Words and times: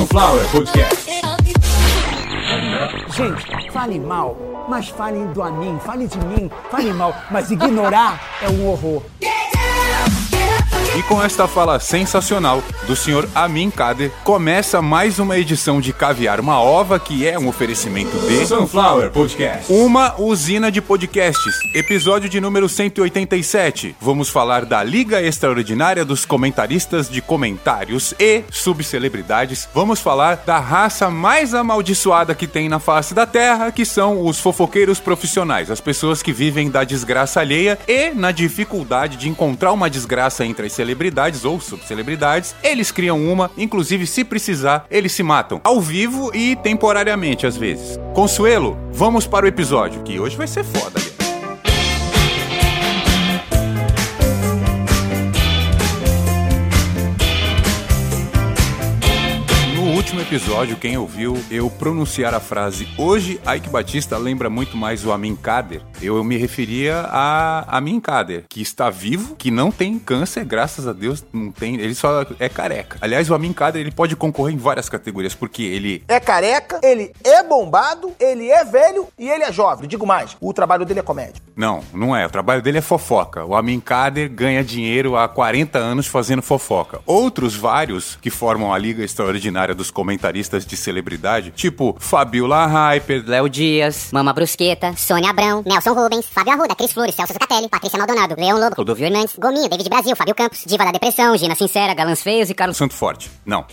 Sunflower 0.00 0.48
Podcast. 0.50 1.10
Gente, 3.10 3.70
fale 3.70 4.00
mal, 4.00 4.34
mas 4.66 4.88
falem 4.88 5.26
do 5.26 5.42
a 5.42 5.50
mim, 5.50 5.78
fale 5.84 6.06
de 6.06 6.16
mim, 6.24 6.50
fale 6.70 6.90
mal, 6.94 7.14
mas 7.30 7.50
ignorar 7.50 8.18
é 8.40 8.48
um 8.48 8.66
horror. 8.66 9.02
E 10.98 11.04
com 11.04 11.22
esta 11.22 11.46
fala 11.46 11.78
sensacional 11.78 12.60
do 12.88 12.96
senhor 12.96 13.28
Amin 13.32 13.70
Kader, 13.70 14.10
começa 14.24 14.82
mais 14.82 15.20
uma 15.20 15.38
edição 15.38 15.80
de 15.80 15.92
Caviar 15.92 16.40
uma 16.40 16.60
Ova, 16.60 16.98
que 16.98 17.24
é 17.24 17.38
um 17.38 17.46
oferecimento 17.46 18.10
de 18.26 18.44
Sunflower 18.44 19.12
Podcast. 19.12 19.72
uma 19.72 20.20
usina 20.20 20.68
de 20.68 20.82
podcasts. 20.82 21.54
Episódio 21.76 22.28
de 22.28 22.40
número 22.40 22.68
187. 22.68 23.94
Vamos 24.00 24.30
falar 24.30 24.64
da 24.64 24.82
Liga 24.82 25.22
Extraordinária 25.22 26.04
dos 26.04 26.24
Comentaristas 26.24 27.08
de 27.08 27.22
Comentários 27.22 28.12
e 28.18 28.42
Subcelebridades. 28.50 29.68
Vamos 29.72 30.00
falar 30.00 30.42
da 30.44 30.58
raça 30.58 31.08
mais 31.08 31.54
amaldiçoada 31.54 32.34
que 32.34 32.48
tem 32.48 32.68
na 32.68 32.80
face 32.80 33.14
da 33.14 33.26
Terra, 33.26 33.70
que 33.70 33.84
são 33.84 34.26
os 34.26 34.40
fofoqueiros 34.40 34.98
profissionais, 34.98 35.70
as 35.70 35.80
pessoas 35.80 36.20
que 36.20 36.32
vivem 36.32 36.68
da 36.68 36.82
desgraça 36.82 37.38
alheia 37.38 37.78
e 37.86 38.10
na 38.10 38.32
dificuldade 38.32 39.16
de 39.16 39.28
encontrar 39.28 39.72
uma 39.72 39.88
desgraça 39.88 40.44
entre 40.44 40.66
as 40.66 40.79
celebridades 40.80 41.44
ou 41.44 41.60
subcelebridades. 41.60 42.54
Eles 42.62 42.90
criam 42.90 43.22
uma, 43.30 43.50
inclusive 43.58 44.06
se 44.06 44.24
precisar, 44.24 44.86
eles 44.90 45.12
se 45.12 45.22
matam 45.22 45.60
ao 45.62 45.78
vivo 45.78 46.34
e 46.34 46.56
temporariamente 46.56 47.46
às 47.46 47.54
vezes. 47.54 47.98
Consuelo, 48.14 48.78
vamos 48.90 49.26
para 49.26 49.44
o 49.44 49.48
episódio, 49.48 50.02
que 50.02 50.18
hoje 50.18 50.38
vai 50.38 50.46
ser 50.46 50.64
foda, 50.64 50.98
aliás. 50.98 51.20
No 59.76 59.82
último 59.94 60.22
episódio, 60.22 60.76
quem 60.76 60.96
ouviu 60.96 61.38
eu 61.50 61.68
pronunciar 61.68 62.32
a 62.32 62.40
frase 62.40 62.88
hoje, 62.96 63.38
Ike 63.54 63.68
Batista 63.68 64.16
lembra 64.16 64.48
muito 64.48 64.78
mais 64.78 65.04
o 65.04 65.12
Amin 65.12 65.36
Kader. 65.36 65.82
Eu 66.02 66.22
me 66.24 66.36
referia 66.38 67.00
a 67.08 67.76
Amin 67.76 68.00
Kader, 68.00 68.44
que 68.48 68.62
está 68.62 68.88
vivo, 68.88 69.36
que 69.36 69.50
não 69.50 69.70
tem 69.70 69.98
câncer, 69.98 70.44
graças 70.44 70.88
a 70.88 70.92
Deus, 70.94 71.22
não 71.32 71.52
tem, 71.52 71.74
ele 71.74 71.94
só 71.94 72.24
é 72.38 72.48
careca. 72.48 72.96
Aliás, 73.02 73.28
o 73.28 73.34
Amin 73.34 73.52
Kader, 73.52 73.82
ele 73.82 73.90
pode 73.90 74.16
concorrer 74.16 74.54
em 74.54 74.58
várias 74.58 74.88
categorias, 74.88 75.34
porque 75.34 75.62
ele 75.62 76.02
é 76.08 76.18
careca, 76.18 76.80
ele 76.82 77.12
é 77.22 77.42
bombado, 77.42 78.12
ele 78.18 78.50
é 78.50 78.64
velho 78.64 79.08
e 79.18 79.28
ele 79.28 79.44
é 79.44 79.52
jovem. 79.52 79.86
Digo 79.86 80.06
mais, 80.06 80.36
o 80.40 80.52
trabalho 80.54 80.86
dele 80.86 81.00
é 81.00 81.02
comédia. 81.02 81.42
Não, 81.54 81.84
não 81.92 82.16
é. 82.16 82.24
O 82.24 82.30
trabalho 82.30 82.62
dele 82.62 82.78
é 82.78 82.80
fofoca. 82.80 83.44
O 83.44 83.54
Amin 83.54 83.80
Kader 83.80 84.30
ganha 84.30 84.64
dinheiro 84.64 85.16
há 85.16 85.28
40 85.28 85.78
anos 85.78 86.06
fazendo 86.06 86.40
fofoca. 86.40 87.00
Outros 87.04 87.54
vários 87.54 88.16
que 88.16 88.30
formam 88.30 88.72
a 88.72 88.78
Liga 88.78 89.04
Extraordinária 89.04 89.74
dos 89.74 89.90
Comentaristas 89.90 90.64
de 90.64 90.76
Celebridade, 90.76 91.50
tipo 91.50 91.94
Fabiola 91.98 92.66
Hyper, 92.66 93.24
Léo 93.26 93.48
Dias, 93.48 94.08
Mama 94.12 94.32
Brusqueta, 94.32 94.94
Sônia 94.96 95.28
Abrão, 95.28 95.62
Nelson 95.66 95.89
Rubens, 95.94 96.26
Fábio 96.26 96.52
Arruda, 96.52 96.74
Cris 96.74 96.92
Flores, 96.92 97.14
Celso 97.14 97.32
Zucatelli, 97.32 97.68
Patrícia 97.68 97.98
Maldonado, 97.98 98.34
Leão 98.38 98.58
Lobo, 98.58 98.74
Rodolfo 98.76 99.02
Hernandes, 99.02 99.36
Gominho, 99.38 99.68
David 99.68 99.88
Brasil, 99.88 100.16
Fábio 100.16 100.34
Campos, 100.34 100.64
Diva 100.66 100.84
da 100.84 100.92
Depressão, 100.92 101.36
Gina 101.36 101.54
Sincera, 101.54 101.94
Galãs 101.94 102.22
Feios 102.22 102.50
e 102.50 102.54
Carlos 102.54 102.76
Santo 102.76 102.94
Forte. 102.94 103.30
Não, 103.44 103.64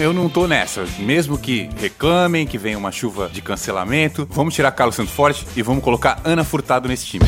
eu 0.00 0.12
não 0.12 0.28
tô 0.28 0.46
nessa. 0.46 0.86
Mesmo 0.98 1.38
que 1.38 1.68
reclamem, 1.76 2.46
que 2.46 2.58
venha 2.58 2.78
uma 2.78 2.92
chuva 2.92 3.28
de 3.28 3.40
cancelamento, 3.42 4.26
vamos 4.30 4.54
tirar 4.54 4.70
Carlos 4.72 4.96
Santo 4.96 5.10
Forte 5.10 5.46
e 5.56 5.62
vamos 5.62 5.82
colocar 5.82 6.20
Ana 6.24 6.44
Furtado 6.44 6.88
nesse 6.88 7.06
time. 7.06 7.26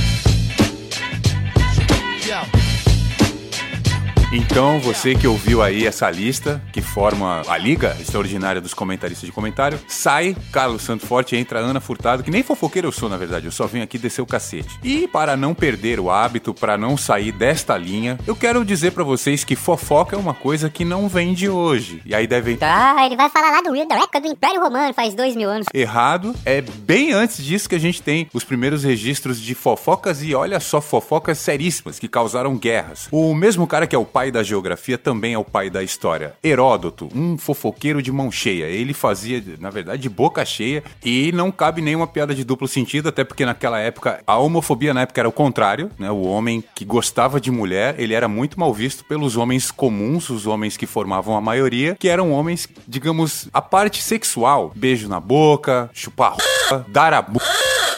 Então, 4.31 4.79
você 4.79 5.15
que 5.15 5.27
ouviu 5.27 5.63
aí 5.63 5.87
essa 5.87 6.11
lista, 6.11 6.61
que 6.71 6.83
forma 6.83 7.41
a 7.49 7.57
Liga 7.57 7.97
Extraordinária 7.99 8.61
dos 8.61 8.75
Comentaristas 8.75 9.27
de 9.27 9.33
Comentário, 9.33 9.81
sai 9.89 10.37
Carlos 10.53 10.83
Santo 10.83 11.07
Forte 11.07 11.35
entra 11.35 11.61
Ana 11.61 11.81
Furtado, 11.81 12.23
que 12.23 12.31
nem 12.31 12.43
fofoqueiro 12.43 12.89
eu 12.89 12.93
sou, 12.93 13.09
na 13.09 13.17
verdade, 13.17 13.47
eu 13.47 13.53
só 13.53 13.67
venho 13.67 13.85
aqui 13.85 13.97
descer 13.97 14.21
o 14.21 14.27
cacete. 14.27 14.79
E 14.85 15.09
para 15.09 15.35
não 15.35 15.55
perder 15.55 15.99
o 15.99 16.11
hábito, 16.11 16.53
para 16.53 16.77
não 16.77 16.95
sair 16.95 17.33
desta 17.33 17.75
linha, 17.79 18.19
eu 18.27 18.37
quero 18.37 18.67
dizer 18.67 18.93
pra 18.93 19.03
vocês 19.03 19.45
que 19.45 19.57
fofoca 19.57 20.15
é 20.15 20.19
uma 20.19 20.35
coisa 20.35 20.69
que 20.69 20.85
não 20.85 21.09
vem 21.09 21.33
de 21.33 21.49
hoje. 21.49 22.03
E 22.05 22.15
aí 22.15 22.27
devem 22.27 22.59
Ah, 22.61 23.07
ele 23.07 23.17
vai 23.17 23.31
falar 23.31 23.51
lá 23.51 23.63
do 23.63 23.73
da 23.89 23.97
época 23.97 24.21
do 24.21 24.27
Império 24.29 24.61
Romano, 24.61 24.93
faz 24.93 25.15
dois 25.15 25.35
mil 25.35 25.49
anos. 25.49 25.67
errado. 25.73 26.35
É 26.45 26.61
bem 26.61 27.13
antes 27.13 27.43
disso 27.43 27.67
que 27.67 27.75
a 27.75 27.81
gente 27.81 28.03
tem 28.03 28.29
os 28.35 28.45
primeiros 28.45 28.85
registros 28.85 29.41
de 29.41 29.55
fofocas 29.55 30.23
e 30.23 30.35
olha 30.35 30.61
só, 30.61 30.83
fofocas 30.83 31.39
seríssimas 31.39 31.99
que 31.99 32.09
causaram 32.09 32.59
guerras. 32.59 33.09
O 33.11 33.33
mesmo 33.35 33.67
cara 33.67 33.87
que 33.87 33.97
é 33.97 33.99
o 33.99 34.05
pai 34.19 34.33
da 34.33 34.43
geografia 34.43 34.99
também 34.99 35.35
é 35.35 35.39
o 35.39 35.45
pai 35.45 35.71
da 35.71 35.81
história. 35.81 36.35
Heródoto, 36.43 37.09
um 37.15 37.39
fofoqueiro 37.39 38.03
de 38.03 38.11
mão 38.11 38.33
cheia. 38.33 38.65
Ele 38.65 38.93
fazia, 38.93 39.41
na 39.61 39.71
verdade, 39.71 40.03
de 40.03 40.09
boca 40.09 40.45
cheia 40.45 40.83
e 41.05 41.31
não 41.31 41.53
cabe 41.53 41.81
nenhuma 41.81 42.05
piada 42.05 42.35
de 42.35 42.43
duplo 42.43 42.67
sentido, 42.67 43.11
até 43.11 43.23
porque 43.23 43.47
naquela 43.47 43.79
época 43.79 44.21
a 44.27 44.37
homofobia 44.37 44.93
na 44.93 45.03
época 45.03 45.21
era 45.21 45.29
o 45.29 45.33
contrário, 45.33 45.89
né? 45.97 46.11
O 46.11 46.23
homem 46.23 46.65
que 46.75 46.85
gostava 46.85 47.41
de 47.41 47.53
mulher, 47.53 47.95
ele 47.97 48.13
era 48.13 48.27
muito 48.27 48.59
mal 48.59 48.75
visto 48.75 49.05
pelos 49.05 49.37
homens 49.37 49.71
comuns, 49.71 50.31
os 50.31 50.49
homens 50.49 50.77
que 50.77 50.85
formavam 50.85 51.37
a 51.37 51.41
maioria, 51.41 51.95
que 51.95 52.09
eram 52.09 52.33
homens, 52.33 52.69
digamos, 52.89 53.49
a 53.53 53.63
parte 53.63 54.03
sexual, 54.03 54.73
beijo 54.75 55.09
na 55.09 55.21
boca, 55.21 55.89
chupar 55.95 56.35
a 56.73 56.83
dar 56.89 57.15
a 57.15 57.23
bu... 57.23 57.39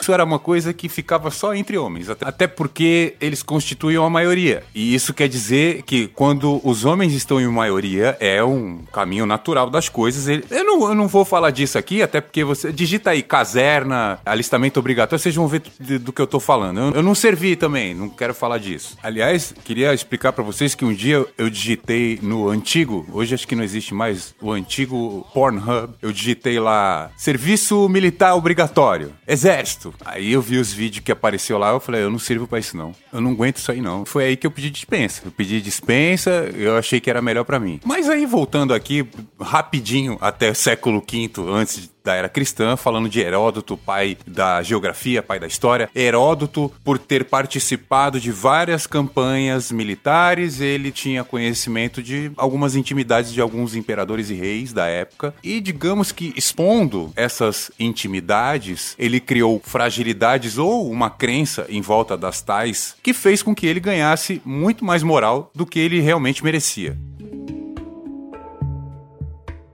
Isso 0.00 0.14
era 0.14 0.24
uma 0.24 0.38
coisa 0.38 0.72
que 0.72 0.88
ficava 0.88 1.30
só 1.30 1.54
entre 1.54 1.76
homens, 1.76 2.08
até 2.08 2.46
porque 2.46 3.14
eles 3.20 3.42
constituíam 3.42 4.02
a 4.02 4.08
maioria. 4.08 4.62
E 4.74 4.94
isso 4.94 5.12
quer 5.12 5.28
dizer 5.28 5.82
que 5.82 6.09
quando 6.14 6.60
os 6.64 6.84
homens 6.84 7.12
estão 7.12 7.40
em 7.40 7.46
maioria, 7.46 8.16
é 8.20 8.42
um 8.42 8.78
caminho 8.92 9.26
natural 9.26 9.70
das 9.70 9.88
coisas. 9.88 10.26
Eu 10.50 10.64
não, 10.64 10.88
eu 10.88 10.94
não 10.94 11.08
vou 11.08 11.24
falar 11.24 11.50
disso 11.50 11.78
aqui, 11.78 12.02
até 12.02 12.20
porque 12.20 12.44
você 12.44 12.72
digita 12.72 13.10
aí 13.10 13.22
caserna, 13.22 14.18
alistamento 14.24 14.78
obrigatório, 14.80 15.22
vocês 15.22 15.34
vão 15.34 15.48
ver 15.48 15.62
do, 15.78 16.12
que 16.12 16.20
eu 16.20 16.26
tô 16.26 16.40
falando. 16.40 16.80
Eu, 16.80 16.90
eu 16.96 17.02
não 17.02 17.14
servi 17.14 17.56
também, 17.56 17.94
não 17.94 18.08
quero 18.08 18.34
falar 18.34 18.58
disso. 18.58 18.96
Aliás, 19.02 19.54
queria 19.64 19.92
explicar 19.94 20.32
pra 20.32 20.44
vocês 20.44 20.74
que 20.74 20.84
um 20.84 20.92
dia 20.92 21.24
eu 21.36 21.50
digitei 21.50 22.18
no 22.22 22.48
antigo, 22.48 23.06
hoje 23.12 23.34
acho 23.34 23.46
que 23.46 23.56
não 23.56 23.64
existe 23.64 23.94
mais, 23.94 24.34
o 24.40 24.50
antigo 24.52 25.26
Pornhub, 25.32 25.94
eu 26.02 26.12
digitei 26.12 26.58
lá 26.58 27.10
serviço 27.16 27.88
militar 27.88 28.34
obrigatório, 28.34 29.12
exército. 29.26 29.94
Aí 30.04 30.32
eu 30.32 30.42
vi 30.42 30.58
os 30.58 30.72
vídeos 30.72 31.04
que 31.04 31.12
apareceu 31.12 31.58
lá, 31.58 31.70
eu 31.70 31.80
falei, 31.80 32.02
eu 32.02 32.10
não 32.10 32.18
sirvo 32.18 32.46
pra 32.46 32.58
isso 32.58 32.76
não. 32.76 32.94
Eu 33.12 33.20
não 33.20 33.32
aguento 33.32 33.56
isso 33.56 33.70
aí 33.70 33.80
não. 33.80 34.04
Foi 34.04 34.24
aí 34.24 34.36
que 34.36 34.46
eu 34.46 34.50
pedi 34.50 34.70
dispensa. 34.70 35.22
Eu 35.24 35.30
pedi 35.30 35.60
dispensa, 35.60 35.80
eu 36.56 36.76
achei 36.76 37.00
que 37.00 37.10
era 37.10 37.20
melhor 37.22 37.44
pra 37.44 37.60
mim. 37.60 37.80
Mas 37.84 38.08
aí 38.08 38.26
voltando 38.26 38.74
aqui 38.74 39.06
rapidinho 39.40 40.18
até 40.20 40.52
século 40.54 41.00
V 41.00 41.30
antes 41.52 41.90
da 42.04 42.14
era 42.14 42.28
cristã, 42.28 42.76
falando 42.76 43.08
de 43.08 43.20
Heródoto, 43.20 43.76
pai 43.76 44.16
da 44.26 44.62
geografia, 44.62 45.22
pai 45.22 45.38
da 45.38 45.46
história. 45.46 45.88
Heródoto, 45.94 46.72
por 46.84 46.98
ter 46.98 47.24
participado 47.24 48.20
de 48.20 48.30
várias 48.30 48.86
campanhas 48.86 49.70
militares, 49.70 50.60
ele 50.60 50.90
tinha 50.90 51.24
conhecimento 51.24 52.02
de 52.02 52.32
algumas 52.36 52.74
intimidades 52.74 53.32
de 53.32 53.40
alguns 53.40 53.74
imperadores 53.74 54.30
e 54.30 54.34
reis 54.34 54.72
da 54.72 54.86
época. 54.86 55.34
E 55.42 55.60
digamos 55.60 56.12
que 56.12 56.32
expondo 56.36 57.12
essas 57.16 57.70
intimidades, 57.78 58.94
ele 58.98 59.20
criou 59.20 59.60
fragilidades 59.64 60.58
ou 60.58 60.90
uma 60.90 61.10
crença 61.10 61.66
em 61.68 61.80
volta 61.80 62.16
das 62.16 62.40
tais 62.40 62.96
que 63.02 63.12
fez 63.12 63.42
com 63.42 63.54
que 63.54 63.66
ele 63.66 63.80
ganhasse 63.80 64.40
muito 64.44 64.84
mais 64.84 65.02
moral 65.02 65.50
do 65.54 65.66
que 65.66 65.78
ele 65.78 66.00
realmente 66.00 66.42
merecia. 66.44 66.96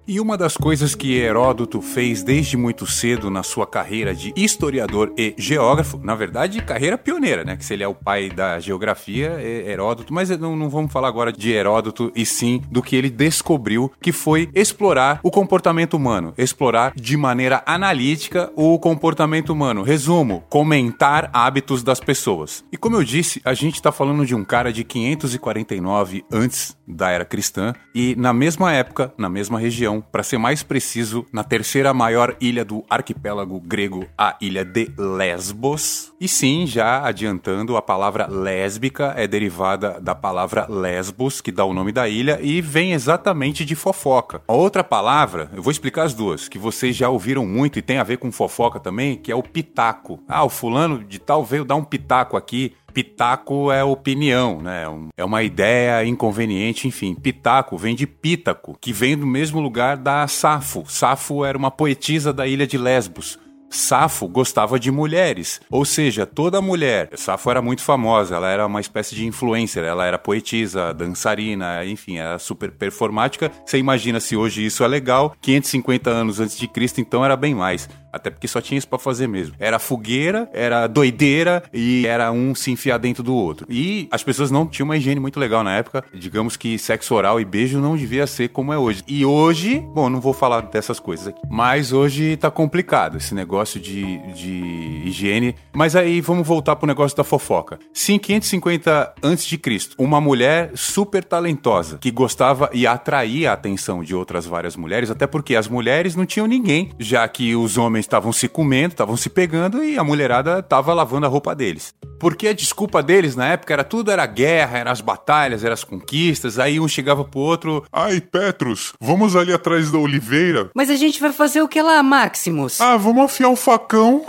E 0.09 0.21
uma 0.21 0.39
das 0.39 0.57
coisas 0.57 0.95
que 0.95 1.17
Heródoto 1.17 1.83
fez 1.83 2.23
desde 2.23 2.57
muito 2.57 2.87
cedo 2.87 3.29
na 3.29 3.43
sua 3.43 3.67
carreira 3.67 4.15
de 4.15 4.33
historiador 4.37 5.13
e 5.19 5.35
geógrafo, 5.37 5.99
na 6.01 6.15
verdade, 6.15 6.63
carreira 6.63 6.97
pioneira, 6.97 7.43
né? 7.43 7.57
Que 7.57 7.65
se 7.65 7.75
ele 7.75 7.83
é 7.83 7.89
o 7.89 7.95
pai 7.95 8.31
da 8.31 8.61
geografia, 8.61 9.37
é 9.41 9.69
Heródoto, 9.69 10.15
mas 10.15 10.31
não, 10.39 10.55
não 10.55 10.71
vamos 10.71 10.93
falar 10.93 11.09
agora 11.09 11.33
de 11.33 11.51
Heródoto 11.51 12.13
e 12.15 12.25
sim 12.25 12.63
do 12.71 12.81
que 12.81 12.95
ele 12.95 13.11
descobriu, 13.11 13.91
que 14.01 14.13
foi 14.13 14.49
explorar 14.55 15.19
o 15.25 15.31
comportamento 15.31 15.95
humano, 15.95 16.33
explorar 16.39 16.93
de 16.95 17.17
maneira 17.17 17.65
analítica 17.67 18.53
o 18.55 18.79
comportamento 18.79 19.51
humano. 19.51 19.83
Resumo: 19.83 20.45
comentar 20.49 21.29
hábitos 21.33 21.83
das 21.83 21.99
pessoas. 21.99 22.65
E 22.71 22.77
como 22.77 22.95
eu 22.95 23.03
disse, 23.03 23.43
a 23.45 23.55
gente 23.55 23.75
está 23.75 23.91
falando 23.91 24.25
de 24.25 24.37
um 24.37 24.45
cara 24.45 24.73
de 24.73 24.85
549 24.85 26.25
antes 26.31 26.77
da 26.87 27.11
era 27.11 27.25
cristã 27.25 27.75
e 27.93 28.15
na 28.15 28.33
mesma 28.33 28.73
época, 28.73 29.13
na 29.19 29.29
mesma 29.29 29.59
região, 29.59 29.96
para 30.01 30.23
ser 30.23 30.39
mais 30.39 30.63
preciso, 30.63 31.27
na 31.33 31.45
terceira 31.45 31.93
maior 31.93 32.37
ilha 32.41 32.65
do 32.65 32.85
arquipélago 32.89 33.61
grego, 33.61 34.07
a 34.17 34.37
ilha 34.41 34.65
de 34.65 34.91
Lesbos. 34.97 36.13
E 36.21 36.27
sim, 36.29 36.67
já 36.67 37.07
adiantando, 37.07 37.77
a 37.77 37.83
palavra 37.83 38.27
lésbica 38.27 39.13
é 39.17 39.27
derivada 39.27 40.01
da 40.01 40.15
palavra 40.15 40.67
lesbos, 40.69 41.41
que 41.41 41.53
dá 41.53 41.65
o 41.65 41.75
nome 41.75 41.93
da 41.93 42.09
ilha, 42.09 42.39
e 42.41 42.61
vem 42.61 42.93
exatamente 42.93 43.65
de 43.65 43.75
fofoca. 43.75 44.41
A 44.49 44.53
outra 44.53 44.83
palavra, 44.83 45.51
eu 45.55 45.63
vou 45.63 45.71
explicar 45.71 46.05
as 46.05 46.15
duas, 46.15 46.49
que 46.49 46.59
vocês 46.59 46.97
já 46.97 47.09
ouviram 47.09 47.47
muito 47.47 47.79
e 47.79 47.83
tem 47.83 47.99
a 47.99 48.05
ver 48.05 48.19
com 48.19 48.33
fofoca 48.33 48.81
também, 48.81 49.17
que 49.17 49.31
é 49.31 49.37
o 49.37 49.43
pitaco. 49.43 50.23
Ah, 50.29 50.45
o 50.45 50.49
fulano 50.49 51.05
de 51.05 51.19
tal 51.19 51.45
veio 51.45 51.65
dar 51.65 51.77
um 51.77 51.85
pitaco 51.85 52.37
aqui. 52.37 52.75
Pitaco 53.01 53.71
é 53.71 53.85
opinião, 53.85 54.63
né? 54.63 54.89
Um- 54.89 55.09
É 55.19 55.23
uma 55.23 55.43
ideia 55.43 56.03
inconveniente, 56.07 56.89
enfim. 56.89 57.15
Pitaco 57.15 57.77
vem 57.77 57.95
de 57.95 58.07
Pítaco, 58.07 58.75
que 58.81 58.91
vem 58.91 59.15
do 59.19 59.27
mesmo 59.27 59.61
lugar 59.61 59.99
da 59.99 60.27
Safo. 60.27 60.83
Safo 60.89 61.45
era 61.45 61.59
uma 61.59 61.71
poetisa 61.71 62.33
da 62.33 62.47
ilha 62.47 62.67
de 62.67 62.79
Lesbos. 62.79 63.39
Safo 63.69 64.29
gostava 64.29 64.79
de 64.79 64.91
mulheres, 64.93 65.61
ou 65.69 65.85
seja, 65.85 66.25
toda 66.25 66.63
mulher. 66.63 67.11
Safo 67.17 67.51
era 67.51 67.61
muito 67.61 67.83
famosa, 67.83 68.37
ela 68.37 68.49
era 68.49 68.65
uma 68.65 68.81
espécie 68.81 69.15
de 69.15 69.27
influencer, 69.27 69.83
ela 69.85 70.07
era 70.07 70.17
poetisa, 70.19 70.95
dançarina, 70.95 71.85
enfim, 71.85 72.17
era 72.17 72.39
super 72.39 72.71
performática. 72.71 73.51
Você 73.67 73.77
imagina 73.77 74.21
se 74.21 74.37
hoje 74.37 74.65
isso 74.65 74.85
é 74.85 74.89
legal, 74.89 75.35
550 75.43 76.09
anos 76.09 76.39
antes 76.41 76.57
de 76.57 76.69
Cristo, 76.69 77.01
então 77.01 77.25
era 77.25 77.37
bem 77.37 77.55
mais. 77.57 77.89
Até 78.17 78.31
porque 78.31 78.49
só 78.49 78.61
tinha 78.61 78.79
isso 78.79 78.89
pra 78.89 78.99
fazer 78.99 79.27
mesmo. 79.27 79.55
Era 79.59 79.79
fogueira, 79.79 80.49
era 80.53 80.87
doideira 80.87 81.63
e 81.73 82.07
era 82.07 82.33
um 82.33 82.55
se 82.55 82.71
enfiar 82.71 82.99
dentro 82.99 83.23
do 83.23 83.35
outro. 83.35 83.67
E 83.71 84.09
as 84.11 84.23
pessoas 84.23 84.51
não 84.51 84.67
tinham 84.67 84.87
uma 84.87 84.97
higiene 84.97 85.21
muito 85.21 85.39
legal 85.39 85.63
na 85.63 85.77
época. 85.77 86.05
Digamos 86.13 86.57
que 86.57 86.79
sexo 86.79 87.15
oral 87.15 87.41
e 87.41 87.45
beijo 87.45 87.81
não 87.81 87.97
devia 87.97 88.27
ser 88.27 88.49
como 88.49 88.73
é 88.73 88.79
hoje. 88.79 89.03
E 89.07 89.25
hoje, 89.25 89.81
bom, 89.95 90.09
não 90.09 90.21
vou 90.21 90.33
falar 90.33 90.63
dessas 90.63 90.99
coisas 90.99 91.29
aqui. 91.29 91.41
Mas 91.49 91.93
hoje 91.93 92.37
tá 92.37 92.51
complicado 92.51 93.17
esse 93.19 93.35
negócio 93.35 93.81
de, 93.81 94.19
de 94.33 95.03
higiene. 95.05 95.55
Mas 95.73 95.95
aí 95.95 96.21
vamos 96.21 96.47
voltar 96.47 96.77
pro 96.77 96.87
negócio 96.87 97.17
da 97.17 97.25
fofoca. 97.25 97.79
Sim, 97.93 98.19
550 98.19 99.15
a.C., 99.23 99.61
uma 99.99 100.21
mulher 100.21 100.71
super 100.75 101.23
talentosa 101.25 101.99
que 101.99 102.11
gostava 102.11 102.71
e 102.73 102.87
atraía 102.87 103.51
a 103.51 103.55
atenção 103.55 104.03
de 104.03 104.15
outras 104.15 104.47
várias 104.47 104.77
mulheres, 104.77 105.11
até 105.11 105.27
porque 105.27 105.57
as 105.57 105.69
mulheres 105.69 106.15
não 106.15 106.27
tinham 106.27 106.47
ninguém, 106.47 106.91
já 106.99 107.27
que 107.29 107.55
os 107.55 107.77
homens 107.77 108.06
estavam 108.07 108.33
se 108.33 108.49
comendo, 108.49 108.95
estavam 108.95 109.17
se 109.17 109.29
pegando 109.29 109.83
e 109.85 109.99
a 109.99 110.05
mulherada 110.05 110.61
estava 110.61 110.95
lavando 110.95 111.27
a 111.27 111.29
roupa 111.29 111.55
deles. 111.55 111.95
Porque 112.19 112.49
a 112.49 112.53
desculpa 112.53 113.03
deles 113.03 113.37
na 113.37 113.47
época 113.49 113.73
era 113.73 113.85
tudo 113.85 114.11
era 114.11 114.25
guerra, 114.27 114.79
eram 114.79 114.91
as 114.91 115.01
batalhas, 115.01 115.63
eram 115.63 115.75
as 115.75 115.85
conquistas, 115.85 116.59
aí 116.59 116.81
um 116.81 116.89
chegava 116.89 117.25
pro 117.25 117.41
outro, 117.41 117.85
Ai, 117.93 118.21
Petrus, 118.21 118.93
vamos 119.01 119.37
ali 119.37 119.53
atrás 119.53 119.91
da 119.91 119.99
oliveira? 119.99 120.71
Mas 120.75 120.91
a 120.91 120.97
gente 120.97 121.21
vai 121.21 121.33
fazer 121.33 121.63
o 121.63 121.69
que 121.69 121.81
lá, 121.83 122.03
Maximus? 122.03 122.81
Ah, 122.81 122.97
vamos 122.97 123.25
afiar 123.25 123.51
o 123.51 123.57
facão? 123.57 124.25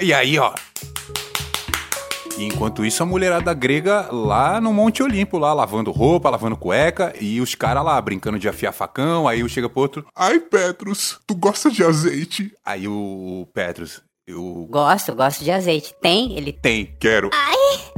E 0.00 0.12
aí, 0.12 0.38
ó. 0.38 0.52
E 2.36 2.44
enquanto 2.44 2.84
isso, 2.84 3.00
a 3.02 3.06
mulherada 3.06 3.54
grega 3.54 4.08
lá 4.10 4.60
no 4.60 4.72
Monte 4.72 5.02
Olimpo, 5.02 5.38
lá 5.38 5.52
lavando 5.52 5.92
roupa, 5.92 6.28
lavando 6.28 6.56
cueca, 6.56 7.14
e 7.20 7.40
os 7.40 7.54
caras 7.54 7.84
lá 7.84 8.00
brincando 8.00 8.38
de 8.40 8.48
afiar 8.48 8.72
facão, 8.72 9.28
aí 9.28 9.42
um 9.44 9.48
chega 9.48 9.68
pro 9.68 9.80
outro, 9.82 10.04
Ai, 10.16 10.40
Petrus, 10.40 11.20
tu 11.26 11.34
gosta 11.36 11.70
de 11.70 11.84
azeite? 11.84 12.52
aí 12.64 12.88
o 12.88 13.46
Petrus, 13.54 14.02
eu 14.26 14.66
Gosto, 14.70 15.14
gosto 15.14 15.44
de 15.44 15.50
azeite. 15.50 15.94
Tem? 16.00 16.36
Ele 16.36 16.52
tem, 16.52 16.94
Quero. 16.98 17.30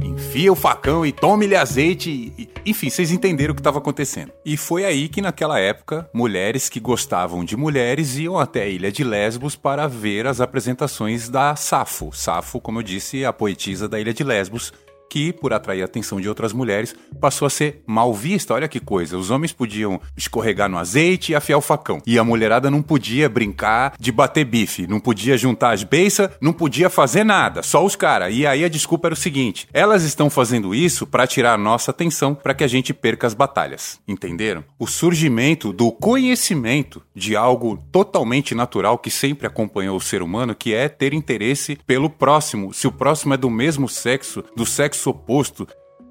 enfia 0.03 0.51
o 0.51 0.55
facão 0.55 1.05
e 1.05 1.11
tome-lhe 1.11 1.55
azeite. 1.55 2.09
e- 2.37 2.49
enfim, 2.65 2.89
vocês 2.89 3.11
entenderam 3.11 3.53
o 3.53 3.55
que 3.55 3.61
estava 3.61 3.77
acontecendo. 3.77 4.31
E 4.45 4.57
foi 4.57 4.83
aí 4.83 5.07
que, 5.07 5.21
naquela 5.21 5.57
época, 5.59 6.09
mulheres 6.13 6.67
que 6.67 6.79
gostavam 6.79 7.45
de 7.45 7.55
mulheres 7.55 8.17
iam 8.17 8.37
até 8.37 8.63
a 8.63 8.67
ilha 8.67 8.91
de 8.91 9.03
Lesbos 9.03 9.55
para 9.55 9.87
ver 9.87 10.27
as 10.27 10.41
apresentações 10.41 11.29
da 11.29 11.55
Safo. 11.55 12.11
Safo, 12.13 12.59
como 12.59 12.79
eu 12.79 12.83
disse, 12.83 13.23
a 13.23 13.31
poetisa 13.31 13.87
da 13.87 13.99
ilha 13.99 14.13
de 14.13 14.23
Lesbos. 14.23 14.73
Que, 15.09 15.31
por 15.31 15.53
atrair 15.53 15.81
a 15.81 15.85
atenção 15.85 16.19
de 16.19 16.27
outras 16.27 16.53
mulheres, 16.53 16.95
passou 17.19 17.45
a 17.45 17.49
ser 17.49 17.81
mal 17.85 18.13
vista. 18.13 18.53
Olha 18.53 18.67
que 18.67 18.79
coisa. 18.79 19.17
Os 19.17 19.31
homens 19.31 19.51
podiam 19.51 19.99
escorregar 20.15 20.69
no 20.69 20.77
azeite 20.77 21.31
e 21.31 21.35
afiar 21.35 21.57
o 21.57 21.61
facão. 21.61 22.01
E 22.05 22.19
a 22.19 22.23
mulherada 22.23 22.69
não 22.69 22.81
podia 22.81 23.29
brincar 23.29 23.93
de 23.99 24.11
bater 24.11 24.45
bife. 24.45 24.87
Não 24.87 24.99
podia 24.99 25.37
juntar 25.37 25.71
as 25.71 25.83
beiças, 25.83 26.29
não 26.41 26.53
podia 26.53 26.89
fazer 26.89 27.23
nada. 27.23 27.63
Só 27.63 27.85
os 27.85 27.95
caras. 27.95 28.33
E 28.33 28.45
aí 28.45 28.63
a 28.63 28.69
desculpa 28.69 29.07
era 29.07 29.13
o 29.13 29.17
seguinte: 29.17 29.67
elas 29.73 30.03
estão 30.03 30.29
fazendo 30.29 30.73
isso 30.73 31.07
para 31.07 31.27
tirar 31.27 31.53
a 31.53 31.57
nossa 31.57 31.91
atenção 31.91 32.35
para 32.35 32.53
que 32.53 32.63
a 32.63 32.67
gente 32.67 32.93
perca 32.93 33.27
as 33.27 33.33
batalhas. 33.33 33.99
Entenderam? 34.07 34.63
O 34.77 34.87
surgimento 34.87 35.71
do 35.71 35.91
conhecimento 35.91 37.01
de 37.15 37.35
algo 37.35 37.77
totalmente 37.91 38.53
natural 38.53 38.97
que 38.97 39.09
sempre 39.09 39.47
acompanhou 39.47 39.97
o 39.97 40.01
ser 40.01 40.21
humano, 40.21 40.55
que 40.55 40.73
é 40.73 40.87
ter 40.89 41.13
interesse 41.13 41.77
pelo 41.87 42.09
próximo. 42.09 42.73
Se 42.73 42.87
o 42.87 42.91
próximo 42.91 43.33
é 43.33 43.37
do 43.37 43.49
mesmo 43.49 43.87
sexo, 43.87 44.43
do 44.55 44.65
sexo 44.65 44.96
oposto, 45.05 45.67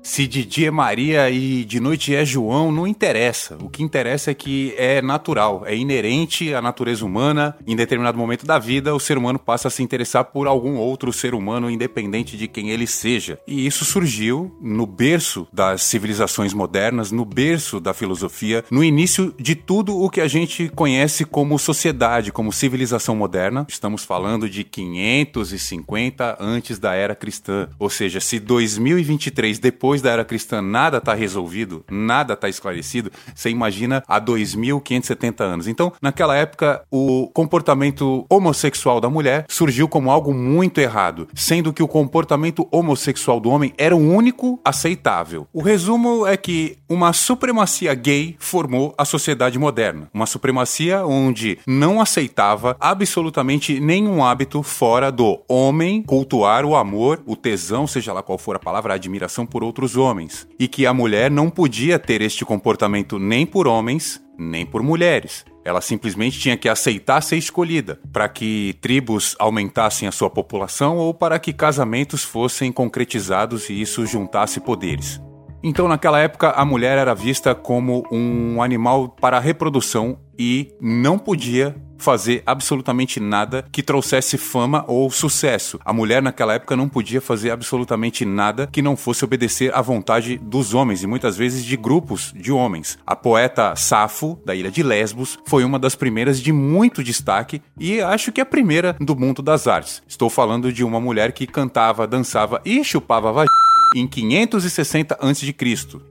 se 0.06 0.25
de 0.26 0.44
dia 0.44 0.69
é 0.69 0.70
Maria 0.70 1.29
e 1.31 1.64
de 1.64 1.81
noite 1.81 2.14
é 2.14 2.25
João, 2.25 2.70
não 2.70 2.87
interessa. 2.87 3.58
O 3.61 3.69
que 3.69 3.82
interessa 3.82 4.31
é 4.31 4.35
que 4.35 4.73
é 4.79 5.03
natural, 5.03 5.64
é 5.67 5.76
inerente 5.76 6.55
à 6.55 6.62
natureza 6.62 7.05
humana. 7.05 7.56
Em 7.67 7.75
determinado 7.75 8.17
momento 8.17 8.47
da 8.47 8.56
vida, 8.56 8.94
o 8.94 9.00
ser 9.00 9.19
humano 9.19 9.37
passa 9.37 9.67
a 9.67 9.70
se 9.70 9.82
interessar 9.82 10.25
por 10.26 10.47
algum 10.47 10.76
outro 10.76 11.12
ser 11.12 11.35
humano, 11.35 11.69
independente 11.69 12.37
de 12.37 12.47
quem 12.47 12.70
ele 12.70 12.87
seja. 12.87 13.37
E 13.49 13.67
isso 13.67 13.85
surgiu 13.85 14.56
no 14.62 14.87
berço 14.87 15.49
das 15.53 15.82
civilizações 15.82 16.55
modernas, 16.55 17.11
no 17.11 17.25
berço 17.25 17.81
da 17.81 17.93
filosofia, 17.93 18.64
no 18.70 18.85
início 18.85 19.35
de 19.37 19.56
tudo 19.56 20.00
o 20.00 20.09
que 20.09 20.20
a 20.20 20.29
gente 20.29 20.69
conhece 20.69 21.25
como 21.25 21.59
sociedade, 21.59 22.31
como 22.31 22.52
civilização 22.52 23.17
moderna. 23.17 23.67
Estamos 23.69 24.05
falando 24.05 24.49
de 24.49 24.62
550 24.62 26.37
antes 26.38 26.79
da 26.79 26.94
era 26.94 27.17
cristã. 27.17 27.69
Ou 27.76 27.91
seja, 27.91 28.20
se 28.20 28.38
2023 28.38 29.59
depois 29.59 29.95
da 30.02 30.10
era 30.10 30.25
cristã 30.25 30.60
nada 30.60 30.98
está 30.98 31.14
resolvido, 31.14 31.84
nada 31.90 32.34
está 32.34 32.48
esclarecido, 32.48 33.10
você 33.34 33.50
imagina 33.50 34.02
há 34.06 34.19
2570 34.19 35.44
anos. 35.44 35.69
Então, 35.69 35.93
naquela 36.00 36.37
época, 36.37 36.82
o 36.90 37.28
comportamento 37.32 38.26
homossexual 38.28 39.00
da 39.00 39.08
mulher 39.08 39.46
surgiu 39.48 39.88
como 39.88 40.10
algo 40.10 40.34
muito 40.34 40.78
errado, 40.81 41.28
sendo 41.34 41.72
que 41.72 41.82
o 41.82 41.88
comportamento 41.88 42.66
homossexual 42.70 43.40
do 43.40 43.50
homem 43.50 43.72
era 43.78 43.94
o 43.94 43.98
único 43.98 44.60
aceitável. 44.64 45.46
O 45.52 45.62
resumo 45.62 46.26
é 46.26 46.37
que 46.37 46.78
uma 46.88 47.12
supremacia 47.12 47.94
gay 47.94 48.37
formou 48.38 48.94
a 48.99 49.04
sociedade 49.04 49.58
moderna, 49.58 50.08
uma 50.12 50.26
supremacia 50.26 51.04
onde 51.04 51.58
não 51.66 52.00
aceitava 52.00 52.76
absolutamente 52.81 53.78
nenhum 53.81 54.25
hábito 54.25 54.62
fora 54.62 55.12
do 55.12 55.40
homem 55.49 56.02
cultuar 56.02 56.64
o 56.64 56.75
amor, 56.75 57.22
o 57.26 57.37
tesão, 57.37 57.87
seja 57.87 58.12
lá 58.12 58.22
qual 58.22 58.38
for 58.38 58.56
a 58.56 58.58
palavra, 58.58 58.92
a 58.92 58.96
admiração 58.96 59.46
por 59.46 59.62
outros 59.62 59.86
homens, 59.94 60.49
e 60.59 60.67
que 60.67 60.87
a 60.87 60.94
mulher 60.94 61.31
não 61.31 61.50
podia 61.50 61.99
ter 61.99 62.23
este 62.23 62.47
comportamento 62.47 63.19
nem 63.19 63.44
por 63.44 63.69
homens, 63.69 64.21
nem 64.38 64.65
por 64.65 64.83
mulheres. 64.83 65.44
Ela 65.65 65.81
simplesmente 65.81 66.38
tinha 66.38 66.56
que 66.56 66.69
aceitar 66.69 67.21
ser 67.21 67.37
escolhida 67.37 68.00
para 68.12 68.29
que 68.29 68.77
tribos 68.81 69.37
aumentassem 69.38 70.09
a 70.09 70.12
sua 70.12 70.31
população 70.31 70.97
ou 70.97 71.12
para 71.12 71.38
que 71.38 71.53
casamentos 71.53 72.25
fossem 72.25 72.73
concretizados 72.73 73.69
e 73.69 73.81
isso 73.81 74.06
juntasse 74.06 74.61
poderes. 74.61 75.21
Então, 75.62 75.88
naquela 75.88 76.21
época, 76.21 76.50
a 76.50 76.65
mulher 76.65 76.97
era 76.97 77.15
vista 77.15 77.55
como 77.55 78.05
um 78.12 78.62
animal 78.62 79.09
para 79.09 79.41
reprodução 79.41 80.21
e 80.38 80.73
não 80.81 81.19
podia 81.19 81.75
fazer 81.99 82.43
absolutamente 82.47 83.21
nada 83.21 83.65
que 83.71 83.83
trouxesse 83.83 84.38
fama 84.38 84.85
ou 84.87 85.11
sucesso. 85.11 85.79
A 85.85 85.93
mulher 85.93 86.23
naquela 86.23 86.55
época 86.55 86.76
não 86.76 86.88
podia 86.88 87.21
fazer 87.21 87.50
absolutamente 87.50 88.25
nada 88.25 88.69
que 88.71 88.83
não 88.83 88.97
fosse 88.97 89.25
obedecer 89.25 89.75
à 89.75 89.81
vontade 89.81 90.38
dos 90.38 90.75
homens 90.75 91.03
e 91.03 91.07
muitas 91.07 91.37
vezes 91.37 91.65
de 91.65 91.76
grupos 91.76 92.33
de 92.37 92.53
homens. 92.53 92.99
A 93.07 93.17
poeta 93.17 93.75
Safo, 93.76 94.38
da 94.45 94.55
ilha 94.55 94.71
de 94.71 94.83
Lesbos, 94.83 95.38
foi 95.47 95.65
uma 95.65 95.79
das 95.79 95.95
primeiras 95.95 96.41
de 96.41 96.53
muito 96.53 97.03
destaque 97.03 97.62
e 97.79 98.00
acho 98.00 98.33
que 98.33 98.41
a 98.41 98.47
primeira 98.47 98.97
do 99.00 99.17
mundo 99.17 99.43
das 99.43 99.67
artes. 99.67 100.03
Estou 100.07 100.31
falando 100.31 100.73
de 100.73 100.85
uma 100.85 101.00
mulher 101.00 101.33
que 101.33 101.47
cantava, 101.47 102.07
dançava 102.07 102.61
e 102.65 102.83
chupava 102.85 103.33
vagina 103.33 103.67
em 103.95 104.07
560 104.07 105.19
a.C. 105.21 105.55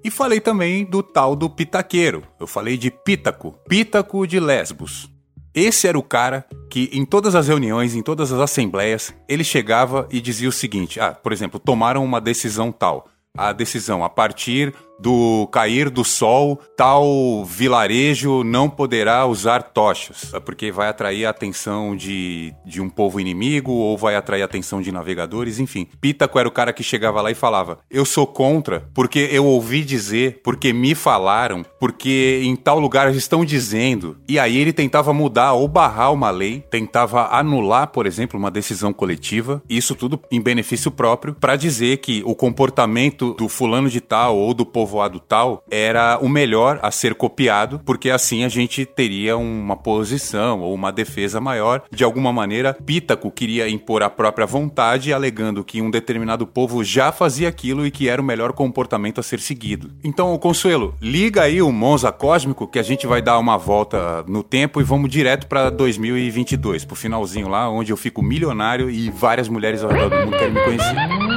E 0.04 0.12
falei 0.12 0.40
também 0.40 0.86
do 0.86 1.04
tal 1.04 1.36
do 1.36 1.50
Pitaqueiro. 1.50 2.24
Eu 2.40 2.48
falei 2.48 2.78
de 2.78 2.90
Pítaco, 2.90 3.54
Pítaco 3.68 4.26
de 4.26 4.40
Lesbos. 4.40 5.15
Esse 5.56 5.88
era 5.88 5.98
o 5.98 6.04
cara 6.04 6.46
que 6.70 6.90
em 6.92 7.06
todas 7.06 7.34
as 7.34 7.48
reuniões, 7.48 7.96
em 7.96 8.02
todas 8.02 8.34
as 8.34 8.42
assembleias, 8.42 9.14
ele 9.30 9.44
chegava 9.44 10.06
e 10.12 10.20
dizia 10.20 10.50
o 10.50 10.52
seguinte: 10.52 11.00
ah, 11.00 11.14
por 11.14 11.32
exemplo, 11.32 11.58
tomaram 11.58 12.04
uma 12.04 12.20
decisão 12.20 12.74
tal. 12.74 13.08
A 13.38 13.54
decisão 13.54 14.04
a 14.04 14.10
partir 14.10 14.74
do 15.00 15.48
cair 15.52 15.90
do 15.90 16.04
sol, 16.04 16.60
tal 16.76 17.44
vilarejo 17.46 18.44
não 18.44 18.70
poderá 18.70 19.26
usar 19.26 19.64
tochas, 19.64 20.32
porque 20.46 20.72
vai 20.72 20.90
atrair 20.90 21.26
a 21.26 21.30
atenção 21.30 21.96
de, 21.96 22.54
de 22.66 22.82
um 22.82 22.90
povo 22.90 23.20
inimigo 23.20 23.72
ou 23.72 23.98
vai 23.98 24.16
atrair 24.16 24.42
a 24.42 24.46
atenção 24.46 24.82
de 24.82 24.92
navegadores, 24.92 25.60
enfim. 25.60 25.88
Pítaco 26.00 26.40
era 26.40 26.48
o 26.48 26.52
cara 26.52 26.74
que 26.74 26.84
chegava 26.84 27.22
lá 27.22 27.32
e 27.32 27.36
falava: 27.36 27.80
Eu 27.90 28.06
sou 28.06 28.26
contra, 28.26 28.90
porque 28.94 29.30
eu 29.32 29.46
ouvi 29.46 29.84
dizer, 29.84 30.42
porque 30.44 30.72
me 30.74 30.96
falaram, 30.96 31.66
porque 31.80 32.42
em 32.44 32.56
tal 32.56 32.80
lugar 32.80 33.14
estão 33.14 33.44
dizendo. 33.46 34.18
E 34.28 34.40
aí 34.40 34.58
ele 34.58 34.74
tentava 34.74 35.14
mudar 35.14 35.54
ou 35.54 35.68
barrar 35.68 36.12
uma 36.12 36.30
lei, 36.30 36.64
tentava 36.70 37.28
anular, 37.28 37.88
por 37.88 38.06
exemplo, 38.06 38.40
uma 38.40 38.52
decisão 38.52 38.94
coletiva, 38.94 39.62
isso 39.70 39.96
tudo 39.96 40.20
em 40.32 40.42
benefício 40.42 40.92
próprio, 40.92 41.36
para 41.36 41.56
dizer 41.56 41.98
que 41.98 42.24
o 42.26 42.36
comportamento 42.36 43.34
do 43.34 43.50
fulano 43.50 43.90
de 43.90 44.02
tal 44.02 44.38
ou 44.38 44.54
do 44.54 44.66
povo 44.66 44.85
povoado 44.86 45.20
tal 45.20 45.64
era 45.70 46.20
o 46.22 46.30
melhor 46.30 46.80
a 46.84 46.92
ser 46.92 47.16
copiado, 47.16 47.82
porque 47.84 48.12
assim 48.12 48.44
a 48.44 48.50
gente 48.50 48.86
teria 48.86 49.36
uma 49.36 49.76
posição 49.76 50.62
ou 50.62 50.76
uma 50.76 50.92
defesa 50.92 51.42
maior. 51.42 51.82
De 51.92 52.04
alguma 52.04 52.32
maneira, 52.32 52.74
Pítaco 52.74 53.32
queria 53.32 53.68
impor 53.68 54.04
a 54.04 54.10
própria 54.10 54.46
vontade, 54.46 55.12
alegando 55.12 55.64
que 55.64 55.82
um 55.82 55.90
determinado 55.90 56.46
povo 56.46 56.84
já 56.84 57.12
fazia 57.12 57.50
aquilo 57.50 57.86
e 57.86 57.90
que 57.90 58.08
era 58.08 58.22
o 58.22 58.26
melhor 58.26 58.54
comportamento 58.54 59.20
a 59.20 59.24
ser 59.24 59.40
seguido. 59.40 59.90
Então, 60.04 60.38
Consuelo, 60.38 60.94
liga 61.02 61.42
aí 61.42 61.62
o 61.62 61.72
Monza 61.72 62.12
Cósmico 62.12 62.68
que 62.68 62.78
a 62.78 62.84
gente 62.84 63.08
vai 63.08 63.24
dar 63.24 63.40
uma 63.40 63.58
volta 63.58 64.24
no 64.28 64.44
tempo 64.44 64.80
e 64.80 64.84
vamos 64.84 65.10
direto 65.10 65.48
para 65.48 65.72
2022, 65.72 66.86
pro 66.86 66.96
finalzinho 66.96 67.48
lá, 67.48 67.68
onde 67.70 67.92
eu 67.92 67.98
fico 67.98 68.22
milionário 68.22 68.90
e 68.90 69.10
várias 69.10 69.50
mulheres 69.50 69.84
ao 69.84 69.90
redor 69.90 70.10
do 70.10 70.26
mundo 70.26 70.38
querem 70.38 70.54
me 70.54 70.64
conhecer. 70.64 71.35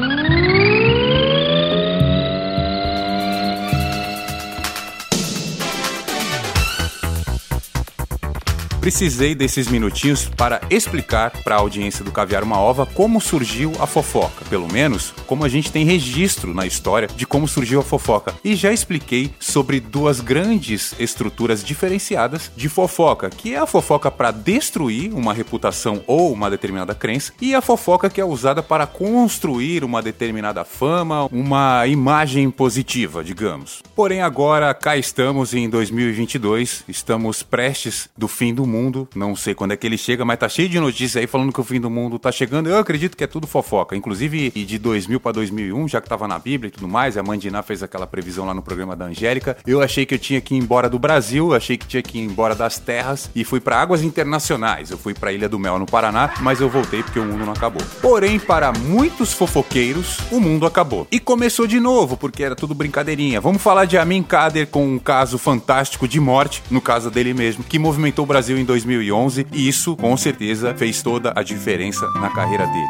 Precisei 8.81 9.35
desses 9.35 9.67
minutinhos 9.69 10.31
para 10.37 10.61
explicar 10.71 11.33
para 11.43 11.57
a 11.57 11.59
audiência 11.59 12.05
do 12.05 12.13
Caviar 12.13 12.45
uma 12.45 12.59
Ova 12.59 12.87
como 12.87 13.21
surgiu 13.21 13.73
a 13.81 13.87
fofoca. 13.87 14.45
Pelo 14.49 14.73
menos, 14.73 15.13
como 15.27 15.45
a 15.45 15.49
gente 15.49 15.73
tem 15.73 15.85
registro 15.85 16.55
na 16.55 16.65
história 16.65 17.09
de 17.09 17.27
como 17.27 17.49
surgiu 17.49 17.81
a 17.81 17.83
fofoca. 17.83 18.35
E 18.45 18.55
já 18.55 18.73
expliquei 18.73 19.33
sobre 19.41 19.81
duas 19.81 20.21
grandes 20.21 20.95
estruturas 20.99 21.65
diferenciadas 21.65 22.53
de 22.57 22.69
fofoca, 22.69 23.29
que 23.29 23.53
é 23.53 23.59
a 23.59 23.67
fofoca 23.67 24.11
para 24.11 24.31
destruir 24.31 25.13
uma 25.13 25.35
reputação 25.35 26.03
ou 26.07 26.33
uma 26.33 26.49
determinada 26.49 26.95
crença, 26.95 27.33
e 27.41 27.55
a 27.55 27.61
fofoca 27.61 28.09
que 28.09 28.21
é 28.21 28.25
usada 28.25 28.63
para 28.63 28.87
construir 28.87 29.83
uma 29.83 30.01
determinada 30.01 30.65
fama, 30.65 31.27
uma 31.27 31.87
imagem 31.87 32.49
positiva, 32.49 33.25
digamos. 33.25 33.83
Porém, 33.95 34.23
agora 34.23 34.73
cá 34.73 34.97
estamos 34.97 35.53
em 35.53 35.69
2022, 35.69 36.85
estamos 36.89 37.43
prestes 37.43 38.09
do 38.17 38.29
fim 38.29 38.55
do 38.55 38.68
mundo. 38.69 39.09
Não 39.15 39.35
sei 39.35 39.55
quando 39.55 39.73
é 39.73 39.77
que 39.77 39.87
ele 39.87 39.99
chega, 39.99 40.25
mas 40.25 40.39
tá 40.39 40.49
cheio 40.49 40.69
de 40.69 40.79
notícias 40.79 41.17
aí 41.17 41.27
falando 41.27 41.53
que 41.53 41.61
o 41.61 41.65
fim 41.65 41.81
do 41.81 41.91
mundo 41.91 42.19
tá 42.19 42.31
chegando. 42.31 42.69
Eu 42.69 42.79
acredito 42.79 43.17
que 43.17 43.25
é 43.25 43.27
tudo 43.27 43.47
fofoca. 43.47 43.97
Inclusive, 43.97 44.51
de 44.51 44.79
2000 44.79 45.21
para 45.21 45.33
2001, 45.33 45.89
já 45.89 46.01
que 46.01 46.09
tava 46.09 46.29
na 46.29 46.39
Bíblia 46.39 46.69
e 46.69 46.71
tudo 46.71 46.89
mais, 46.89 47.17
a 47.17 47.23
Mandiná 47.23 47.63
fez 47.63 47.83
aquela 47.83 48.07
previsão 48.07 48.45
lá 48.45 48.55
no 48.55 48.63
programa 48.63 48.95
da 48.95 49.07
Angélica. 49.07 49.57
Eu 49.67 49.81
achei 49.81 50.05
que 50.05 50.15
eu 50.15 50.19
tinha 50.19 50.41
que 50.41 50.55
ir 50.55 50.59
embora 50.59 50.89
do 50.89 50.99
Brasil, 50.99 51.55
achei 51.55 51.77
que 51.77 51.87
tinha 51.87 52.03
que 52.03 52.19
ir 52.19 52.23
embora 52.23 52.55
das 52.55 52.79
terras 52.79 53.31
e 53.35 53.45
fui 53.45 53.61
para 53.61 53.81
águas 53.81 54.03
internacionais. 54.03 54.91
Eu 54.91 54.99
fui 54.99 55.15
para 55.15 55.33
Ilha 55.33 55.49
do 55.49 55.59
Mel 55.59 55.79
no 55.79 55.87
Paraná, 55.87 56.35
mas 56.41 56.61
eu 56.61 56.69
voltei 56.69 57.03
porque 57.03 57.19
o 57.19 57.25
mundo 57.25 57.45
não 57.45 57.53
acabou. 57.53 57.83
Porém, 58.01 58.39
para 58.39 58.73
muitos 58.73 59.33
fofoqueiros, 59.33 60.19
o 60.31 60.41
mundo 60.41 60.67
acabou. 60.67 61.07
E 61.11 61.19
começou 61.19 61.67
de 61.67 61.81
novo, 61.81 62.17
porque 62.17 62.43
era 62.43 62.55
tudo 62.55 62.75
brincadeirinha. 62.75 63.41
Vamos 63.41 63.63
falar 63.63 63.85
de 63.85 63.97
Amin 63.97 64.23
Kader 64.23 64.67
com 64.67 64.87
um 64.87 64.99
caso 64.99 65.39
fantástico 65.39 66.07
de 66.07 66.21
morte, 66.21 66.63
no 66.71 66.81
caso 66.81 67.11
dele 67.11 67.33
mesmo, 67.33 67.65
que 67.65 67.79
movimentou 67.79 68.25
o 68.25 68.29
Brasil 68.29 68.58
em 68.59 68.65
2011 68.65 69.47
e 69.53 69.69
isso 69.69 69.97
com 69.97 70.17
certeza 70.17 70.75
fez 70.75 71.03
toda 71.03 71.33
a 71.35 71.43
diferença 71.43 72.07
na 72.21 72.31
carreira 72.31 72.67
dele. 72.67 72.89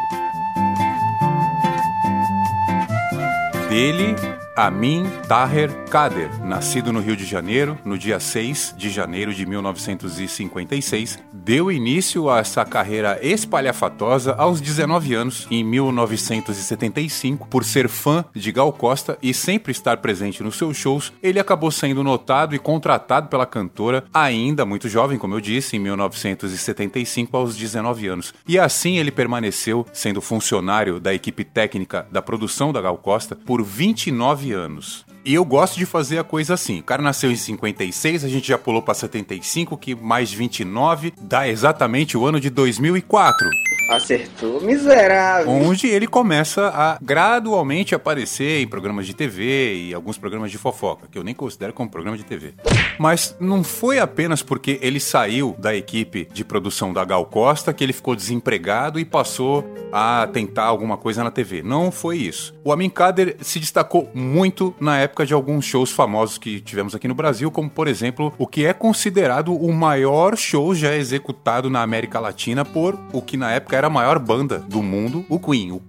Dele 3.69 4.38
Amin 4.59 5.05
Taher 5.25 5.71
Kader, 5.85 6.43
nascido 6.43 6.91
no 6.91 6.99
Rio 6.99 7.15
de 7.15 7.23
Janeiro 7.23 7.77
no 7.85 7.97
dia 7.97 8.19
6 8.19 8.75
de 8.77 8.89
janeiro 8.89 9.33
de 9.33 9.45
1956, 9.45 11.17
deu 11.31 11.71
início 11.71 12.29
a 12.29 12.39
essa 12.39 12.65
carreira 12.65 13.17
espalhafatosa 13.21 14.35
aos 14.35 14.59
19 14.59 15.13
anos, 15.13 15.47
em 15.49 15.63
1975, 15.63 17.47
por 17.47 17.63
ser 17.63 17.87
fã 17.87 18.25
de 18.35 18.51
Gal 18.51 18.73
Costa 18.73 19.17
e 19.21 19.33
sempre 19.33 19.71
estar 19.71 19.95
presente 19.97 20.43
nos 20.43 20.57
seus 20.57 20.75
shows, 20.75 21.13
ele 21.23 21.39
acabou 21.39 21.71
sendo 21.71 22.03
notado 22.03 22.53
e 22.53 22.59
contratado 22.59 23.29
pela 23.29 23.45
cantora, 23.45 24.03
ainda 24.13 24.65
muito 24.65 24.89
jovem, 24.89 25.17
como 25.17 25.35
eu 25.35 25.39
disse, 25.39 25.77
em 25.77 25.79
1975 25.79 27.37
aos 27.37 27.55
19 27.55 28.07
anos. 28.07 28.33
E 28.45 28.59
assim 28.59 28.97
ele 28.97 29.09
permaneceu 29.09 29.85
sendo 29.93 30.19
funcionário 30.19 30.99
da 30.99 31.13
equipe 31.13 31.45
técnica 31.45 32.05
da 32.11 32.21
produção 32.21 32.73
da 32.73 32.81
Gal 32.81 32.97
Costa 32.97 33.37
por 33.37 33.63
29 33.63 34.48
anos. 34.53 35.05
E 35.23 35.33
eu 35.33 35.43
gosto 35.43 35.77
de 35.77 35.85
fazer 35.85 36.17
a 36.17 36.23
coisa 36.23 36.53
assim. 36.53 36.79
O 36.79 36.83
cara 36.83 37.01
nasceu 37.01 37.29
em 37.29 37.35
56, 37.35 38.23
a 38.23 38.27
gente 38.27 38.47
já 38.47 38.57
pulou 38.57 38.81
para 38.81 38.93
75, 38.93 39.77
que 39.77 39.93
mais 39.93 40.31
29 40.31 41.13
dá 41.21 41.47
exatamente 41.47 42.17
o 42.17 42.25
ano 42.25 42.39
de 42.39 42.49
2004. 42.49 43.49
Acertou, 43.89 44.61
miserável. 44.61 45.49
Onde 45.49 45.87
ele 45.87 46.07
começa 46.07 46.67
a 46.69 46.97
gradualmente 47.01 47.95
aparecer 47.95 48.61
em 48.61 48.67
programas 48.67 49.07
de 49.07 49.15
TV 49.15 49.75
e 49.75 49.93
alguns 49.93 50.17
programas 50.17 50.51
de 50.51 50.57
fofoca, 50.57 51.07
que 51.11 51.17
eu 51.17 51.23
nem 51.23 51.33
considero 51.33 51.73
como 51.73 51.89
programa 51.89 52.17
de 52.17 52.23
TV. 52.23 52.53
Mas 52.97 53.35
não 53.39 53.63
foi 53.63 53.99
apenas 53.99 54.43
porque 54.43 54.79
ele 54.81 54.99
saiu 54.99 55.55
da 55.57 55.75
equipe 55.75 56.27
de 56.31 56.45
produção 56.45 56.93
da 56.93 57.03
Gal 57.03 57.25
Costa 57.25 57.73
que 57.73 57.83
ele 57.83 57.93
ficou 57.93 58.15
desempregado 58.15 58.99
e 58.99 59.05
passou 59.05 59.63
a 59.91 60.27
tentar 60.31 60.65
alguma 60.65 60.97
coisa 60.97 61.23
na 61.23 61.31
TV. 61.31 61.61
Não 61.61 61.91
foi 61.91 62.17
isso. 62.17 62.53
O 62.63 62.71
Amin 62.71 62.89
Kader 62.89 63.37
se 63.41 63.59
destacou 63.59 64.09
muito 64.13 64.73
na 64.79 64.97
época 64.97 65.25
de 65.25 65.33
alguns 65.33 65.65
shows 65.65 65.91
famosos 65.91 66.37
que 66.37 66.59
tivemos 66.59 66.93
aqui 66.95 67.07
no 67.07 67.15
Brasil, 67.15 67.51
como 67.51 67.69
por 67.69 67.87
exemplo 67.87 68.33
o 68.37 68.47
que 68.47 68.65
é 68.65 68.73
considerado 68.73 69.53
o 69.53 69.73
maior 69.73 70.37
show 70.37 70.73
já 70.75 70.95
executado 70.95 71.69
na 71.69 71.81
América 71.81 72.19
Latina 72.19 72.63
por 72.63 72.99
o 73.11 73.21
que 73.21 73.37
na 73.37 73.51
época 73.51 73.77
era 73.77 73.87
a 73.87 73.89
maior 73.89 74.19
banda 74.19 74.59
do 74.59 74.81
mundo, 74.81 75.25
o 75.29 75.39
Queen. 75.39 75.71
O 75.71 75.81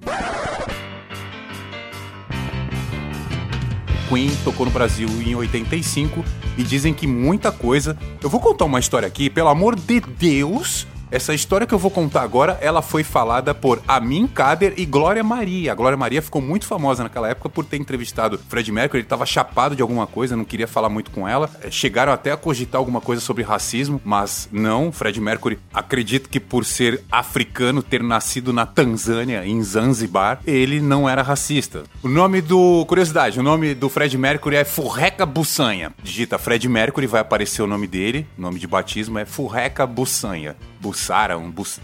Queen 4.08 4.30
tocou 4.44 4.66
no 4.66 4.72
Brasil 4.72 5.08
em 5.24 5.34
85 5.34 6.24
e 6.58 6.62
dizem 6.62 6.92
que 6.92 7.06
muita 7.06 7.52
coisa. 7.52 7.96
Eu 8.22 8.28
vou 8.28 8.40
contar 8.40 8.64
uma 8.64 8.80
história 8.80 9.06
aqui, 9.06 9.30
pelo 9.30 9.48
amor 9.48 9.76
de 9.76 10.00
Deus. 10.00 10.86
Essa 11.10 11.34
história 11.34 11.66
que 11.66 11.74
eu 11.74 11.78
vou 11.78 11.90
contar 11.90 12.22
agora, 12.22 12.56
ela 12.60 12.80
foi 12.80 13.02
falada 13.02 13.52
por 13.52 13.82
Amin 13.88 14.28
Kader 14.28 14.74
e 14.76 14.86
Glória 14.86 15.24
Maria. 15.24 15.72
A 15.72 15.74
Glória 15.74 15.96
Maria 15.98 16.22
ficou 16.22 16.40
muito 16.40 16.66
famosa 16.66 17.02
naquela 17.02 17.28
época 17.28 17.48
por 17.48 17.64
ter 17.64 17.78
entrevistado 17.78 18.38
Fred 18.48 18.70
Mercury. 18.70 19.00
Ele 19.00 19.06
estava 19.06 19.26
chapado 19.26 19.74
de 19.74 19.82
alguma 19.82 20.06
coisa, 20.06 20.36
não 20.36 20.44
queria 20.44 20.68
falar 20.68 20.88
muito 20.88 21.10
com 21.10 21.26
ela. 21.26 21.50
Eh, 21.62 21.70
Chegaram 21.70 22.12
até 22.12 22.30
a 22.30 22.36
cogitar 22.36 22.78
alguma 22.78 23.00
coisa 23.00 23.20
sobre 23.20 23.42
racismo, 23.42 24.00
mas 24.04 24.48
não. 24.52 24.92
Fred 24.92 25.20
Mercury, 25.20 25.58
acredito 25.74 26.28
que 26.28 26.38
por 26.38 26.64
ser 26.64 27.02
africano, 27.10 27.82
ter 27.82 28.02
nascido 28.02 28.52
na 28.52 28.64
Tanzânia, 28.64 29.44
em 29.44 29.60
Zanzibar, 29.62 30.40
ele 30.46 30.80
não 30.80 31.08
era 31.08 31.22
racista. 31.22 31.82
O 32.04 32.08
nome 32.08 32.40
do. 32.40 32.84
Curiosidade, 32.86 33.40
o 33.40 33.42
nome 33.42 33.74
do 33.74 33.88
Fred 33.88 34.16
Mercury 34.16 34.56
é 34.56 34.64
Furreca 34.64 35.26
Bussanha. 35.26 35.92
Digita 36.02 36.38
Fred 36.38 36.68
Mercury, 36.68 37.08
vai 37.08 37.20
aparecer 37.20 37.62
o 37.62 37.66
nome 37.66 37.88
dele. 37.88 38.28
O 38.38 38.42
nome 38.42 38.60
de 38.60 38.68
batismo 38.68 39.18
é 39.18 39.24
Furreca 39.24 39.84
Bussanha. 39.86 40.54
Bussara, 40.80 41.36
um 41.38 41.50
bus, 41.50 41.78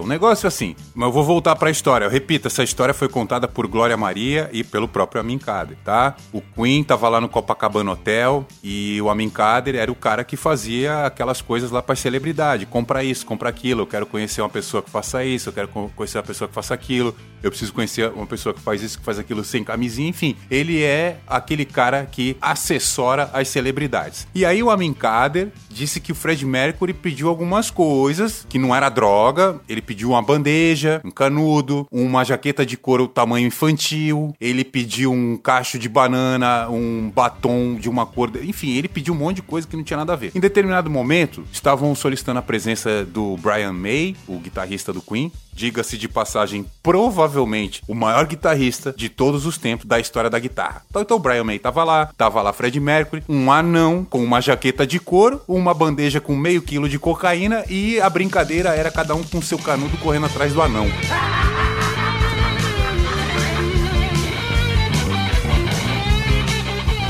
um 0.00 0.06
negócio 0.06 0.46
assim. 0.48 0.74
Mas 0.94 1.06
eu 1.06 1.12
vou 1.12 1.22
voltar 1.24 1.54
pra 1.56 1.70
história. 1.70 2.04
Eu 2.04 2.10
repito, 2.10 2.48
essa 2.48 2.64
história 2.64 2.92
foi 2.92 3.08
contada 3.08 3.46
por 3.46 3.66
Glória 3.66 3.96
Maria 3.96 4.50
e 4.52 4.64
pelo 4.64 4.88
próprio 4.88 5.20
Amin 5.20 5.38
Kader, 5.38 5.76
tá? 5.84 6.16
O 6.32 6.40
Queen 6.40 6.82
tava 6.82 7.08
lá 7.08 7.20
no 7.20 7.28
Copacabana 7.28 7.92
Hotel 7.92 8.44
e 8.62 9.00
o 9.00 9.08
Amin 9.08 9.30
Kader 9.30 9.76
era 9.76 9.90
o 9.92 9.94
cara 9.94 10.24
que 10.24 10.36
fazia 10.36 11.06
aquelas 11.06 11.40
coisas 11.40 11.70
lá 11.70 11.80
pra 11.82 11.94
celebridade. 11.94 12.66
Compra 12.66 13.04
isso, 13.04 13.24
compra 13.24 13.48
aquilo. 13.48 13.82
Eu 13.82 13.86
quero 13.86 14.06
conhecer 14.06 14.40
uma 14.42 14.48
pessoa 14.48 14.82
que 14.82 14.90
faça 14.90 15.24
isso, 15.24 15.48
eu 15.48 15.52
quero 15.52 15.68
co- 15.68 15.90
conhecer 15.94 16.18
uma 16.18 16.24
pessoa 16.24 16.48
que 16.48 16.54
faça 16.54 16.74
aquilo. 16.74 17.14
Eu 17.46 17.50
preciso 17.50 17.72
conhecer 17.72 18.10
uma 18.10 18.26
pessoa 18.26 18.52
que 18.52 18.60
faz 18.60 18.82
isso, 18.82 18.98
que 18.98 19.04
faz 19.04 19.20
aquilo 19.20 19.44
sem 19.44 19.62
camisinha. 19.62 20.08
Enfim, 20.08 20.34
ele 20.50 20.82
é 20.82 21.18
aquele 21.28 21.64
cara 21.64 22.04
que 22.04 22.36
assessora 22.40 23.30
as 23.32 23.46
celebridades. 23.46 24.26
E 24.34 24.44
aí 24.44 24.64
o 24.64 24.68
Amin 24.68 24.92
Kader 24.92 25.52
disse 25.70 26.00
que 26.00 26.10
o 26.10 26.14
Fred 26.16 26.44
Mercury 26.44 26.92
pediu 26.92 27.28
algumas 27.28 27.70
coisas, 27.70 28.44
que 28.48 28.58
não 28.58 28.74
era 28.74 28.88
droga. 28.88 29.60
Ele 29.68 29.80
pediu 29.80 30.10
uma 30.10 30.20
bandeja, 30.20 31.00
um 31.04 31.10
canudo, 31.12 31.86
uma 31.88 32.24
jaqueta 32.24 32.66
de 32.66 32.76
couro 32.76 33.06
tamanho 33.06 33.46
infantil. 33.46 34.34
Ele 34.40 34.64
pediu 34.64 35.12
um 35.12 35.36
cacho 35.36 35.78
de 35.78 35.88
banana, 35.88 36.68
um 36.68 37.08
batom 37.14 37.76
de 37.76 37.88
uma 37.88 38.04
cor. 38.06 38.32
Enfim, 38.42 38.74
ele 38.76 38.88
pediu 38.88 39.14
um 39.14 39.18
monte 39.18 39.36
de 39.36 39.42
coisa 39.42 39.68
que 39.68 39.76
não 39.76 39.84
tinha 39.84 39.98
nada 39.98 40.14
a 40.14 40.16
ver. 40.16 40.32
Em 40.34 40.40
determinado 40.40 40.90
momento, 40.90 41.44
estavam 41.52 41.94
solicitando 41.94 42.40
a 42.40 42.42
presença 42.42 43.04
do 43.04 43.36
Brian 43.36 43.72
May, 43.72 44.16
o 44.26 44.40
guitarrista 44.40 44.92
do 44.92 45.00
Queen. 45.00 45.30
Diga-se 45.56 45.96
de 45.96 46.06
passagem, 46.06 46.66
provavelmente 46.82 47.82
o 47.88 47.94
maior 47.94 48.26
guitarrista 48.26 48.94
de 48.94 49.08
todos 49.08 49.46
os 49.46 49.56
tempos 49.56 49.86
da 49.86 49.98
história 49.98 50.28
da 50.28 50.38
guitarra. 50.38 50.82
Então, 50.90 51.00
então 51.00 51.18
Brian 51.18 51.44
May 51.44 51.58
tava 51.58 51.82
lá, 51.82 52.10
tava 52.14 52.42
lá 52.42 52.52
Fred 52.52 52.78
Mercury, 52.78 53.24
um 53.26 53.50
anão 53.50 54.04
com 54.04 54.22
uma 54.22 54.42
jaqueta 54.42 54.86
de 54.86 55.00
couro, 55.00 55.40
uma 55.48 55.72
bandeja 55.72 56.20
com 56.20 56.36
meio 56.36 56.60
quilo 56.60 56.90
de 56.90 56.98
cocaína 56.98 57.64
e 57.70 57.98
a 57.98 58.10
brincadeira 58.10 58.74
era 58.74 58.90
cada 58.90 59.14
um 59.14 59.24
com 59.24 59.40
seu 59.40 59.58
canudo 59.58 59.96
correndo 59.96 60.26
atrás 60.26 60.52
do 60.52 60.60
anão. 60.60 60.86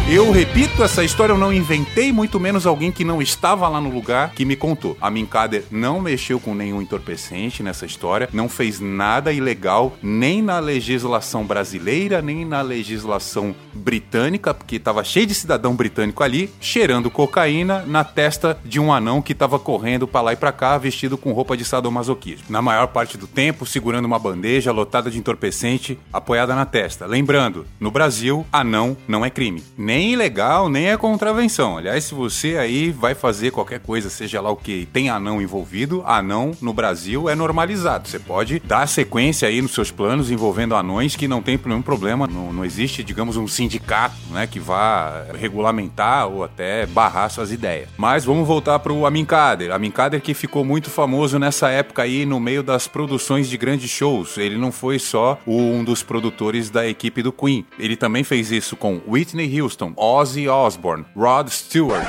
Eu 0.08 0.30
repito, 0.30 0.84
essa 0.84 1.02
história 1.02 1.32
eu 1.32 1.36
não 1.36 1.52
inventei, 1.52 2.12
muito 2.12 2.38
menos 2.38 2.64
alguém 2.64 2.92
que 2.92 3.04
não 3.04 3.20
estava 3.20 3.68
lá 3.68 3.80
no 3.80 3.90
lugar 3.90 4.30
que 4.30 4.44
me 4.44 4.54
contou. 4.54 4.96
A 5.00 5.10
Minkader 5.10 5.64
não 5.68 6.00
mexeu 6.00 6.38
com 6.38 6.54
nenhum 6.54 6.80
entorpecente 6.80 7.60
nessa 7.60 7.84
história, 7.84 8.28
não 8.32 8.48
fez 8.48 8.78
nada 8.78 9.32
ilegal, 9.32 9.96
nem 10.00 10.40
na 10.40 10.60
legislação 10.60 11.44
brasileira, 11.44 12.22
nem 12.22 12.44
na 12.44 12.62
legislação 12.62 13.52
britânica, 13.74 14.54
porque 14.54 14.76
estava 14.76 15.02
cheio 15.02 15.26
de 15.26 15.34
cidadão 15.34 15.74
britânico 15.74 16.22
ali, 16.22 16.52
cheirando 16.60 17.10
cocaína 17.10 17.82
na 17.84 18.04
testa 18.04 18.56
de 18.64 18.78
um 18.78 18.92
anão 18.92 19.20
que 19.20 19.32
estava 19.32 19.58
correndo 19.58 20.06
para 20.06 20.20
lá 20.20 20.32
e 20.34 20.36
para 20.36 20.52
cá, 20.52 20.78
vestido 20.78 21.18
com 21.18 21.32
roupa 21.32 21.56
de 21.56 21.64
sadomasoquismo. 21.64 22.46
Na 22.48 22.62
maior 22.62 22.86
parte 22.86 23.18
do 23.18 23.26
tempo, 23.26 23.66
segurando 23.66 24.04
uma 24.04 24.20
bandeja 24.20 24.70
lotada 24.70 25.10
de 25.10 25.18
entorpecente 25.18 25.98
apoiada 26.12 26.54
na 26.54 26.64
testa. 26.64 27.06
Lembrando, 27.06 27.66
no 27.80 27.90
Brasil, 27.90 28.46
anão 28.52 28.96
não 29.08 29.24
é 29.24 29.30
crime. 29.30 29.64
Nem 29.76 29.95
ilegal, 30.12 30.68
nem 30.68 30.88
é 30.88 30.96
contravenção. 30.96 31.78
Aliás, 31.78 32.04
se 32.04 32.14
você 32.14 32.56
aí 32.56 32.90
vai 32.90 33.14
fazer 33.14 33.50
qualquer 33.50 33.80
coisa, 33.80 34.10
seja 34.10 34.40
lá 34.40 34.50
o 34.50 34.56
que, 34.56 34.86
tem 34.92 35.08
anão 35.08 35.40
envolvido, 35.40 36.02
anão 36.06 36.52
no 36.60 36.72
Brasil 36.72 37.28
é 37.28 37.34
normalizado. 37.34 38.08
Você 38.08 38.18
pode 38.18 38.60
dar 38.60 38.86
sequência 38.86 39.48
aí 39.48 39.60
nos 39.62 39.72
seus 39.72 39.90
planos 39.90 40.30
envolvendo 40.30 40.74
anões 40.74 41.16
que 41.16 41.28
não 41.28 41.42
tem 41.42 41.58
nenhum 41.64 41.82
problema. 41.82 42.26
Não, 42.26 42.52
não 42.52 42.64
existe, 42.64 43.02
digamos, 43.02 43.36
um 43.36 43.48
sindicato 43.48 44.16
né, 44.30 44.46
que 44.46 44.60
vá 44.60 45.24
regulamentar 45.38 46.28
ou 46.28 46.44
até 46.44 46.86
barrar 46.86 47.28
suas 47.28 47.52
ideias. 47.52 47.88
Mas 47.96 48.24
vamos 48.24 48.46
voltar 48.46 48.78
para 48.78 48.92
o 48.92 49.06
Amin 49.06 49.24
Kader. 49.24 49.72
Amin 49.72 49.90
Kader 49.90 50.20
que 50.20 50.34
ficou 50.34 50.64
muito 50.64 50.90
famoso 50.90 51.38
nessa 51.38 51.68
época 51.68 52.02
aí 52.02 52.26
no 52.26 52.40
meio 52.40 52.62
das 52.62 52.86
produções 52.86 53.48
de 53.48 53.56
grandes 53.56 53.90
shows. 53.90 54.38
Ele 54.38 54.56
não 54.56 54.72
foi 54.72 54.98
só 54.98 55.38
um 55.46 55.84
dos 55.84 56.02
produtores 56.02 56.70
da 56.70 56.86
equipe 56.86 57.22
do 57.22 57.32
Queen. 57.32 57.64
Ele 57.78 57.96
também 57.96 58.24
fez 58.24 58.50
isso 58.50 58.76
com 58.76 59.00
Whitney 59.06 59.60
Houston, 59.60 59.85
Ozzy 59.96 60.48
Osbourne, 60.48 61.04
Rod 61.14 61.48
Stewart. 61.48 62.06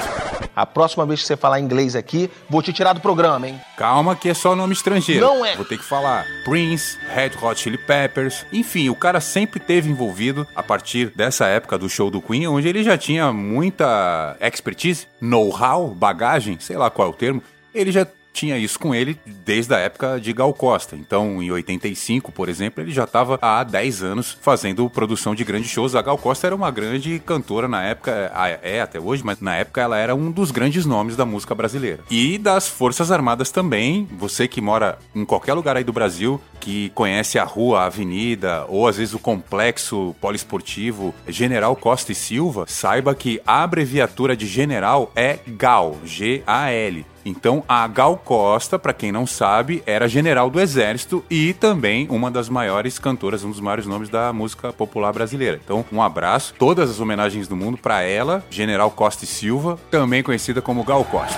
A 0.55 0.65
próxima 0.65 1.05
vez 1.05 1.21
que 1.21 1.27
você 1.27 1.37
falar 1.37 1.59
inglês 1.59 1.95
aqui, 1.95 2.31
vou 2.49 2.63
te 2.63 2.73
tirar 2.73 2.93
do 2.93 2.99
programa, 2.99 3.47
hein? 3.47 3.61
Calma 3.77 4.15
que 4.15 4.27
é 4.27 4.33
só 4.33 4.55
nome 4.55 4.73
estrangeiro. 4.73 5.23
Não 5.23 5.45
é. 5.45 5.55
Vou 5.55 5.63
ter 5.65 5.77
que 5.77 5.83
falar. 5.83 6.25
Prince, 6.43 6.97
Red 7.13 7.31
Hot 7.39 7.59
Chili 7.59 7.77
Peppers. 7.77 8.43
Enfim, 8.51 8.89
o 8.89 8.95
cara 8.95 9.21
sempre 9.21 9.59
teve 9.59 9.87
envolvido 9.89 10.47
a 10.55 10.63
partir 10.63 11.11
dessa 11.15 11.45
época 11.45 11.77
do 11.77 11.87
show 11.87 12.09
do 12.09 12.19
Queen, 12.21 12.47
onde 12.47 12.67
ele 12.67 12.83
já 12.83 12.97
tinha 12.97 13.31
muita 13.31 14.35
expertise, 14.41 15.05
know-how, 15.21 15.89
bagagem, 15.89 16.57
sei 16.59 16.75
lá 16.75 16.89
qual 16.89 17.09
é 17.09 17.11
o 17.11 17.13
termo. 17.13 17.43
Ele 17.71 17.91
já 17.91 18.07
tinha 18.37 18.57
isso 18.57 18.79
com 18.79 18.93
ele 18.93 19.19
desde 19.25 19.73
a 19.73 19.79
época 19.79 20.19
de 20.19 20.31
Gal 20.31 20.53
Costa. 20.53 20.95
Então, 20.95 21.41
em 21.41 21.49
85, 21.49 22.31
por 22.31 22.49
exemplo, 22.49 22.83
ele 22.83 22.91
já 22.91 23.05
estava 23.05 23.39
há 23.41 23.63
10 23.63 24.03
anos 24.03 24.37
fazendo 24.39 24.87
produção 24.89 25.33
de 25.33 25.43
grandes 25.43 25.71
shows. 25.71 25.95
A 25.95 26.03
Gal 26.03 26.19
Costa 26.19 26.45
era 26.45 26.55
uma 26.55 26.69
grande 26.69 27.19
cantora 27.25 27.67
na 27.67 27.83
época, 27.83 28.31
é 28.61 28.79
até 28.79 28.99
hoje, 28.99 29.23
mas 29.25 29.41
na 29.41 29.55
época 29.55 29.81
ela 29.81 29.97
era 29.97 30.13
um 30.13 30.29
dos 30.31 30.51
grandes 30.51 30.85
nomes 30.85 31.15
da 31.15 31.25
música 31.25 31.55
brasileira. 31.55 32.01
E 32.11 32.37
das 32.37 32.67
Forças 32.67 33.11
Armadas 33.11 33.49
também. 33.49 34.07
Você 34.19 34.47
que 34.47 34.61
mora 34.61 34.99
em 35.15 35.25
qualquer 35.25 35.55
lugar 35.55 35.75
aí 35.75 35.83
do 35.83 35.91
Brasil, 35.91 36.39
que 36.59 36.89
conhece 36.89 37.39
a 37.39 37.43
rua, 37.43 37.81
a 37.81 37.85
avenida, 37.85 38.65
ou 38.67 38.87
às 38.87 38.97
vezes 38.97 39.15
o 39.15 39.19
complexo 39.19 40.15
poliesportivo 40.21 41.13
General 41.27 41.75
Costa 41.75 42.11
e 42.11 42.15
Silva, 42.15 42.65
saiba 42.67 43.15
que 43.15 43.41
a 43.47 43.63
abreviatura 43.63 44.37
de 44.37 44.45
general 44.45 45.11
é 45.15 45.39
GAL, 45.47 45.97
G-A-L. 46.05 47.05
Então, 47.27 47.61
a 47.67 47.85
Gal 47.87 48.15
Costa, 48.15 48.79
para 48.79 48.93
quem 48.93 49.11
não 49.11 49.27
sabe, 49.27 49.83
era 49.85 50.07
general 50.07 50.49
do 50.49 50.61
Exército 50.61 51.25
e 51.29 51.53
também 51.53 52.07
uma 52.09 52.31
das 52.31 52.47
maiores 52.47 52.97
cantoras, 52.97 53.43
um 53.43 53.51
dos 53.51 53.59
maiores 53.59 53.85
nomes 53.85 54.07
da 54.07 54.31
música 54.31 54.71
popular 54.71 55.11
brasileira. 55.11 55.59
Então, 55.61 55.83
um 55.91 56.01
abraço, 56.01 56.53
todas 56.57 56.89
as 56.89 57.01
homenagens 57.01 57.45
do 57.45 57.55
mundo 57.55 57.77
para 57.77 58.01
ela, 58.01 58.45
General 58.49 58.89
Costa 58.89 59.25
e 59.25 59.27
Silva, 59.27 59.77
também 59.91 60.23
conhecida 60.23 60.61
como 60.61 60.85
Gal 60.85 61.03
Costa. 61.03 61.37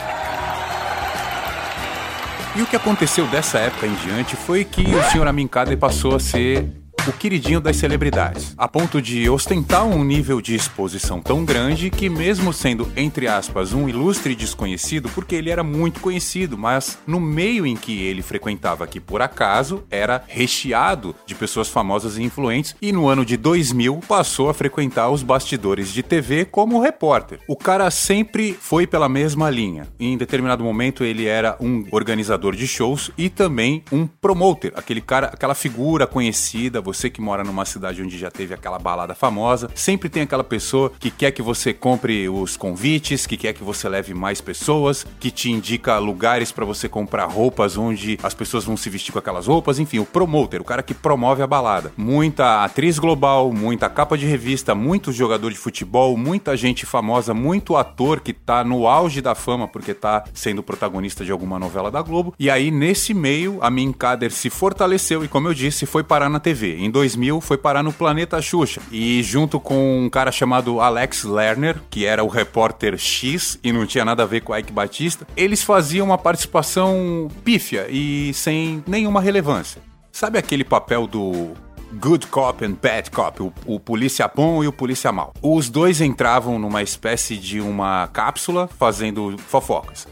E 2.55 2.61
o 2.61 2.67
que 2.67 2.75
aconteceu 2.75 3.25
dessa 3.25 3.57
época 3.57 3.87
em 3.87 3.95
diante 3.95 4.35
foi 4.35 4.63
que 4.63 4.81
o 4.81 5.03
Sr. 5.09 5.27
Amin 5.27 5.47
Kader 5.47 5.77
passou 5.77 6.15
a 6.15 6.19
ser 6.19 6.69
o 7.07 7.13
queridinho 7.13 7.61
das 7.61 7.77
celebridades, 7.77 8.53
a 8.57 8.67
ponto 8.67 9.01
de 9.01 9.29
ostentar 9.29 9.85
um 9.85 10.03
nível 10.03 10.41
de 10.41 10.55
exposição 10.55 11.21
tão 11.21 11.45
grande 11.45 11.89
que, 11.89 12.09
mesmo 12.09 12.51
sendo, 12.51 12.91
entre 12.95 13.27
aspas, 13.27 13.73
um 13.73 13.87
ilustre 13.87 14.35
desconhecido, 14.35 15.09
porque 15.09 15.35
ele 15.35 15.49
era 15.49 15.63
muito 15.63 15.99
conhecido, 15.99 16.57
mas 16.57 16.97
no 17.07 17.19
meio 17.19 17.65
em 17.65 17.75
que 17.75 18.01
ele 18.03 18.21
frequentava, 18.21 18.87
que 18.87 18.99
por 18.99 19.21
acaso 19.21 19.83
era 19.89 20.23
recheado 20.27 21.15
de 21.25 21.35
pessoas 21.35 21.69
famosas 21.69 22.17
e 22.17 22.23
influentes, 22.23 22.75
e 22.81 22.91
no 22.91 23.07
ano 23.07 23.25
de 23.25 23.37
2000 23.37 24.01
passou 24.07 24.49
a 24.49 24.53
frequentar 24.53 25.09
os 25.09 25.23
bastidores 25.23 25.89
de 25.93 26.03
TV 26.03 26.45
como 26.45 26.81
repórter. 26.81 27.39
O 27.47 27.55
cara 27.55 27.89
sempre 27.91 28.57
foi 28.59 28.85
pela 28.85 29.07
mesma 29.07 29.49
linha. 29.49 29.87
Em 29.99 30.17
determinado 30.17 30.63
momento 30.63 31.03
ele 31.03 31.25
era 31.25 31.55
um 31.59 31.85
organizador 31.91 32.55
de 32.55 32.67
shows 32.67 33.11
e 33.17 33.29
também 33.29 33.83
um 33.91 34.05
promoter, 34.05 34.73
aquele 34.75 35.01
cara, 35.01 35.27
aquela 35.27 35.55
figura 35.55 36.05
conhecida, 36.05 36.81
você 36.81 36.98
que 37.07 37.21
mora 37.21 37.43
numa 37.43 37.65
cidade 37.65 38.01
onde 38.01 38.17
já 38.17 38.31
teve 38.31 38.55
aquela 38.55 38.79
balada 38.79 39.13
famosa, 39.13 39.69
sempre 39.75 40.09
tem 40.09 40.23
aquela 40.23 40.43
pessoa 40.43 40.91
que 40.99 41.11
quer 41.11 41.29
que 41.29 41.43
você 41.43 41.71
compre 41.71 42.27
os 42.27 42.57
convites, 42.57 43.27
que 43.27 43.37
quer 43.37 43.53
que 43.53 43.63
você 43.63 43.87
leve 43.87 44.15
mais 44.15 44.41
pessoas, 44.41 45.05
que 45.19 45.29
te 45.29 45.51
indica 45.51 45.99
lugares 45.99 46.51
para 46.51 46.65
você 46.65 46.89
comprar 46.89 47.25
roupas 47.25 47.77
onde 47.77 48.17
as 48.23 48.33
pessoas 48.33 48.63
vão 48.63 48.75
se 48.75 48.89
vestir 48.89 49.11
com 49.11 49.19
aquelas 49.19 49.45
roupas, 49.45 49.77
enfim, 49.77 49.99
o 49.99 50.05
promoter, 50.05 50.59
o 50.59 50.65
cara 50.65 50.81
que 50.81 50.95
promove 50.95 51.43
a 51.43 51.47
balada. 51.47 51.91
Muita 51.95 52.63
atriz 52.63 52.97
global, 52.97 53.53
muita 53.53 53.87
capa 53.89 54.17
de 54.17 54.25
revista, 54.25 54.73
muito 54.73 55.11
jogador 55.11 55.51
de 55.51 55.57
futebol, 55.57 56.17
muita 56.17 56.57
gente 56.57 56.85
famosa, 56.87 57.33
muito 57.33 57.75
ator 57.75 58.19
que 58.19 58.33
tá 58.33 58.63
no 58.63 58.87
auge 58.87 59.21
da 59.21 59.35
fama 59.35 59.67
porque 59.67 59.93
tá 59.93 60.23
sendo 60.33 60.63
protagonista 60.63 61.23
de 61.25 61.31
alguma 61.31 61.59
novela 61.59 61.91
da 61.91 62.01
Globo. 62.01 62.33
E 62.39 62.49
aí, 62.49 62.71
nesse 62.71 63.13
meio, 63.13 63.59
a 63.61 63.69
Min 63.69 63.91
Kader 63.91 64.31
se 64.31 64.49
fortaleceu 64.49 65.23
e, 65.23 65.27
como 65.27 65.47
eu 65.47 65.53
disse, 65.53 65.85
foi 65.85 66.03
parar 66.03 66.29
na 66.29 66.39
TV. 66.39 66.77
Em 66.79 66.89
2000 66.89 67.41
foi 67.41 67.57
parar 67.57 67.83
no 67.83 67.91
Planeta 67.91 68.41
Xuxa. 68.41 68.81
E 68.91 69.21
junto 69.21 69.59
com 69.59 70.05
um 70.05 70.09
cara 70.09 70.31
chamado 70.31 70.79
Alex 70.79 71.23
Lerner, 71.23 71.77
que 71.89 72.05
era 72.05 72.23
o 72.23 72.27
repórter 72.27 72.97
X 72.97 73.59
e 73.63 73.73
não 73.73 73.85
tinha 73.85 74.05
nada 74.05 74.23
a 74.23 74.25
ver 74.25 74.41
com 74.41 74.55
Ike 74.55 74.71
Batista, 74.71 75.27
eles 75.35 75.61
faziam 75.61 76.07
uma 76.07 76.17
participação 76.17 77.27
pífia 77.43 77.87
e 77.89 78.33
sem 78.33 78.83
nenhuma 78.87 79.19
relevância. 79.19 79.81
Sabe 80.11 80.37
aquele 80.37 80.63
papel 80.63 81.05
do 81.05 81.53
Good 81.93 82.27
Cop 82.27 82.63
and 82.63 82.77
Bad 82.81 83.11
Cop, 83.11 83.41
o, 83.41 83.53
o, 83.65 83.79
polícia 83.79 84.29
bom 84.33 84.63
e 84.63 84.67
o 84.67 84.71
polícia 84.71 85.11
mal. 85.11 85.33
Os 85.41 85.69
dois 85.69 86.01
entravam 86.01 86.59
numa 86.59 86.81
espécie 86.83 87.35
de 87.35 87.59
uma 87.59 88.07
cápsula 88.07 88.69
fazendo 88.77 89.35
fofocas. 89.37 90.07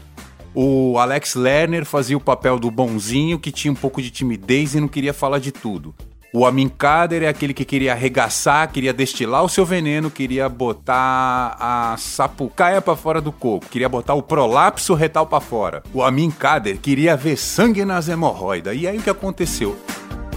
O 0.54 0.98
Alex 0.98 1.34
Lerner 1.34 1.84
fazia 1.84 2.16
o 2.16 2.20
papel 2.20 2.58
do 2.58 2.70
bonzinho 2.70 3.38
que 3.38 3.52
tinha 3.52 3.70
um 3.70 3.76
pouco 3.76 4.02
de 4.02 4.10
timidez 4.10 4.74
e 4.74 4.80
não 4.80 4.88
queria 4.88 5.14
falar 5.14 5.38
de 5.38 5.52
tudo. 5.52 5.94
O 6.30 6.44
Amin 6.44 6.68
Kader 6.68 7.22
é 7.22 7.28
aquele 7.28 7.54
que 7.54 7.64
queria 7.64 7.92
arregaçar, 7.92 8.70
queria 8.70 8.92
destilar 8.92 9.42
o 9.42 9.48
seu 9.48 9.64
veneno, 9.64 10.10
queria 10.10 10.46
botar 10.46 11.56
a 11.58 11.96
sapucaia 11.96 12.82
para 12.82 12.94
fora 12.94 13.18
do 13.18 13.32
coco, 13.32 13.66
queria 13.66 13.88
botar 13.88 14.12
o 14.12 14.22
prolapso 14.22 14.92
retal 14.92 15.26
para 15.26 15.40
fora. 15.40 15.82
O 15.94 16.02
Amin 16.02 16.30
Kader 16.30 16.78
queria 16.78 17.16
ver 17.16 17.38
sangue 17.38 17.82
nas 17.82 18.10
hemorroidas. 18.10 18.76
E 18.76 18.86
aí 18.86 18.98
o 18.98 19.02
que 19.02 19.08
aconteceu? 19.08 19.74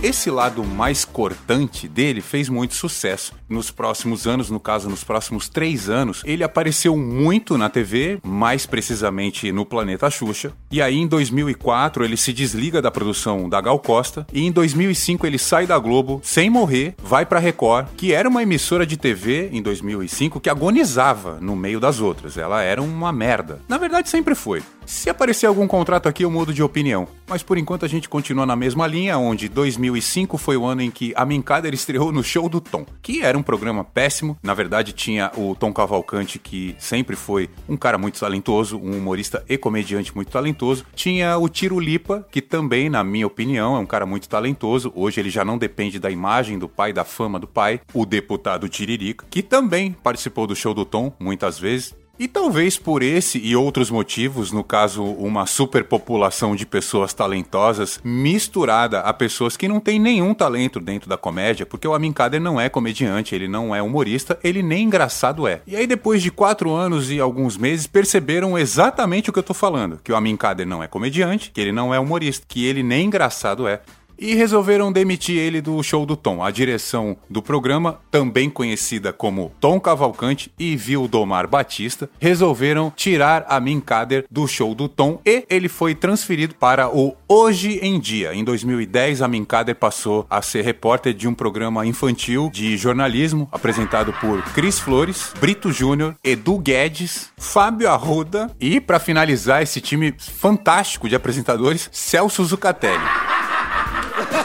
Esse 0.03 0.31
lado 0.31 0.63
mais 0.63 1.05
cortante 1.05 1.87
dele 1.87 2.21
fez 2.21 2.49
muito 2.49 2.73
sucesso. 2.73 3.33
Nos 3.47 3.69
próximos 3.69 4.25
anos, 4.25 4.49
no 4.49 4.59
caso, 4.59 4.89
nos 4.89 5.03
próximos 5.03 5.47
três 5.47 5.89
anos, 5.89 6.23
ele 6.25 6.43
apareceu 6.43 6.97
muito 6.97 7.55
na 7.55 7.69
TV, 7.69 8.19
mais 8.23 8.65
precisamente 8.65 9.51
no 9.51 9.63
Planeta 9.63 10.09
Xuxa. 10.09 10.53
E 10.71 10.81
aí, 10.81 10.97
em 10.97 11.05
2004, 11.05 12.03
ele 12.03 12.17
se 12.17 12.33
desliga 12.33 12.81
da 12.81 12.89
produção 12.89 13.47
da 13.47 13.61
Gal 13.61 13.77
Costa. 13.77 14.25
E 14.33 14.41
em 14.41 14.51
2005, 14.51 15.27
ele 15.27 15.37
sai 15.37 15.67
da 15.67 15.77
Globo 15.77 16.19
sem 16.23 16.49
morrer, 16.49 16.95
vai 17.03 17.23
pra 17.23 17.37
Record, 17.37 17.89
que 17.95 18.11
era 18.11 18.27
uma 18.27 18.41
emissora 18.41 18.87
de 18.87 18.97
TV 18.97 19.49
em 19.51 19.61
2005 19.61 20.39
que 20.39 20.49
agonizava 20.49 21.37
no 21.39 21.55
meio 21.55 21.79
das 21.79 21.99
outras. 21.99 22.37
Ela 22.37 22.63
era 22.63 22.81
uma 22.81 23.11
merda. 23.11 23.61
Na 23.69 23.77
verdade, 23.77 24.09
sempre 24.09 24.33
foi. 24.33 24.63
Se 24.85 25.09
aparecer 25.09 25.45
algum 25.45 25.67
contrato 25.67 26.07
aqui, 26.09 26.23
eu 26.23 26.31
mudo 26.31 26.53
de 26.53 26.63
opinião. 26.63 27.07
Mas 27.27 27.41
por 27.41 27.57
enquanto 27.57 27.85
a 27.85 27.87
gente 27.87 28.09
continua 28.09 28.45
na 28.45 28.55
mesma 28.55 28.85
linha, 28.85 29.17
onde 29.17 29.47
2005 29.47 30.37
foi 30.37 30.57
o 30.57 30.65
ano 30.65 30.81
em 30.81 30.91
que 30.91 31.13
a 31.15 31.25
Minkader 31.25 31.73
estreou 31.73 32.11
no 32.11 32.23
Show 32.23 32.49
do 32.49 32.59
Tom, 32.59 32.85
que 33.01 33.21
era 33.21 33.37
um 33.37 33.43
programa 33.43 33.83
péssimo. 33.83 34.37
Na 34.43 34.53
verdade, 34.53 34.91
tinha 34.91 35.31
o 35.37 35.55
Tom 35.55 35.71
Cavalcante, 35.71 36.39
que 36.39 36.75
sempre 36.77 37.15
foi 37.15 37.49
um 37.69 37.77
cara 37.77 37.97
muito 37.97 38.19
talentoso, 38.19 38.77
um 38.77 38.97
humorista 38.97 39.43
e 39.47 39.57
comediante 39.57 40.13
muito 40.13 40.31
talentoso. 40.31 40.85
Tinha 40.93 41.37
o 41.37 41.47
Tiro 41.47 41.79
Lipa, 41.79 42.27
que 42.29 42.41
também, 42.41 42.89
na 42.89 43.03
minha 43.03 43.27
opinião, 43.27 43.75
é 43.77 43.79
um 43.79 43.85
cara 43.85 44.05
muito 44.05 44.27
talentoso. 44.27 44.91
Hoje 44.95 45.21
ele 45.21 45.29
já 45.29 45.45
não 45.45 45.57
depende 45.57 45.99
da 45.99 46.11
imagem 46.11 46.59
do 46.59 46.67
pai, 46.67 46.91
da 46.91 47.05
fama 47.05 47.39
do 47.39 47.47
pai. 47.47 47.79
O 47.93 48.05
deputado 48.05 48.67
Tiririca, 48.67 49.25
que 49.29 49.41
também 49.41 49.93
participou 49.93 50.45
do 50.45 50.55
Show 50.55 50.73
do 50.73 50.83
Tom 50.83 51.13
muitas 51.19 51.57
vezes. 51.57 51.95
E 52.21 52.27
talvez 52.27 52.77
por 52.77 53.01
esse 53.01 53.39
e 53.39 53.55
outros 53.55 53.89
motivos, 53.89 54.51
no 54.51 54.63
caso, 54.63 55.03
uma 55.03 55.47
superpopulação 55.47 56.55
de 56.55 56.67
pessoas 56.67 57.15
talentosas 57.15 57.99
misturada 58.03 58.99
a 58.99 59.11
pessoas 59.11 59.57
que 59.57 59.67
não 59.67 59.79
têm 59.79 59.99
nenhum 59.99 60.31
talento 60.31 60.79
dentro 60.79 61.09
da 61.09 61.17
comédia, 61.17 61.65
porque 61.65 61.87
o 61.87 61.95
Amin 61.95 62.13
Kader 62.13 62.39
não 62.39 62.61
é 62.61 62.69
comediante, 62.69 63.33
ele 63.33 63.47
não 63.47 63.75
é 63.75 63.81
humorista, 63.81 64.37
ele 64.43 64.61
nem 64.61 64.83
engraçado 64.83 65.47
é. 65.47 65.63
E 65.65 65.75
aí, 65.75 65.87
depois 65.87 66.21
de 66.21 66.29
quatro 66.29 66.69
anos 66.69 67.09
e 67.09 67.19
alguns 67.19 67.57
meses, 67.57 67.87
perceberam 67.87 68.55
exatamente 68.55 69.31
o 69.31 69.33
que 69.33 69.39
eu 69.39 69.43
tô 69.43 69.55
falando: 69.55 69.99
que 70.03 70.11
o 70.11 70.15
Amin 70.15 70.37
Kader 70.37 70.67
não 70.67 70.83
é 70.83 70.87
comediante, 70.87 71.49
que 71.49 71.59
ele 71.59 71.71
não 71.71 71.91
é 71.91 71.99
humorista, 71.99 72.45
que 72.47 72.63
ele 72.63 72.83
nem 72.83 73.07
engraçado 73.07 73.67
é 73.67 73.81
e 74.21 74.35
resolveram 74.35 74.91
demitir 74.91 75.37
ele 75.37 75.59
do 75.59 75.81
show 75.81 76.05
do 76.05 76.15
Tom. 76.15 76.43
A 76.43 76.51
direção 76.51 77.17
do 77.27 77.41
programa, 77.41 77.99
também 78.11 78.49
conhecida 78.49 79.11
como 79.11 79.51
Tom 79.59 79.79
Cavalcante 79.79 80.51
e 80.59 80.75
Vildomar 80.75 81.47
Batista, 81.47 82.07
resolveram 82.19 82.93
tirar 82.95 83.43
a 83.49 83.59
Min 83.59 83.81
Kader 83.81 84.25
do 84.29 84.47
show 84.47 84.75
do 84.75 84.87
Tom 84.87 85.19
e 85.25 85.43
ele 85.49 85.67
foi 85.67 85.95
transferido 85.95 86.53
para 86.53 86.87
o 86.95 87.15
Hoje 87.27 87.79
em 87.81 87.99
Dia. 87.99 88.35
Em 88.35 88.43
2010, 88.43 89.23
a 89.23 89.27
Min 89.27 89.43
Kader 89.43 89.75
passou 89.75 90.27
a 90.29 90.41
ser 90.41 90.63
repórter 90.63 91.13
de 91.13 91.27
um 91.27 91.33
programa 91.33 91.85
infantil 91.85 92.51
de 92.53 92.77
jornalismo 92.77 93.49
apresentado 93.51 94.13
por 94.13 94.43
Cris 94.53 94.77
Flores, 94.77 95.33
Brito 95.39 95.71
Júnior, 95.71 96.15
Edu 96.23 96.59
Guedes, 96.59 97.31
Fábio 97.37 97.89
Arruda 97.89 98.51
e, 98.59 98.79
para 98.79 98.99
finalizar 98.99 99.63
esse 99.63 99.81
time 99.81 100.13
fantástico 100.19 101.09
de 101.09 101.15
apresentadores, 101.15 101.89
Celso 101.91 102.43
Zucatelli. 102.45 103.40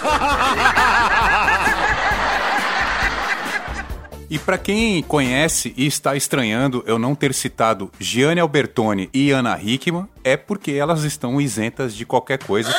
E 4.28 4.38
para 4.38 4.58
quem 4.58 5.02
conhece 5.04 5.72
e 5.76 5.86
está 5.86 6.16
estranhando 6.16 6.82
eu 6.84 6.98
não 6.98 7.14
ter 7.14 7.32
citado 7.32 7.90
Gianni 7.98 8.40
Albertoni 8.40 9.08
e 9.14 9.30
Ana 9.30 9.56
Hickman, 9.62 10.08
é 10.24 10.36
porque 10.36 10.72
elas 10.72 11.04
estão 11.04 11.40
isentas 11.40 11.94
de 11.94 12.04
qualquer 12.04 12.42
coisa. 12.42 12.74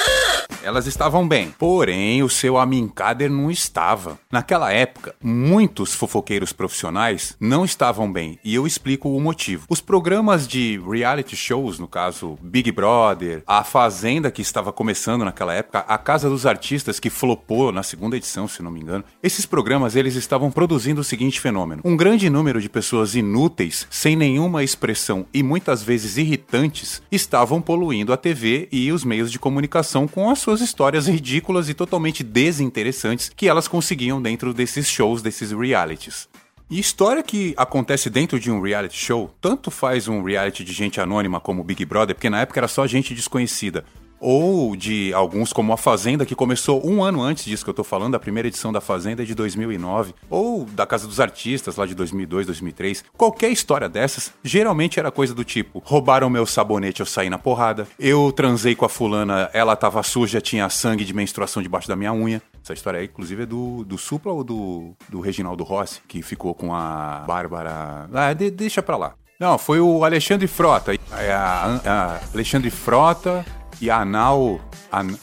Elas 0.63 0.87
estavam 0.87 1.27
bem, 1.27 1.53
porém 1.57 2.23
o 2.23 2.29
seu 2.29 2.57
Amin 2.57 2.87
Kader 2.87 3.31
não 3.31 3.49
estava. 3.49 4.19
Naquela 4.31 4.71
época, 4.71 5.15
muitos 5.23 5.93
fofoqueiros 5.93 6.51
profissionais 6.51 7.35
não 7.39 7.63
estavam 7.63 8.11
bem, 8.11 8.39
e 8.43 8.55
eu 8.55 8.67
explico 8.67 9.09
o 9.09 9.21
motivo. 9.21 9.65
Os 9.69 9.81
programas 9.81 10.47
de 10.47 10.79
reality 10.79 11.35
shows, 11.35 11.79
no 11.79 11.87
caso 11.87 12.37
Big 12.41 12.71
Brother, 12.71 13.43
A 13.47 13.63
Fazenda 13.63 14.31
que 14.31 14.41
estava 14.41 14.73
começando 14.73 15.23
naquela 15.23 15.53
época, 15.53 15.79
A 15.87 15.97
Casa 15.97 16.29
dos 16.29 16.45
Artistas 16.45 16.99
que 16.99 17.09
flopou 17.09 17.71
na 17.71 17.83
segunda 17.83 18.17
edição, 18.17 18.47
se 18.47 18.61
não 18.61 18.71
me 18.71 18.81
engano. 18.81 19.03
Esses 19.21 19.45
programas 19.45 19.95
eles 19.95 20.15
estavam 20.15 20.51
produzindo 20.51 21.01
o 21.01 21.03
seguinte 21.03 21.39
fenômeno: 21.39 21.81
um 21.85 21.95
grande 21.95 22.29
número 22.29 22.61
de 22.61 22.69
pessoas 22.69 23.15
inúteis, 23.15 23.87
sem 23.89 24.15
nenhuma 24.15 24.63
expressão 24.63 25.25
e 25.33 25.41
muitas 25.41 25.81
vezes 25.81 26.17
irritantes, 26.17 27.01
estavam 27.11 27.61
poluindo 27.61 28.13
a 28.13 28.17
TV 28.17 28.67
e 28.71 28.91
os 28.91 29.03
meios 29.03 29.31
de 29.31 29.39
comunicação 29.39 30.07
com 30.07 30.29
as 30.37 30.41
suas 30.41 30.61
histórias 30.61 31.07
ridículas 31.07 31.67
e 31.67 31.73
totalmente 31.73 32.23
desinteressantes 32.23 33.27
que 33.35 33.47
elas 33.47 33.67
conseguiam 33.67 34.21
dentro 34.21 34.53
desses 34.53 34.87
shows, 34.87 35.21
desses 35.23 35.51
realities. 35.51 36.29
E 36.69 36.79
história 36.79 37.23
que 37.23 37.55
acontece 37.57 38.07
dentro 38.07 38.39
de 38.39 38.51
um 38.51 38.61
reality 38.61 38.95
show, 38.95 39.33
tanto 39.41 39.71
faz 39.71 40.07
um 40.07 40.21
reality 40.21 40.63
de 40.63 40.73
gente 40.73 41.01
anônima 41.01 41.39
como 41.39 41.63
Big 41.63 41.83
Brother, 41.85 42.13
porque 42.13 42.29
na 42.29 42.41
época 42.41 42.59
era 42.59 42.67
só 42.67 42.85
gente 42.85 43.15
desconhecida, 43.15 43.83
ou 44.19 44.75
de 44.75 45.13
alguns 45.13 45.53
como 45.53 45.73
A 45.73 45.77
Fazenda, 45.77 46.25
que 46.25 46.35
começou 46.35 46.85
um 46.85 47.03
ano 47.03 47.21
antes 47.21 47.45
disso 47.45 47.63
que 47.63 47.69
eu 47.69 47.73
tô 47.73 47.83
falando, 47.83 48.15
a 48.15 48.19
primeira 48.19 48.47
edição 48.47 48.71
da 48.71 48.81
Fazenda 48.81 49.23
é 49.23 49.25
de 49.25 49.35
2009, 49.35 50.13
ou 50.29 50.65
da 50.65 50.85
Casa 50.85 51.07
dos 51.07 51.19
Artistas, 51.19 51.75
lá 51.75 51.85
de 51.85 51.95
2002, 51.95 52.45
2003. 52.45 53.03
Qualquer 53.15 53.49
história 53.49 53.89
dessas, 53.89 54.33
geralmente 54.43 54.99
era 54.99 55.11
coisa 55.11 55.33
do 55.33 55.43
tipo: 55.43 55.81
roubaram 55.85 56.29
meu 56.29 56.45
sabonete, 56.45 56.99
eu 56.99 57.05
saí 57.05 57.29
na 57.29 57.37
porrada, 57.37 57.87
eu 57.99 58.31
transei 58.31 58.75
com 58.75 58.85
a 58.85 58.89
fulana, 58.89 59.49
ela 59.53 59.75
tava 59.75 60.01
suja, 60.03 60.41
tinha 60.41 60.69
sangue 60.69 61.05
de 61.05 61.13
menstruação 61.13 61.61
debaixo 61.61 61.87
da 61.87 61.95
minha 61.95 62.13
unha. 62.13 62.41
Essa 62.63 62.73
história 62.73 62.99
aí, 62.99 63.05
inclusive, 63.05 63.43
é 63.43 63.45
do, 63.45 63.85
do 63.85 63.97
Supla 63.97 64.33
ou 64.33 64.43
do, 64.43 64.93
do 65.07 65.21
Reginaldo 65.21 65.63
Rossi, 65.63 66.01
que 66.07 66.21
ficou 66.21 66.53
com 66.53 66.75
a 66.75 67.23
Bárbara. 67.25 68.09
Ah, 68.13 68.33
de, 68.33 68.51
deixa 68.51 68.83
pra 68.83 68.97
lá. 68.97 69.13
Não, 69.39 69.57
foi 69.57 69.79
o 69.79 70.03
Alexandre 70.03 70.47
Frota. 70.47 70.93
É 70.93 71.31
a, 71.31 71.79
a 71.85 72.19
Alexandre 72.33 72.71
Frota 72.71 73.45
e 73.81 73.89
Anal. 73.89 74.59
An. 74.91 75.17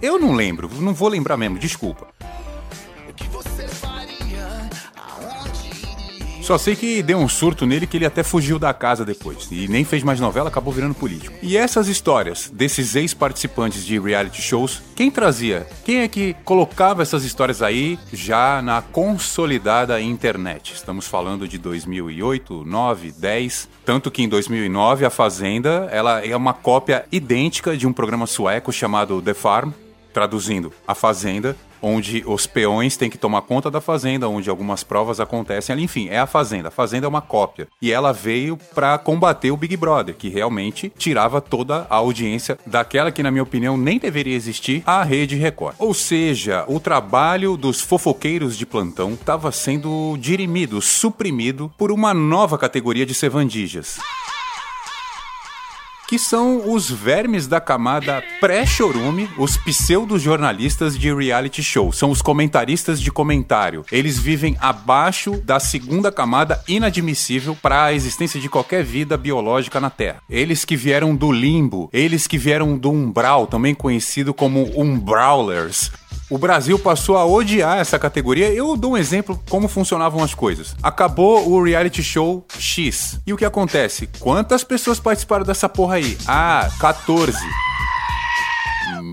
Eu 0.00 0.18
não 0.18 0.32
lembro, 0.32 0.70
não 0.80 0.94
vou 0.94 1.08
lembrar 1.08 1.36
mesmo, 1.36 1.58
desculpa. 1.58 2.08
Só 6.46 6.56
sei 6.56 6.76
que 6.76 7.02
deu 7.02 7.18
um 7.18 7.28
surto 7.28 7.66
nele 7.66 7.88
que 7.88 7.96
ele 7.96 8.06
até 8.06 8.22
fugiu 8.22 8.56
da 8.56 8.72
casa 8.72 9.04
depois. 9.04 9.48
E 9.50 9.66
nem 9.66 9.84
fez 9.84 10.04
mais 10.04 10.20
novela, 10.20 10.48
acabou 10.48 10.72
virando 10.72 10.94
político. 10.94 11.34
E 11.42 11.56
essas 11.56 11.88
histórias 11.88 12.48
desses 12.54 12.94
ex-participantes 12.94 13.84
de 13.84 13.98
reality 13.98 14.40
shows, 14.40 14.80
quem 14.94 15.10
trazia? 15.10 15.66
Quem 15.84 16.02
é 16.02 16.08
que 16.08 16.36
colocava 16.44 17.02
essas 17.02 17.24
histórias 17.24 17.62
aí 17.62 17.98
já 18.12 18.62
na 18.62 18.80
consolidada 18.80 20.00
internet? 20.00 20.72
Estamos 20.72 21.08
falando 21.08 21.48
de 21.48 21.58
2008, 21.58 22.62
9, 22.64 23.10
10. 23.18 23.68
Tanto 23.84 24.08
que 24.08 24.22
em 24.22 24.28
2009 24.28 25.04
a 25.04 25.10
Fazenda 25.10 25.88
ela 25.90 26.24
é 26.24 26.36
uma 26.36 26.52
cópia 26.54 27.06
idêntica 27.10 27.76
de 27.76 27.88
um 27.88 27.92
programa 27.92 28.24
sueco 28.24 28.72
chamado 28.72 29.20
The 29.20 29.34
Farm, 29.34 29.72
traduzindo 30.12 30.72
a 30.86 30.94
Fazenda, 30.94 31.56
onde 31.80 32.22
os 32.26 32.46
peões 32.46 32.96
têm 32.96 33.10
que 33.10 33.18
tomar 33.18 33.42
conta 33.42 33.70
da 33.70 33.80
fazenda, 33.80 34.28
onde 34.28 34.50
algumas 34.50 34.82
provas 34.82 35.20
acontecem 35.20 35.72
ali. 35.72 35.82
Enfim, 35.82 36.08
é 36.08 36.18
a 36.18 36.26
fazenda. 36.26 36.68
A 36.68 36.70
fazenda 36.70 37.06
é 37.06 37.08
uma 37.08 37.20
cópia. 37.20 37.68
E 37.80 37.92
ela 37.92 38.12
veio 38.12 38.56
para 38.74 38.98
combater 38.98 39.50
o 39.50 39.56
Big 39.56 39.76
Brother, 39.76 40.14
que 40.14 40.28
realmente 40.28 40.92
tirava 40.96 41.40
toda 41.40 41.86
a 41.88 41.96
audiência 41.96 42.58
daquela 42.66 43.10
que, 43.10 43.22
na 43.22 43.30
minha 43.30 43.42
opinião, 43.42 43.76
nem 43.76 43.98
deveria 43.98 44.34
existir, 44.34 44.82
a 44.86 45.02
Rede 45.02 45.36
Record. 45.36 45.76
Ou 45.78 45.94
seja, 45.94 46.64
o 46.68 46.80
trabalho 46.80 47.56
dos 47.56 47.80
fofoqueiros 47.80 48.56
de 48.56 48.66
plantão 48.66 49.12
estava 49.14 49.52
sendo 49.52 50.16
dirimido, 50.18 50.80
suprimido 50.80 51.72
por 51.76 51.92
uma 51.92 52.12
nova 52.12 52.58
categoria 52.58 53.06
de 53.06 53.14
sevandijas 53.14 53.98
que 56.08 56.18
são 56.18 56.72
os 56.72 56.90
vermes 56.90 57.46
da 57.46 57.60
camada 57.60 58.22
pré-chorume, 58.40 59.28
os 59.36 59.56
pseudo-jornalistas 59.56 60.96
de 60.98 61.12
reality 61.12 61.62
show. 61.62 61.92
São 61.92 62.10
os 62.10 62.22
comentaristas 62.22 63.00
de 63.00 63.10
comentário. 63.10 63.84
Eles 63.90 64.18
vivem 64.18 64.56
abaixo 64.60 65.40
da 65.44 65.58
segunda 65.58 66.12
camada 66.12 66.62
inadmissível 66.68 67.56
para 67.60 67.84
a 67.84 67.92
existência 67.92 68.40
de 68.40 68.48
qualquer 68.48 68.84
vida 68.84 69.16
biológica 69.16 69.80
na 69.80 69.90
Terra. 69.90 70.22
Eles 70.30 70.64
que 70.64 70.76
vieram 70.76 71.14
do 71.14 71.32
limbo, 71.32 71.90
eles 71.92 72.26
que 72.26 72.38
vieram 72.38 72.76
do 72.78 72.90
umbral, 72.90 73.46
também 73.46 73.74
conhecido 73.74 74.32
como 74.32 74.70
umbrowlers, 74.80 75.90
o 76.28 76.38
Brasil 76.38 76.78
passou 76.78 77.16
a 77.16 77.24
odiar 77.24 77.78
essa 77.78 77.98
categoria. 77.98 78.52
Eu 78.52 78.76
dou 78.76 78.92
um 78.92 78.96
exemplo 78.96 79.40
como 79.48 79.68
funcionavam 79.68 80.22
as 80.22 80.34
coisas. 80.34 80.74
Acabou 80.82 81.48
o 81.48 81.62
reality 81.62 82.02
show 82.02 82.44
X. 82.58 83.20
E 83.26 83.32
o 83.32 83.36
que 83.36 83.44
acontece? 83.44 84.08
Quantas 84.18 84.64
pessoas 84.64 84.98
participaram 84.98 85.44
dessa 85.44 85.68
porra 85.68 85.96
aí? 85.96 86.16
Ah, 86.26 86.68
14. 86.80 87.38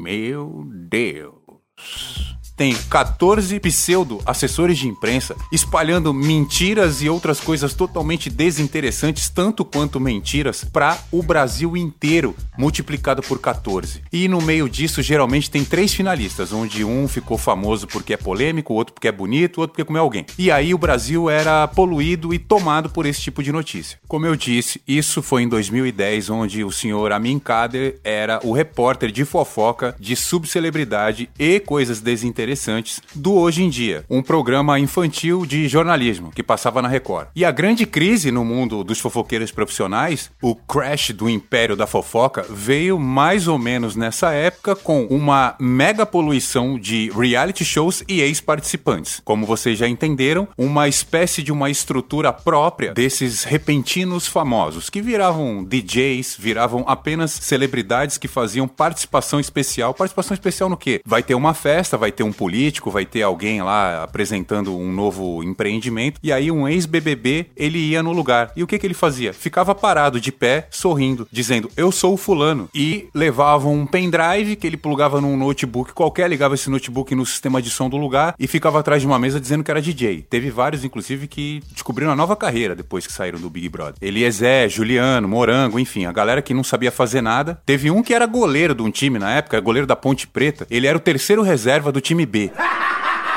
Meu 0.03 0.63
Deus 0.89 2.22
tem 2.55 2.75
14 2.89 3.59
pseudo-assessores 3.59 4.77
de 4.77 4.87
imprensa 4.87 5.35
espalhando 5.51 6.13
mentiras 6.13 7.01
e 7.01 7.09
outras 7.09 7.39
coisas 7.39 7.73
totalmente 7.73 8.29
desinteressantes, 8.29 9.29
tanto 9.29 9.65
quanto 9.65 9.99
mentiras, 9.99 10.63
para 10.63 10.97
o 11.11 11.23
Brasil 11.23 11.75
inteiro, 11.75 12.35
multiplicado 12.57 13.21
por 13.21 13.39
14. 13.39 14.01
E 14.11 14.27
no 14.27 14.41
meio 14.41 14.69
disso, 14.69 15.01
geralmente 15.01 15.49
tem 15.49 15.65
três 15.65 15.93
finalistas, 15.93 16.53
onde 16.53 16.83
um 16.83 17.07
ficou 17.07 17.37
famoso 17.37 17.87
porque 17.87 18.13
é 18.13 18.17
polêmico, 18.17 18.73
outro 18.73 18.93
porque 18.93 19.07
é 19.07 19.11
bonito, 19.11 19.59
outro 19.59 19.73
porque 19.73 19.85
comeu 19.85 20.03
alguém. 20.03 20.25
E 20.37 20.51
aí 20.51 20.73
o 20.73 20.77
Brasil 20.77 21.29
era 21.29 21.67
poluído 21.67 22.33
e 22.33 22.39
tomado 22.39 22.89
por 22.89 23.05
esse 23.05 23.21
tipo 23.21 23.41
de 23.41 23.51
notícia. 23.51 23.97
Como 24.07 24.25
eu 24.25 24.35
disse, 24.35 24.81
isso 24.87 25.21
foi 25.21 25.43
em 25.43 25.47
2010, 25.47 26.29
onde 26.29 26.63
o 26.63 26.71
senhor 26.71 27.11
Amin 27.11 27.39
Kader 27.39 27.99
era 28.03 28.39
o 28.43 28.51
repórter 28.51 29.11
de 29.11 29.25
fofoca, 29.25 29.95
de 29.99 30.15
subcelebridade 30.15 31.29
e 31.39 31.59
coisas 31.59 31.99
desinteressantes 31.99 32.42
interessantes 32.43 33.01
do 33.15 33.33
Hoje 33.33 33.63
em 33.63 33.69
Dia, 33.69 34.03
um 34.09 34.21
programa 34.21 34.77
infantil 34.77 35.45
de 35.45 35.67
jornalismo 35.67 36.31
que 36.31 36.43
passava 36.43 36.81
na 36.81 36.87
Record. 36.89 37.29
E 37.33 37.45
a 37.45 37.51
grande 37.51 37.85
crise 37.85 38.31
no 38.31 38.43
mundo 38.43 38.83
dos 38.83 38.99
fofoqueiros 38.99 39.51
profissionais, 39.51 40.29
o 40.41 40.53
crash 40.53 41.11
do 41.11 41.29
império 41.29 41.75
da 41.75 41.87
fofoca, 41.87 42.45
veio 42.49 42.99
mais 42.99 43.47
ou 43.47 43.57
menos 43.57 43.95
nessa 43.95 44.31
época 44.33 44.75
com 44.75 45.05
uma 45.05 45.55
mega 45.57 46.05
poluição 46.05 46.77
de 46.77 47.09
reality 47.11 47.63
shows 47.63 48.03
e 48.07 48.19
ex-participantes. 48.21 49.21
Como 49.23 49.45
vocês 49.45 49.79
já 49.79 49.87
entenderam, 49.87 50.47
uma 50.57 50.87
espécie 50.87 51.41
de 51.41 51.51
uma 51.51 51.69
estrutura 51.69 52.33
própria 52.33 52.93
desses 52.93 53.43
repentinos 53.43 54.27
famosos 54.27 54.89
que 54.89 55.01
viravam 55.01 55.63
DJs, 55.63 56.35
viravam 56.37 56.83
apenas 56.87 57.31
celebridades 57.31 58.17
que 58.17 58.27
faziam 58.27 58.67
participação 58.67 59.39
especial. 59.39 59.93
Participação 59.93 60.35
especial 60.35 60.69
no 60.69 60.75
quê? 60.75 61.01
Vai 61.05 61.23
ter 61.23 61.35
uma 61.35 61.53
festa, 61.53 61.97
vai 61.97 62.11
ter 62.11 62.23
um 62.23 62.32
político, 62.33 62.91
vai 62.91 63.05
ter 63.05 63.21
alguém 63.21 63.61
lá 63.61 64.03
apresentando 64.03 64.77
um 64.77 64.91
novo 64.91 65.43
empreendimento, 65.43 66.19
e 66.21 66.31
aí 66.31 66.51
um 66.51 66.67
ex-BBB, 66.67 67.47
ele 67.55 67.79
ia 67.79 68.03
no 68.03 68.11
lugar. 68.11 68.51
E 68.55 68.63
o 68.63 68.67
que 68.67 68.77
que 68.77 68.85
ele 68.85 68.93
fazia? 68.93 69.33
Ficava 69.33 69.75
parado 69.75 70.19
de 70.19 70.31
pé, 70.31 70.67
sorrindo, 70.69 71.27
dizendo, 71.31 71.69
eu 71.77 71.91
sou 71.91 72.13
o 72.13 72.17
fulano. 72.17 72.69
E 72.73 73.07
levava 73.13 73.67
um 73.67 73.85
pendrive 73.85 74.55
que 74.55 74.67
ele 74.67 74.77
plugava 74.77 75.21
num 75.21 75.37
notebook 75.37 75.93
qualquer, 75.93 76.29
ligava 76.29 76.55
esse 76.55 76.69
notebook 76.69 77.13
no 77.15 77.25
sistema 77.25 77.61
de 77.61 77.69
som 77.69 77.89
do 77.89 77.97
lugar 77.97 78.35
e 78.39 78.47
ficava 78.47 78.79
atrás 78.79 79.01
de 79.01 79.07
uma 79.07 79.19
mesa 79.19 79.39
dizendo 79.39 79.63
que 79.63 79.71
era 79.71 79.81
DJ. 79.81 80.25
Teve 80.29 80.49
vários, 80.49 80.83
inclusive, 80.83 81.27
que 81.27 81.61
descobriram 81.71 82.11
a 82.11 82.15
nova 82.15 82.35
carreira 82.35 82.75
depois 82.75 83.05
que 83.05 83.13
saíram 83.13 83.39
do 83.39 83.49
Big 83.49 83.69
Brother. 83.69 83.95
Eliezer, 84.01 84.69
Juliano, 84.69 85.27
Morango, 85.27 85.79
enfim, 85.79 86.05
a 86.05 86.11
galera 86.11 86.41
que 86.41 86.53
não 86.53 86.63
sabia 86.63 86.91
fazer 86.91 87.21
nada. 87.21 87.61
Teve 87.65 87.91
um 87.91 88.01
que 88.01 88.13
era 88.13 88.25
goleiro 88.25 88.75
de 88.75 88.81
um 88.81 88.91
time 88.91 89.19
na 89.19 89.31
época, 89.31 89.59
goleiro 89.59 89.87
da 89.87 89.95
Ponte 89.95 90.27
Preta. 90.27 90.65
Ele 90.69 90.87
era 90.87 90.97
o 90.97 91.01
terceiro 91.01 91.41
reserva 91.41 91.91
do 91.91 92.01
time 92.01 92.22
B. 92.25 92.51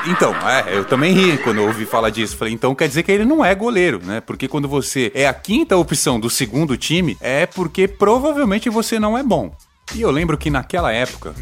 Então, 0.07 0.33
é, 0.49 0.77
eu 0.77 0.85
também 0.85 1.13
ri 1.13 1.37
quando 1.39 1.63
ouvi 1.63 1.85
falar 1.85 2.11
disso. 2.11 2.37
Falei, 2.37 2.55
então 2.55 2.75
quer 2.75 2.87
dizer 2.87 3.03
que 3.03 3.11
ele 3.11 3.25
não 3.25 3.45
é 3.45 3.55
goleiro, 3.55 4.01
né? 4.05 4.21
Porque 4.21 4.47
quando 4.47 4.69
você 4.69 5.11
é 5.15 5.27
a 5.27 5.35
quinta 5.35 5.77
opção 5.77 6.21
do 6.21 6.31
segundo 6.31 6.77
time, 6.77 7.17
é 7.21 7.45
porque 7.45 7.89
provavelmente 7.89 8.71
você 8.71 9.01
não 9.01 9.19
é 9.19 9.23
bom. 9.23 9.53
E 9.95 10.01
eu 10.01 10.11
lembro 10.11 10.39
que 10.39 10.51
naquela 10.51 10.93
época, 10.93 11.35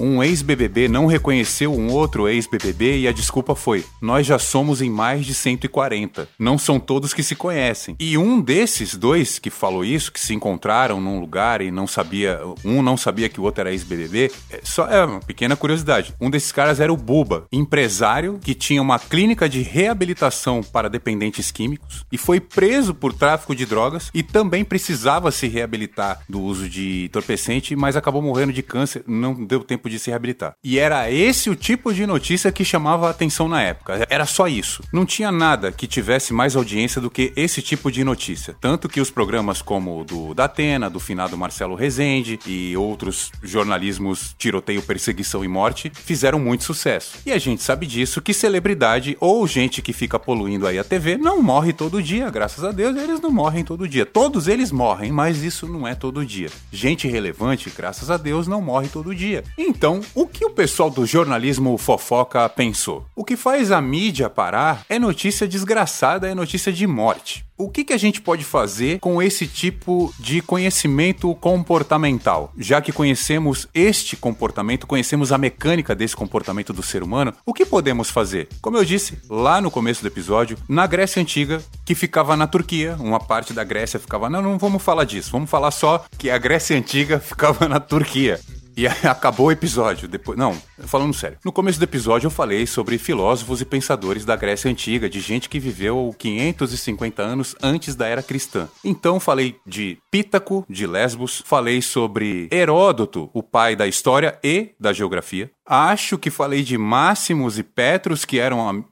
um 0.00 0.22
ex-BBB 0.22 0.88
não 0.88 1.06
reconheceu 1.06 1.72
um 1.72 1.92
outro 1.92 2.26
ex-BBB 2.26 3.00
e 3.00 3.08
a 3.08 3.12
desculpa 3.12 3.54
foi: 3.54 3.84
nós 4.00 4.26
já 4.26 4.38
somos 4.38 4.80
em 4.80 4.88
mais 4.88 5.26
de 5.26 5.34
140. 5.34 6.28
Não 6.38 6.56
são 6.56 6.80
todos 6.80 7.12
que 7.12 7.22
se 7.22 7.36
conhecem. 7.36 7.94
E 8.00 8.16
um 8.16 8.40
desses 8.40 8.94
dois 8.94 9.38
que 9.38 9.50
falou 9.50 9.84
isso, 9.84 10.10
que 10.10 10.18
se 10.18 10.34
encontraram 10.34 11.00
num 11.00 11.20
lugar 11.20 11.60
e 11.60 11.70
não 11.70 11.86
sabia, 11.86 12.40
um 12.64 12.80
não 12.82 12.96
sabia 12.96 13.28
que 13.28 13.40
o 13.40 13.44
outro 13.44 13.60
era 13.60 13.70
ex-BBB, 13.70 14.32
é 14.50 14.60
só 14.62 14.86
é 14.86 15.04
uma 15.04 15.20
pequena 15.20 15.54
curiosidade. 15.54 16.14
Um 16.20 16.30
desses 16.30 16.50
caras 16.50 16.80
era 16.80 16.92
o 16.92 16.96
Buba, 16.96 17.46
empresário 17.52 18.38
que 18.42 18.54
tinha 18.54 18.80
uma 18.80 18.98
clínica 18.98 19.48
de 19.48 19.60
reabilitação 19.60 20.62
para 20.62 20.88
dependentes 20.88 21.50
químicos 21.50 22.06
e 22.10 22.16
foi 22.16 22.40
preso 22.40 22.94
por 22.94 23.12
tráfico 23.12 23.54
de 23.54 23.66
drogas 23.66 24.10
e 24.14 24.22
também 24.22 24.64
precisava 24.64 25.30
se 25.30 25.46
reabilitar 25.46 26.22
do 26.28 26.40
uso 26.40 26.68
de 26.68 27.04
entorpecente, 27.04 27.76
mas 27.76 27.96
acabou 27.96 28.22
morrendo 28.22 28.52
de 28.52 28.62
câncer, 28.62 29.04
não 29.06 29.34
deu 29.34 29.60
tempo 29.60 29.89
de 29.90 29.98
se 29.98 30.10
reabilitar. 30.10 30.54
E 30.62 30.78
era 30.78 31.10
esse 31.10 31.50
o 31.50 31.56
tipo 31.56 31.92
de 31.92 32.06
notícia 32.06 32.52
que 32.52 32.64
chamava 32.64 33.08
a 33.08 33.10
atenção 33.10 33.48
na 33.48 33.62
época. 33.62 34.06
Era 34.08 34.26
só 34.26 34.48
isso. 34.48 34.82
Não 34.92 35.04
tinha 35.04 35.30
nada 35.30 35.72
que 35.72 35.86
tivesse 35.86 36.32
mais 36.32 36.56
audiência 36.56 37.00
do 37.00 37.10
que 37.10 37.32
esse 37.36 37.60
tipo 37.60 37.90
de 37.90 38.04
notícia. 38.04 38.54
Tanto 38.60 38.88
que 38.88 39.00
os 39.00 39.10
programas 39.10 39.60
como 39.60 40.00
o 40.00 40.04
do 40.04 40.34
Datena, 40.34 40.88
do 40.88 41.00
finado 41.00 41.36
Marcelo 41.36 41.74
Rezende 41.74 42.38
e 42.46 42.76
outros 42.76 43.30
jornalismos 43.42 44.34
tiroteio, 44.38 44.82
perseguição 44.82 45.44
e 45.44 45.48
morte 45.48 45.90
fizeram 45.94 46.38
muito 46.38 46.64
sucesso. 46.64 47.18
E 47.26 47.32
a 47.32 47.38
gente 47.38 47.62
sabe 47.62 47.86
disso 47.86 48.22
que 48.22 48.32
celebridade 48.32 49.16
ou 49.20 49.46
gente 49.46 49.82
que 49.82 49.92
fica 49.92 50.18
poluindo 50.18 50.66
aí 50.66 50.78
a 50.78 50.84
TV 50.84 51.16
não 51.16 51.42
morre 51.42 51.72
todo 51.72 52.02
dia, 52.02 52.30
graças 52.30 52.64
a 52.64 52.72
Deus, 52.72 52.96
eles 52.96 53.20
não 53.20 53.30
morrem 53.30 53.64
todo 53.64 53.88
dia. 53.88 54.06
Todos 54.06 54.48
eles 54.48 54.70
morrem, 54.70 55.12
mas 55.12 55.42
isso 55.42 55.66
não 55.66 55.86
é 55.86 55.94
todo 55.94 56.24
dia. 56.24 56.48
Gente 56.72 57.08
relevante, 57.08 57.72
graças 57.76 58.10
a 58.10 58.16
Deus, 58.16 58.46
não 58.46 58.60
morre 58.60 58.88
todo 58.88 59.14
dia. 59.14 59.44
Então, 59.70 60.00
o 60.16 60.26
que 60.26 60.44
o 60.44 60.50
pessoal 60.50 60.90
do 60.90 61.06
jornalismo 61.06 61.78
fofoca 61.78 62.48
pensou? 62.48 63.06
O 63.14 63.24
que 63.24 63.36
faz 63.36 63.70
a 63.70 63.80
mídia 63.80 64.28
parar 64.28 64.84
é 64.88 64.98
notícia 64.98 65.46
desgraçada, 65.46 66.28
é 66.28 66.34
notícia 66.34 66.72
de 66.72 66.88
morte. 66.88 67.46
O 67.56 67.68
que, 67.68 67.84
que 67.84 67.92
a 67.92 67.96
gente 67.96 68.20
pode 68.20 68.42
fazer 68.42 68.98
com 68.98 69.22
esse 69.22 69.46
tipo 69.46 70.12
de 70.18 70.40
conhecimento 70.40 71.32
comportamental? 71.36 72.52
Já 72.58 72.80
que 72.80 72.90
conhecemos 72.90 73.68
este 73.72 74.16
comportamento, 74.16 74.88
conhecemos 74.88 75.30
a 75.30 75.38
mecânica 75.38 75.94
desse 75.94 76.16
comportamento 76.16 76.72
do 76.72 76.82
ser 76.82 77.02
humano, 77.02 77.32
o 77.46 77.54
que 77.54 77.64
podemos 77.64 78.10
fazer? 78.10 78.48
Como 78.60 78.76
eu 78.76 78.84
disse 78.84 79.18
lá 79.28 79.60
no 79.60 79.70
começo 79.70 80.00
do 80.00 80.08
episódio, 80.08 80.58
na 80.68 80.86
Grécia 80.86 81.22
Antiga, 81.22 81.62
que 81.84 81.94
ficava 81.94 82.36
na 82.36 82.46
Turquia, 82.46 82.96
uma 82.98 83.20
parte 83.20 83.52
da 83.52 83.62
Grécia 83.62 84.00
ficava. 84.00 84.28
Não, 84.28 84.42
não 84.42 84.58
vamos 84.58 84.82
falar 84.82 85.04
disso, 85.04 85.30
vamos 85.30 85.48
falar 85.48 85.70
só 85.70 86.04
que 86.18 86.28
a 86.28 86.38
Grécia 86.38 86.76
Antiga 86.76 87.20
ficava 87.20 87.68
na 87.68 87.78
Turquia. 87.78 88.40
E 88.80 88.86
acabou 89.06 89.48
o 89.48 89.52
episódio. 89.52 90.08
Depois, 90.08 90.38
não, 90.38 90.56
falando 90.86 91.12
sério. 91.12 91.36
No 91.44 91.52
começo 91.52 91.78
do 91.78 91.82
episódio 91.82 92.28
eu 92.28 92.30
falei 92.30 92.66
sobre 92.66 92.96
filósofos 92.96 93.60
e 93.60 93.66
pensadores 93.66 94.24
da 94.24 94.34
Grécia 94.34 94.70
Antiga, 94.70 95.10
de 95.10 95.20
gente 95.20 95.50
que 95.50 95.60
viveu 95.60 96.14
550 96.18 97.22
anos 97.22 97.54
antes 97.62 97.94
da 97.94 98.06
era 98.06 98.22
cristã. 98.22 98.68
Então 98.82 99.20
falei 99.20 99.56
de 99.66 99.98
Pítaco, 100.10 100.64
de 100.66 100.86
Lesbos, 100.86 101.42
falei 101.44 101.82
sobre 101.82 102.48
Heródoto, 102.50 103.28
o 103.34 103.42
pai 103.42 103.76
da 103.76 103.86
história 103.86 104.38
e 104.42 104.70
da 104.80 104.94
geografia. 104.94 105.50
Acho 105.66 106.16
que 106.16 106.30
falei 106.30 106.62
de 106.62 106.78
Máximos 106.78 107.58
e 107.58 107.62
Petros, 107.62 108.24
que 108.24 108.38
eram 108.38 108.82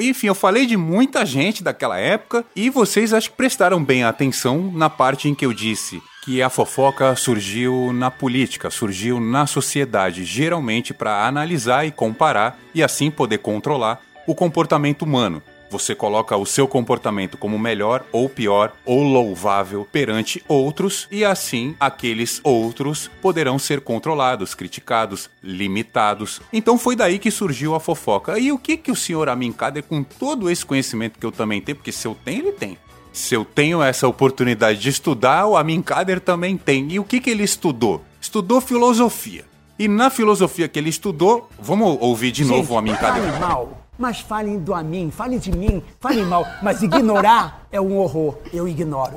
enfim, 0.00 0.28
eu 0.28 0.34
falei 0.34 0.66
de 0.66 0.76
muita 0.76 1.26
gente 1.26 1.62
daquela 1.62 1.98
época 1.98 2.44
e 2.54 2.70
vocês 2.70 3.12
acho 3.12 3.30
que 3.30 3.36
prestaram 3.36 3.82
bem 3.82 4.04
atenção 4.04 4.70
na 4.72 4.88
parte 4.88 5.28
em 5.28 5.34
que 5.34 5.44
eu 5.44 5.52
disse 5.52 6.00
que 6.24 6.40
a 6.40 6.48
fofoca 6.48 7.14
surgiu 7.16 7.92
na 7.92 8.10
política, 8.10 8.70
surgiu 8.70 9.20
na 9.20 9.46
sociedade, 9.46 10.24
geralmente 10.24 10.94
para 10.94 11.26
analisar 11.26 11.86
e 11.86 11.90
comparar 11.90 12.58
e 12.74 12.82
assim 12.82 13.10
poder 13.10 13.38
controlar 13.38 14.00
o 14.26 14.34
comportamento 14.34 15.02
humano. 15.02 15.42
Você 15.70 15.94
coloca 15.94 16.34
o 16.34 16.46
seu 16.46 16.66
comportamento 16.66 17.36
como 17.36 17.58
melhor 17.58 18.06
ou 18.10 18.26
pior 18.26 18.72
ou 18.86 19.02
louvável 19.02 19.86
perante 19.92 20.42
outros 20.48 21.06
e 21.10 21.24
assim 21.24 21.76
aqueles 21.78 22.40
outros 22.42 23.10
poderão 23.20 23.58
ser 23.58 23.82
controlados, 23.82 24.54
criticados, 24.54 25.28
limitados. 25.42 26.40
Então 26.50 26.78
foi 26.78 26.96
daí 26.96 27.18
que 27.18 27.30
surgiu 27.30 27.74
a 27.74 27.80
fofoca. 27.80 28.38
E 28.38 28.50
o 28.50 28.58
que 28.58 28.78
que 28.78 28.90
o 28.90 28.96
senhor 28.96 29.28
Amin 29.28 29.52
Kader, 29.52 29.82
com 29.82 30.02
todo 30.02 30.48
esse 30.48 30.64
conhecimento 30.64 31.18
que 31.18 31.26
eu 31.26 31.32
também 31.32 31.60
tenho, 31.60 31.76
porque 31.76 31.92
se 31.92 32.06
eu 32.06 32.16
tenho, 32.24 32.44
ele 32.44 32.52
tem. 32.52 32.78
Se 33.14 33.32
eu 33.32 33.44
tenho 33.44 33.80
essa 33.80 34.08
oportunidade 34.08 34.80
de 34.80 34.88
estudar, 34.88 35.46
o 35.46 35.56
Amin 35.56 35.80
Kader 35.80 36.18
também 36.18 36.56
tem. 36.56 36.90
E 36.90 36.98
o 36.98 37.04
que 37.04 37.20
que 37.20 37.30
ele 37.30 37.44
estudou? 37.44 38.02
Estudou 38.20 38.60
filosofia. 38.60 39.44
E 39.78 39.86
na 39.86 40.10
filosofia 40.10 40.66
que 40.66 40.76
ele 40.80 40.90
estudou, 40.90 41.48
vamos 41.56 41.96
ouvir 42.00 42.32
de 42.32 42.44
novo 42.44 42.74
o 42.74 42.76
Amin 42.76 42.92
Kader. 42.96 43.22
Fale 43.22 43.38
mal, 43.38 43.78
mas 43.96 44.18
falem 44.18 44.58
do 44.58 44.74
Amin, 44.74 45.12
falem 45.12 45.38
de 45.38 45.52
mim, 45.56 45.80
falem 46.00 46.24
mal. 46.24 46.44
Mas 46.60 46.82
ignorar 46.82 47.64
é 47.70 47.80
um 47.80 47.96
horror. 47.98 48.36
Eu 48.52 48.66
ignoro. 48.66 49.12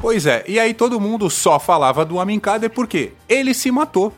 Pois 0.00 0.24
é, 0.24 0.44
e 0.46 0.60
aí 0.60 0.72
todo 0.72 1.00
mundo 1.00 1.28
só 1.28 1.58
falava 1.58 2.04
do 2.04 2.20
Amin 2.20 2.38
Kader 2.38 2.70
porque 2.70 3.12
ele 3.28 3.54
se 3.54 3.72
matou. 3.72 4.12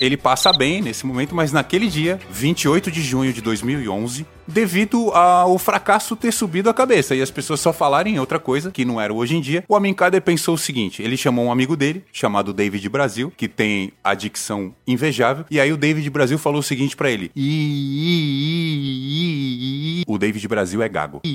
Ele 0.00 0.16
passa 0.16 0.52
bem 0.52 0.80
nesse 0.80 1.04
momento, 1.06 1.34
mas 1.34 1.52
naquele 1.52 1.88
dia, 1.88 2.18
28 2.30 2.90
de 2.90 3.02
junho 3.02 3.32
de 3.32 3.40
2011, 3.40 4.26
devido 4.46 5.10
ao 5.12 5.58
fracasso 5.58 6.16
ter 6.16 6.32
subido 6.32 6.70
a 6.70 6.74
cabeça 6.74 7.14
e 7.14 7.20
as 7.20 7.30
pessoas 7.30 7.60
só 7.60 7.72
falarem 7.72 8.18
outra 8.18 8.38
coisa, 8.38 8.70
que 8.70 8.84
não 8.84 9.00
era 9.00 9.12
hoje 9.12 9.36
em 9.36 9.40
dia, 9.40 9.64
o 9.68 9.76
Amin 9.76 9.92
Kader 9.92 10.22
pensou 10.22 10.54
o 10.54 10.58
seguinte: 10.58 11.02
ele 11.02 11.16
chamou 11.16 11.44
um 11.44 11.52
amigo 11.52 11.76
dele, 11.76 12.04
chamado 12.12 12.52
David 12.52 12.88
Brasil, 12.88 13.32
que 13.36 13.48
tem 13.48 13.92
a 14.02 14.16
invejável, 14.86 15.44
e 15.50 15.60
aí 15.60 15.72
o 15.72 15.76
David 15.76 16.08
Brasil 16.10 16.38
falou 16.38 16.60
o 16.60 16.62
seguinte 16.62 16.96
para 16.96 17.10
ele. 17.10 17.30
O 20.06 20.18
David 20.18 20.48
Brasil 20.48 20.82
é 20.82 20.88
gago. 20.88 21.20
"I, 21.24 21.30
i, 21.30 21.34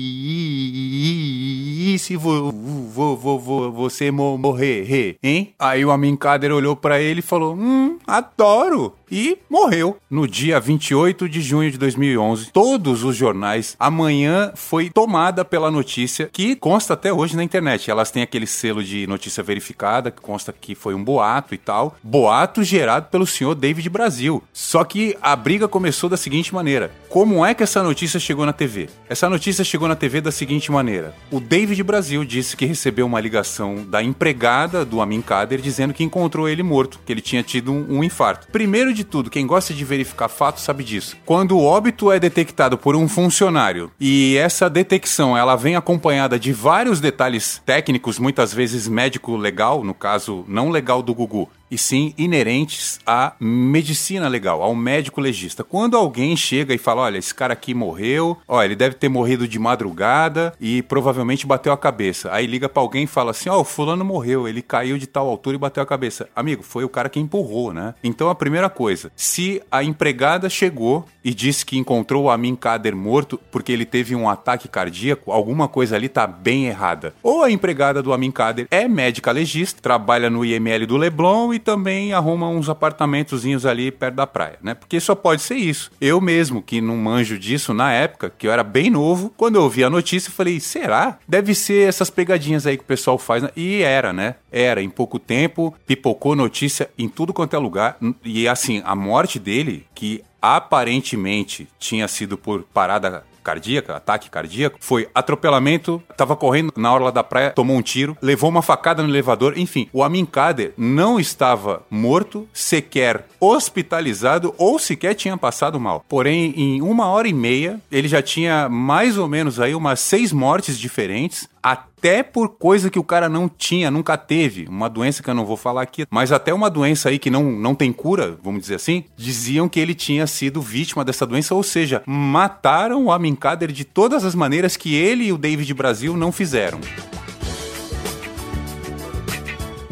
i, 1.90 1.94
i, 1.94 1.98
se 1.98 2.16
vo, 2.16 2.52
vo, 2.84 3.16
vo, 3.16 3.38
vo- 3.38 3.70
você 3.72 4.10
mo- 4.10 4.36
morrer, 4.38 4.82
re, 4.84 5.16
hein? 5.22 5.54
Aí 5.58 5.84
o 5.84 5.90
Amin 5.90 6.16
Kader 6.16 6.52
olhou 6.52 6.76
pra 6.76 7.00
ele 7.00 7.20
e 7.20 7.22
falou: 7.22 7.54
Hum, 7.54 7.98
adoro. 8.06 8.94
E 9.10 9.38
morreu. 9.48 9.96
No 10.10 10.26
dia 10.26 10.58
28 10.58 11.28
de 11.28 11.40
junho 11.40 11.70
de 11.70 11.78
2011, 11.78 12.50
todos 12.50 13.04
os 13.04 13.14
jornais, 13.14 13.76
amanhã 13.78 14.50
foi 14.56 14.90
tomada 14.90 15.44
pela 15.44 15.70
notícia 15.70 16.28
que 16.32 16.56
consta 16.56 16.94
até 16.94 17.12
hoje 17.12 17.36
na 17.36 17.44
internet. 17.44 17.88
Elas 17.90 18.10
têm 18.10 18.24
aquele 18.24 18.46
selo 18.46 18.82
de 18.82 19.06
notícia 19.06 19.40
verificada, 19.40 20.10
que 20.10 20.20
consta 20.20 20.52
que 20.52 20.74
foi 20.74 20.94
um 20.94 21.04
boato 21.04 21.54
e 21.54 21.58
tal. 21.58 21.94
Boato 22.02 22.64
gerado 22.64 23.06
pelo 23.08 23.24
senhor 23.26 23.54
David 23.54 23.88
Brasil. 23.88 24.42
Só 24.52 24.82
que 24.82 25.16
a 25.22 25.36
briga 25.36 25.68
começou 25.68 26.10
da 26.10 26.16
seguinte 26.16 26.52
maneira: 26.52 26.90
como 27.08 27.44
é 27.46 27.54
que 27.54 27.62
essa 27.62 27.84
notícia 27.84 28.18
chegou 28.18 28.44
na 28.44 28.52
TV? 28.52 28.88
Essa 29.08 29.30
notícia 29.30 29.62
chegou 29.62 29.86
na 29.86 29.94
TV 29.94 30.20
da 30.20 30.32
seguinte 30.32 30.72
maneira: 30.72 31.14
o 31.30 31.38
David 31.38 31.80
Brasil 31.84 32.24
disse 32.24 32.56
que 32.56 32.66
recebeu 32.74 33.06
uma 33.06 33.20
ligação 33.20 33.86
da 33.88 34.02
empregada 34.02 34.84
do 34.84 35.00
Amin 35.00 35.22
Kader 35.22 35.60
dizendo 35.60 35.94
que 35.94 36.02
encontrou 36.02 36.48
ele 36.48 36.62
morto, 36.62 36.98
que 37.06 37.12
ele 37.12 37.20
tinha 37.20 37.42
tido 37.42 37.72
um, 37.72 37.98
um 37.98 38.04
infarto. 38.04 38.48
Primeiro 38.50 38.92
de 38.92 39.04
tudo, 39.04 39.30
quem 39.30 39.46
gosta 39.46 39.72
de 39.72 39.84
verificar 39.84 40.28
fatos 40.28 40.64
sabe 40.64 40.82
disso. 40.82 41.16
Quando 41.24 41.56
o 41.56 41.64
óbito 41.64 42.10
é 42.10 42.18
detectado 42.18 42.76
por 42.76 42.96
um 42.96 43.08
funcionário 43.08 43.92
e 44.00 44.36
essa 44.36 44.68
detecção 44.68 45.38
ela 45.38 45.54
vem 45.54 45.76
acompanhada 45.76 46.36
de 46.36 46.52
vários 46.52 47.00
detalhes 47.00 47.62
técnicos, 47.64 48.18
muitas 48.18 48.52
vezes 48.52 48.88
médico 48.88 49.36
legal, 49.36 49.84
no 49.84 49.94
caso 49.94 50.44
não 50.48 50.68
legal 50.68 51.00
do 51.00 51.14
Gugu, 51.14 51.48
e 51.74 51.78
sim 51.78 52.14
inerentes 52.16 53.00
à 53.04 53.32
medicina 53.40 54.28
legal, 54.28 54.62
ao 54.62 54.76
médico 54.76 55.20
legista. 55.20 55.64
Quando 55.64 55.96
alguém 55.96 56.36
chega 56.36 56.72
e 56.72 56.78
fala, 56.78 57.02
olha, 57.02 57.18
esse 57.18 57.34
cara 57.34 57.52
aqui 57.52 57.74
morreu, 57.74 58.38
ó, 58.46 58.62
ele 58.62 58.76
deve 58.76 58.94
ter 58.94 59.08
morrido 59.08 59.48
de 59.48 59.58
madrugada 59.58 60.54
e 60.60 60.82
provavelmente 60.82 61.46
bateu 61.46 61.72
a 61.72 61.76
cabeça. 61.76 62.32
Aí 62.32 62.46
liga 62.46 62.68
pra 62.68 62.80
alguém 62.80 63.04
e 63.04 63.08
fala 63.08 63.32
assim, 63.32 63.48
ó, 63.48 63.60
o 63.60 63.64
fulano 63.64 64.04
morreu, 64.04 64.46
ele 64.46 64.62
caiu 64.62 64.96
de 64.96 65.08
tal 65.08 65.28
altura 65.28 65.56
e 65.56 65.58
bateu 65.58 65.82
a 65.82 65.86
cabeça. 65.86 66.28
Amigo, 66.36 66.62
foi 66.62 66.84
o 66.84 66.88
cara 66.88 67.08
que 67.08 67.18
empurrou, 67.18 67.72
né? 67.72 67.94
Então 68.04 68.30
a 68.30 68.34
primeira 68.36 68.70
coisa, 68.70 69.10
se 69.16 69.60
a 69.68 69.82
empregada 69.82 70.48
chegou 70.48 71.04
e 71.24 71.34
disse 71.34 71.66
que 71.66 71.76
encontrou 71.76 72.24
o 72.24 72.30
Amin 72.30 72.54
Kader 72.54 72.94
morto 72.94 73.40
porque 73.50 73.72
ele 73.72 73.84
teve 73.84 74.14
um 74.14 74.28
ataque 74.28 74.68
cardíaco, 74.68 75.32
alguma 75.32 75.66
coisa 75.66 75.96
ali 75.96 76.08
tá 76.08 76.24
bem 76.24 76.66
errada. 76.66 77.14
Ou 77.20 77.42
a 77.42 77.50
empregada 77.50 78.00
do 78.00 78.12
Amin 78.12 78.30
Kader 78.30 78.68
é 78.70 78.86
médica 78.86 79.32
legista, 79.32 79.82
trabalha 79.82 80.30
no 80.30 80.44
IML 80.44 80.86
do 80.86 80.96
Leblon 80.96 81.52
e 81.52 81.63
também 81.64 82.12
arruma 82.12 82.48
uns 82.48 82.68
apartamentozinhos 82.68 83.66
ali 83.66 83.90
perto 83.90 84.14
da 84.14 84.26
praia, 84.26 84.58
né? 84.62 84.74
Porque 84.74 85.00
só 85.00 85.14
pode 85.14 85.42
ser 85.42 85.56
isso. 85.56 85.90
Eu 86.00 86.20
mesmo, 86.20 86.62
que 86.62 86.80
não 86.80 86.96
manjo 86.96 87.38
disso 87.38 87.72
na 87.72 87.92
época, 87.92 88.32
que 88.36 88.46
eu 88.46 88.52
era 88.52 88.62
bem 88.62 88.90
novo, 88.90 89.32
quando 89.36 89.56
eu 89.56 89.62
ouvi 89.62 89.82
a 89.82 89.90
notícia, 89.90 90.30
falei, 90.30 90.60
será? 90.60 91.18
Deve 91.26 91.54
ser 91.54 91.88
essas 91.88 92.10
pegadinhas 92.10 92.66
aí 92.66 92.76
que 92.76 92.84
o 92.84 92.86
pessoal 92.86 93.18
faz. 93.18 93.42
né? 93.42 93.50
E 93.56 93.82
era, 93.82 94.12
né? 94.12 94.36
Era. 94.52 94.82
Em 94.82 94.90
pouco 94.90 95.18
tempo, 95.18 95.74
pipocou 95.86 96.36
notícia 96.36 96.90
em 96.98 97.08
tudo 97.08 97.32
quanto 97.32 97.56
é 97.56 97.58
lugar. 97.58 97.96
E 98.24 98.46
assim, 98.46 98.82
a 98.84 98.94
morte 98.94 99.38
dele, 99.38 99.86
que 99.94 100.22
aparentemente 100.40 101.66
tinha 101.78 102.06
sido 102.06 102.36
por 102.36 102.64
parada 102.64 103.24
cardíaca, 103.44 103.96
ataque 103.96 104.30
cardíaco, 104.30 104.78
foi 104.80 105.08
atropelamento, 105.14 106.02
tava 106.16 106.34
correndo 106.34 106.72
na 106.76 106.92
orla 106.92 107.12
da 107.12 107.22
praia, 107.22 107.50
tomou 107.50 107.76
um 107.76 107.82
tiro, 107.82 108.16
levou 108.20 108.48
uma 108.50 108.62
facada 108.62 109.02
no 109.02 109.08
elevador, 109.08 109.56
enfim, 109.56 109.88
o 109.92 110.02
Amin 110.02 110.24
Kader 110.24 110.72
não 110.76 111.20
estava 111.20 111.84
morto, 111.90 112.48
sequer 112.52 113.26
hospitalizado 113.38 114.54
ou 114.56 114.78
sequer 114.78 115.14
tinha 115.14 115.36
passado 115.36 115.78
mal. 115.78 116.04
Porém, 116.08 116.54
em 116.56 116.80
uma 116.80 117.06
hora 117.08 117.28
e 117.28 117.32
meia, 117.32 117.78
ele 117.92 118.08
já 118.08 118.22
tinha 118.22 118.68
mais 118.68 119.18
ou 119.18 119.28
menos 119.28 119.60
aí 119.60 119.74
umas 119.74 120.00
seis 120.00 120.32
mortes 120.32 120.78
diferentes, 120.78 121.48
até 121.64 122.22
por 122.22 122.50
coisa 122.50 122.90
que 122.90 122.98
o 122.98 123.02
cara 123.02 123.26
não 123.26 123.48
tinha, 123.48 123.90
nunca 123.90 124.18
teve, 124.18 124.66
uma 124.68 124.90
doença 124.90 125.22
que 125.22 125.30
eu 125.30 125.34
não 125.34 125.46
vou 125.46 125.56
falar 125.56 125.80
aqui, 125.80 126.04
mas 126.10 126.30
até 126.30 126.52
uma 126.52 126.68
doença 126.68 127.08
aí 127.08 127.18
que 127.18 127.30
não, 127.30 127.44
não 127.50 127.74
tem 127.74 127.90
cura, 127.90 128.38
vamos 128.42 128.60
dizer 128.60 128.74
assim, 128.74 129.04
diziam 129.16 129.66
que 129.66 129.80
ele 129.80 129.94
tinha 129.94 130.26
sido 130.26 130.60
vítima 130.60 131.02
dessa 131.02 131.26
doença, 131.26 131.54
ou 131.54 131.62
seja, 131.62 132.02
mataram 132.04 133.06
o 133.06 133.10
Amin 133.10 133.34
Kader 133.34 133.72
de 133.72 133.86
todas 133.86 134.26
as 134.26 134.34
maneiras 134.34 134.76
que 134.76 134.94
ele 134.94 135.24
e 135.24 135.32
o 135.32 135.38
David 135.38 135.72
Brasil 135.72 136.14
não 136.14 136.30
fizeram. 136.30 136.80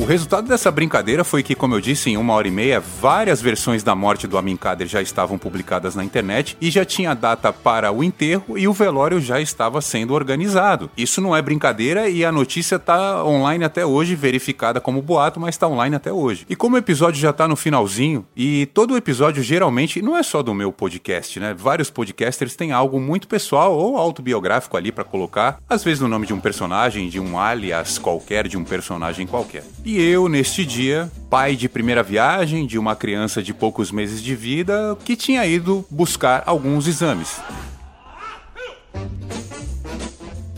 O 0.03 0.05
resultado 0.05 0.49
dessa 0.49 0.69
brincadeira 0.69 1.23
foi 1.23 1.45
que, 1.45 1.55
como 1.55 1.77
eu 1.77 1.81
disse, 1.81 2.11
em 2.11 2.17
uma 2.17 2.35
hora 2.35 2.49
e 2.49 2.51
meia, 2.51 2.81
várias 2.81 3.41
versões 3.41 3.85
da 3.85 3.95
morte 3.95 4.27
do 4.27 4.37
Amin 4.37 4.57
Kader 4.57 4.89
já 4.89 5.01
estavam 5.01 5.39
publicadas 5.39 5.95
na 5.95 6.05
internet 6.05 6.57
e 6.61 6.73
já 6.73 6.85
tinha 6.85 7.15
data 7.15 7.53
para 7.53 7.93
o 7.93 8.03
enterro 8.03 8.59
e 8.59 8.67
o 8.67 8.73
velório 8.73 9.21
já 9.21 9.41
estava 9.41 9.81
sendo 9.81 10.13
organizado. 10.13 10.91
Isso 10.97 11.21
não 11.21 11.37
é 11.37 11.41
brincadeira 11.41 12.09
e 12.09 12.25
a 12.25 12.33
notícia 12.33 12.77
está 12.77 13.25
online 13.25 13.65
até 13.65 13.87
hoje, 13.87 14.17
verificada 14.17 14.81
como 14.81 15.01
boato, 15.01 15.39
mas 15.39 15.55
está 15.55 15.69
online 15.69 15.95
até 15.95 16.13
hoje. 16.13 16.47
E 16.51 16.57
como 16.57 16.75
o 16.75 16.79
episódio 16.81 17.21
já 17.21 17.31
está 17.31 17.47
no 17.47 17.55
finalzinho, 17.55 18.27
e 18.37 18.67
todo 18.75 18.95
o 18.95 18.97
episódio 18.97 19.41
geralmente 19.41 20.03
não 20.03 20.17
é 20.17 20.25
só 20.25 20.43
do 20.43 20.53
meu 20.53 20.73
podcast, 20.73 21.39
né? 21.39 21.55
Vários 21.57 21.91
podcasters 21.91 22.57
têm 22.57 22.73
algo 22.73 22.99
muito 22.99 23.29
pessoal 23.29 23.73
ou 23.79 23.97
autobiográfico 23.97 24.77
ali 24.77 24.91
para 24.91 25.05
colocar, 25.05 25.61
às 25.71 25.85
vezes 25.85 26.01
no 26.01 26.09
nome 26.09 26.27
de 26.27 26.35
um 26.35 26.41
personagem, 26.41 27.09
de 27.09 27.21
um 27.21 27.39
alias 27.39 27.99
qualquer, 27.99 28.49
de 28.49 28.59
um 28.59 28.65
personagem 28.65 29.29
qualquer. 29.29 29.63
E 29.85 29.92
eu, 30.01 30.29
neste 30.29 30.65
dia, 30.65 31.11
pai 31.29 31.57
de 31.57 31.69
primeira 31.69 32.03
viagem 32.03 32.67
de 32.67 32.79
uma 32.79 32.95
criança 32.95 33.43
de 33.43 33.53
poucos 33.53 33.91
meses 33.91 34.23
de 34.23 34.35
vida 34.35 34.97
que 35.05 35.17
tinha 35.17 35.47
ido 35.47 35.85
buscar 35.91 36.43
alguns 36.47 36.87
exames. 36.87 37.41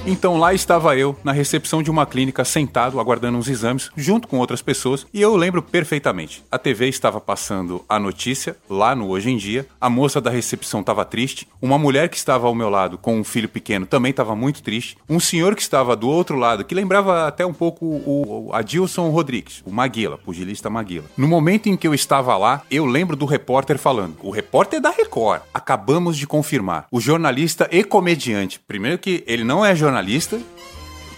Então 0.07 0.37
lá 0.37 0.53
estava 0.53 0.95
eu, 0.99 1.17
na 1.25 1.33
recepção 1.33 1.83
de 1.83 1.91
uma 1.91 2.05
clínica, 2.05 2.45
sentado, 2.45 3.01
aguardando 3.01 3.39
uns 3.39 3.49
exames, 3.49 3.91
junto 3.97 4.29
com 4.29 4.37
outras 4.37 4.61
pessoas, 4.61 5.07
e 5.15 5.23
eu 5.23 5.35
lembro 5.35 5.63
perfeitamente. 5.63 6.45
A 6.53 6.59
TV 6.59 6.89
estava 6.89 7.19
passando 7.23 7.83
a 7.89 7.99
notícia, 7.99 8.55
lá 8.69 8.95
no 8.95 9.09
Hoje 9.09 9.31
em 9.31 9.39
Dia, 9.39 9.67
a 9.81 9.89
moça 9.89 10.21
da 10.21 10.29
recepção 10.29 10.81
estava 10.81 11.07
triste, 11.07 11.49
uma 11.61 11.79
mulher 11.79 12.11
que 12.11 12.19
estava 12.19 12.47
ao 12.47 12.55
meu 12.55 12.69
lado 12.69 12.99
com 12.99 13.19
um 13.19 13.25
filho 13.25 13.49
pequeno 13.49 13.87
também 13.87 14.11
estava 14.11 14.37
muito 14.37 14.63
triste, 14.63 14.99
um 15.09 15.19
senhor 15.19 15.55
que 15.55 15.63
estava 15.63 15.97
do 15.97 16.07
outro 16.07 16.37
lado, 16.37 16.65
que 16.65 16.75
lembrava 16.75 17.27
até 17.27 17.47
um 17.47 17.55
pouco 17.55 17.87
o, 17.87 18.49
o 18.49 18.53
Adilson 18.53 19.09
Rodrigues, 19.09 19.63
o 19.65 19.73
Maguila, 19.73 20.19
pugilista 20.19 20.69
Maguila. 20.69 21.07
No 21.17 21.27
momento 21.27 21.71
em 21.71 21.79
que 21.79 21.89
eu 21.89 21.95
estava 21.95 22.37
lá, 22.37 22.61
eu 22.71 22.85
lembro 22.85 23.17
do 23.17 23.25
repórter 23.25 23.79
falando, 23.79 24.17
o 24.23 24.31
repórter 24.31 24.83
da 24.83 24.91
Record, 24.91 25.41
acabamos 25.55 26.19
de 26.19 26.27
confirmar, 26.27 26.89
o 26.91 27.01
jornalista 27.01 27.67
e 27.73 27.83
comediante, 27.83 28.61
primeiro 28.61 28.99
que 28.99 29.25
ele 29.27 29.45
não 29.45 29.65
é 29.65 29.75
jornalista, 29.75 29.94
jornalista. 29.95 30.41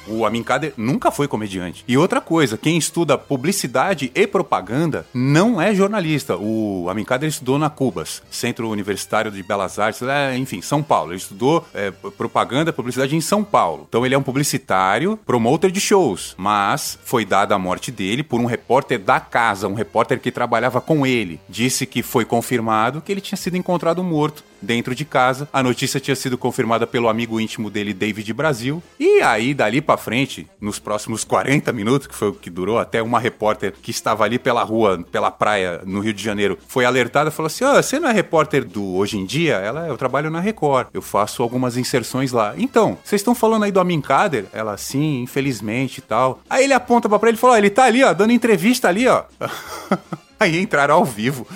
O 0.09 0.25
Amin 0.25 0.45
Kader 0.45 0.73
nunca 0.77 1.11
foi 1.11 1.27
comediante. 1.27 1.85
E 1.89 1.99
outra 1.99 2.21
coisa, 2.21 2.57
quem 2.57 2.79
estuda 2.79 3.19
publicidade 3.19 4.13
e 4.15 4.25
propaganda 4.25 5.05
não 5.13 5.61
é 5.61 5.75
jornalista. 5.75 6.37
O 6.37 6.89
Amin 6.89 7.03
Kader 7.03 7.29
estudou 7.29 7.59
na 7.59 7.69
Cubas, 7.69 8.23
Centro 8.31 8.71
Universitário 8.71 9.33
de 9.33 9.43
Belas 9.43 9.81
Artes, 9.81 10.03
é, 10.03 10.37
enfim, 10.37 10.63
São 10.63 10.81
Paulo. 10.81 11.11
Ele 11.11 11.19
estudou 11.19 11.67
é, 11.75 11.91
propaganda 11.91 12.71
e 12.71 12.73
publicidade 12.73 13.17
em 13.17 13.21
São 13.21 13.43
Paulo. 13.43 13.87
Então 13.89 14.07
ele 14.07 14.15
é 14.15 14.19
um 14.19 14.23
publicitário, 14.23 15.19
promotor 15.27 15.73
de 15.73 15.81
shows. 15.81 16.37
Mas 16.39 16.97
foi 17.05 17.25
dada 17.25 17.57
a 17.57 17.59
morte 17.59 17.91
dele 17.91 18.23
por 18.23 18.41
um 18.41 18.47
repórter 18.47 19.01
da 19.01 19.19
casa, 19.19 19.67
um 19.67 19.75
repórter 19.75 20.21
que 20.21 20.31
trabalhava 20.31 20.81
com 20.81 21.05
ele. 21.05 21.41
Disse 21.49 21.85
que 21.85 22.01
foi 22.01 22.25
confirmado 22.25 23.01
que 23.01 23.11
ele 23.11 23.21
tinha 23.21 23.37
sido 23.37 23.57
encontrado 23.57 24.05
morto 24.05 24.45
dentro 24.61 24.95
de 24.95 25.05
casa. 25.05 25.49
A 25.53 25.63
notícia 25.63 26.01
tinha 26.01 26.17
sido 26.17 26.37
confirmada 26.37 26.87
pelo 26.87 27.09
amigo 27.09 27.41
íntimo 27.41 27.71
dele, 27.71 27.95
David 27.95 28.33
Brasil. 28.33 28.83
E 28.99 29.21
aí, 29.23 29.55
dali 29.55 29.81
para 29.81 29.97
frente, 29.97 30.47
nos 30.61 30.79
próximos 30.79 31.25
40 31.25 31.73
minutos, 31.73 32.07
que 32.07 32.15
foi 32.15 32.29
o 32.29 32.35
que 32.35 32.51
durou, 32.51 32.79
até 32.79 33.03
uma 33.03 33.19
repórter 33.19 33.73
que 33.81 33.91
estava 33.91 34.25
ali 34.25 34.39
pela 34.39 34.63
rua, 34.63 35.05
pela 35.11 35.31
praia, 35.31 35.81
no 35.85 36.01
Rio 36.01 36.13
de 36.13 36.23
Janeiro, 36.23 36.59
foi 36.67 36.85
alertada 36.85 37.31
falou 37.31 37.47
assim: 37.47 37.65
oh, 37.65 37.75
você 37.75 38.01
não 38.01 38.09
é 38.09 38.13
repórter 38.13 38.65
do 38.65 38.95
Hoje 38.95 39.19
em 39.19 39.25
Dia? 39.25 39.57
Ela, 39.57 39.87
eu 39.87 39.97
trabalho 39.97 40.31
na 40.31 40.41
Record, 40.41 40.89
eu 40.93 41.03
faço 41.03 41.43
algumas 41.43 41.77
inserções 41.77 42.33
lá. 42.33 42.55
Então, 42.57 42.99
vocês 43.05 43.21
estão 43.21 43.35
falando 43.35 43.65
aí 43.65 43.73
do 43.73 43.81
Amin 43.81 44.01
Kader? 44.01 44.47
Ela, 44.53 44.77
sim, 44.77 45.23
infelizmente 45.23 45.99
e 45.99 46.03
tal. 46.03 46.41
Aí 46.49 46.65
ele 46.65 46.73
aponta 46.73 47.09
pra 47.09 47.29
ele 47.29 47.37
e 47.37 47.41
fala: 47.41 47.55
oh, 47.55 47.57
ele 47.57 47.71
tá 47.71 47.85
ali, 47.85 48.03
ó, 48.03 48.13
dando 48.13 48.33
entrevista 48.33 48.89
ali, 48.89 49.07
ó. 49.07 49.25
aí 50.41 50.61
entraram 50.61 50.97
ao 50.97 51.05
vivo 51.05 51.47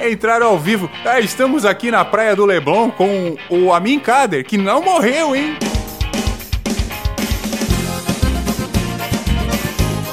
entraram 0.00 0.48
ao 0.48 0.58
vivo. 0.58 0.90
Ah, 1.04 1.20
estamos 1.20 1.64
aqui 1.64 1.90
na 1.90 2.04
praia 2.04 2.34
do 2.34 2.44
Leblon 2.44 2.90
com 2.90 3.36
o 3.50 3.72
Amin 3.72 3.98
Kader, 3.98 4.44
que 4.44 4.56
não 4.56 4.82
morreu, 4.82 5.34
hein? 5.34 5.56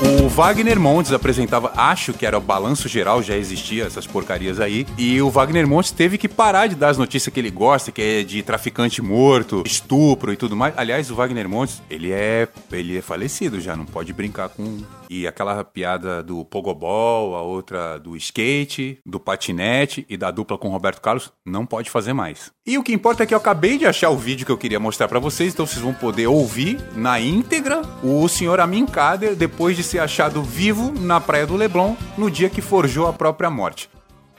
O 0.06 0.28
Wagner 0.28 0.78
Montes 0.78 1.14
apresentava, 1.14 1.72
acho 1.78 2.12
que 2.12 2.26
era 2.26 2.38
o 2.38 2.42
Balanço 2.42 2.90
Geral, 2.90 3.24
já 3.24 3.38
existia 3.38 3.86
essas 3.86 4.06
porcarias 4.06 4.60
aí, 4.60 4.86
e 4.98 5.22
o 5.22 5.30
Wagner 5.30 5.66
Montes 5.66 5.92
teve 5.92 6.18
que 6.18 6.28
parar 6.28 6.68
de 6.68 6.76
dar 6.76 6.90
as 6.90 6.98
notícias 6.98 7.34
que 7.34 7.40
ele 7.40 7.50
gosta, 7.50 7.90
que 7.90 8.02
é 8.02 8.24
de 8.24 8.44
traficante 8.44 9.02
morto, 9.02 9.64
estupro 9.66 10.34
e 10.34 10.36
tudo 10.36 10.58
mais. 10.58 10.74
Aliás, 10.76 11.10
o 11.10 11.16
Wagner 11.16 11.48
Montes, 11.48 11.82
ele 11.90 12.12
é, 12.12 12.50
ele 12.72 12.98
é 12.98 13.02
falecido 13.02 13.62
já, 13.62 13.78
não 13.78 13.86
pode 13.86 14.12
brincar 14.12 14.50
com 14.50 14.82
e 15.14 15.28
aquela 15.28 15.64
piada 15.64 16.24
do 16.24 16.44
pogobol, 16.44 17.36
a 17.36 17.42
outra 17.44 18.00
do 18.00 18.18
skate, 18.18 19.00
do 19.06 19.20
patinete 19.20 20.06
e 20.10 20.18
da 20.18 20.32
dupla 20.32 20.58
com 20.58 20.70
Roberto 20.70 21.00
Carlos, 21.00 21.32
não 21.46 21.68
pode 21.68 21.92
fazer 21.92 22.14
mais. 22.14 22.52
E 22.66 22.80
o 22.80 22.84
que 22.84 22.94
importa 22.94 23.22
é 23.22 23.26
que 23.26 23.34
eu 23.34 23.38
acabei 23.38 23.78
de 23.78 23.86
achar 23.86 24.10
o 24.10 24.18
vídeo 24.18 24.46
que 24.46 24.52
eu 24.52 24.58
queria 24.58 24.80
mostrar 24.80 25.08
para 25.08 25.20
vocês, 25.20 25.54
então 25.54 25.68
vocês 25.68 25.82
vão 25.82 25.94
poder 25.94 26.26
ouvir 26.26 26.80
na 26.96 27.20
íntegra 27.20 27.84
o 28.04 28.28
senhor 28.28 28.60
Amin 28.60 28.88
Kader 28.88 29.36
depois 29.36 29.78
de 29.78 29.84
ser 29.84 30.00
achado 30.00 30.42
vivo 30.42 30.92
na 31.00 31.22
praia 31.22 31.46
do 31.46 31.56
Leblon 31.56 31.96
no 32.18 32.32
dia 32.32 32.50
que 32.50 32.62
forjou 32.62 33.08
a 33.08 33.14
própria 33.14 33.52
morte. 33.52 33.93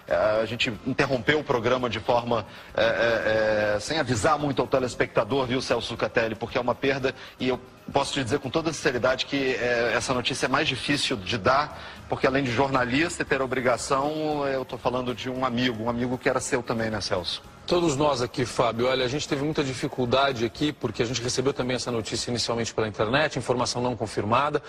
A 0.09 0.45
gente 0.45 0.73
interrompeu 0.87 1.41
o 1.41 1.45
programa 1.45 1.89
de 1.89 1.99
forma 1.99 2.47
é, 2.75 2.85
é, 2.85 3.75
é, 3.77 3.81
sem 3.81 3.99
avisar 3.99 4.39
muito 4.39 4.61
ao 4.61 4.69
telespectador, 4.69 5.47
viu, 5.47 5.63
Celso 5.63 5.97
Catelli, 5.97 6.35
porque 6.35 6.59
é 6.59 6.61
uma 6.61 6.75
perda 6.75 7.15
e 7.41 7.49
eu 7.49 7.59
posso 7.93 8.13
te 8.13 8.25
dizer 8.25 8.39
com 8.39 8.51
toda 8.51 8.73
sinceridade 8.73 9.27
que 9.27 9.55
é, 9.55 9.93
essa 9.95 10.13
notícia 10.15 10.47
é 10.47 10.49
mais 10.49 10.69
difícil 10.69 11.17
de 11.17 11.39
dar, 11.39 11.79
porque 12.09 12.27
além 12.27 12.45
de 12.45 12.53
jornalista 12.53 13.23
e 13.23 13.25
ter 13.25 13.41
obrigação, 13.41 14.47
eu 14.47 14.63
estou 14.63 14.79
falando 14.79 15.15
de 15.15 15.31
um 15.31 15.45
amigo, 15.45 15.85
um 15.85 15.91
amigo 15.91 16.19
que 16.19 16.29
era 16.29 16.41
seu 16.41 16.63
também, 16.63 16.91
né, 16.91 17.01
Celso? 17.01 17.43
Todos 17.67 17.97
nós 17.97 18.21
aqui, 18.21 18.45
Fábio, 18.45 18.89
olha, 18.89 19.07
a 19.07 19.09
gente 19.09 19.27
teve 19.27 19.43
muita 19.43 19.65
dificuldade 19.65 20.45
aqui, 20.45 20.71
porque 20.71 21.03
a 21.03 21.07
gente 21.07 21.23
recebeu 21.23 21.51
também 21.51 21.77
essa 21.77 21.91
notícia 21.91 22.31
inicialmente 22.31 22.75
pela 22.75 22.87
internet, 22.87 23.39
informação 23.39 23.81
não 23.81 23.97
confirmada. 23.97 24.63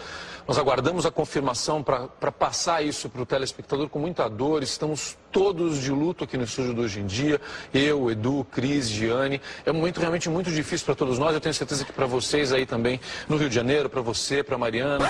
Nós 0.47 0.57
aguardamos 0.57 1.05
a 1.05 1.11
confirmação 1.11 1.83
para 1.83 2.31
passar 2.31 2.81
isso 2.85 3.09
para 3.09 3.21
o 3.21 3.25
telespectador 3.25 3.89
com 3.89 3.99
muita 3.99 4.29
dor, 4.29 4.63
estamos 4.63 5.17
todos 5.35 5.81
de 5.81 5.91
luto 5.91 6.23
aqui 6.23 6.37
no 6.37 6.45
estúdio 6.45 6.73
do 6.73 6.83
Hoje 6.83 7.01
em 7.01 7.05
Dia. 7.05 7.41
Eu, 7.73 8.09
Edu, 8.09 8.47
Cris, 8.49 8.87
Giane. 8.87 9.41
É 9.65 9.71
um 9.71 9.73
momento 9.73 9.99
realmente 9.99 10.29
muito 10.29 10.49
difícil 10.49 10.85
para 10.85 10.95
todos 10.95 11.19
nós. 11.19 11.33
Eu 11.33 11.41
tenho 11.41 11.53
certeza 11.53 11.83
que 11.83 11.91
para 11.91 12.05
vocês 12.05 12.53
aí 12.53 12.65
também 12.65 13.01
no 13.27 13.35
Rio 13.35 13.49
de 13.49 13.55
Janeiro, 13.55 13.89
para 13.89 13.99
você, 13.99 14.41
para 14.41 14.57
Mariana. 14.57 15.05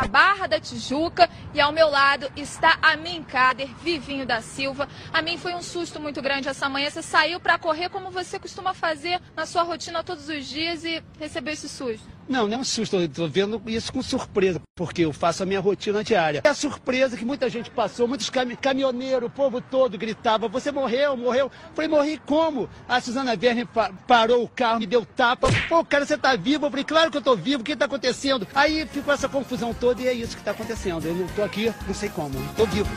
A 0.00 0.08
Barra 0.08 0.46
da 0.46 0.58
Tijuca 0.58 1.28
e 1.52 1.60
ao 1.60 1.72
meu 1.72 1.90
lado 1.90 2.26
está 2.34 2.78
a 2.80 2.96
Min 2.96 3.22
Kader, 3.22 3.68
Vivinho 3.82 4.24
da 4.24 4.40
Silva. 4.40 4.88
A 5.12 5.20
mim 5.20 5.36
foi 5.36 5.54
um 5.54 5.60
susto 5.60 6.00
muito 6.00 6.22
grande 6.22 6.48
essa 6.48 6.70
manhã. 6.70 6.88
Você 6.88 7.02
saiu 7.02 7.38
para 7.38 7.58
correr 7.58 7.90
como 7.90 8.10
você 8.10 8.38
costuma 8.38 8.72
fazer 8.72 9.20
na 9.36 9.44
sua 9.44 9.62
rotina 9.62 10.02
todos 10.02 10.26
os 10.30 10.46
dias 10.46 10.84
e 10.84 11.02
recebeu 11.20 11.52
esse 11.52 11.68
susto. 11.68 12.15
Não, 12.28 12.48
não 12.48 12.56
é 12.56 12.60
um 12.60 12.64
susto, 12.64 12.96
eu 12.96 13.08
tô 13.08 13.28
vendo 13.28 13.62
isso 13.66 13.92
com 13.92 14.02
surpresa, 14.02 14.60
porque 14.74 15.02
eu 15.02 15.12
faço 15.12 15.42
a 15.42 15.46
minha 15.46 15.60
rotina 15.60 16.02
diária. 16.02 16.40
É 16.44 16.48
a 16.48 16.54
surpresa 16.54 17.16
que 17.16 17.24
muita 17.24 17.48
gente 17.48 17.70
passou, 17.70 18.08
muitos 18.08 18.28
cam 18.28 18.46
caminhoneiros, 18.56 19.28
o 19.28 19.30
povo 19.30 19.60
todo 19.60 19.96
gritava, 19.96 20.48
você 20.48 20.72
morreu, 20.72 21.16
morreu. 21.16 21.50
Falei, 21.74 21.88
morri 21.88 22.20
como? 22.26 22.68
A 22.88 23.00
Suzana 23.00 23.36
Verne 23.36 23.64
pa 23.64 23.90
parou 24.06 24.42
o 24.42 24.48
carro, 24.48 24.80
me 24.80 24.86
deu 24.86 25.04
tapa. 25.04 25.48
Pô, 25.68 25.84
cara, 25.84 26.04
você 26.04 26.18
tá 26.18 26.34
vivo? 26.34 26.66
Eu 26.66 26.70
falei, 26.70 26.84
claro 26.84 27.10
que 27.10 27.16
eu 27.16 27.22
tô 27.22 27.36
vivo, 27.36 27.62
o 27.62 27.64
que 27.64 27.76
tá 27.76 27.84
acontecendo? 27.84 28.46
Aí 28.54 28.86
ficou 28.86 29.14
essa 29.14 29.28
confusão 29.28 29.72
toda 29.72 30.02
e 30.02 30.08
é 30.08 30.12
isso 30.12 30.36
que 30.36 30.42
tá 30.42 30.50
acontecendo. 30.50 31.06
Eu 31.06 31.14
não 31.14 31.26
tô 31.28 31.42
aqui, 31.42 31.72
não 31.86 31.94
sei 31.94 32.08
como, 32.08 32.34
tô 32.56 32.66
vivo. 32.66 32.88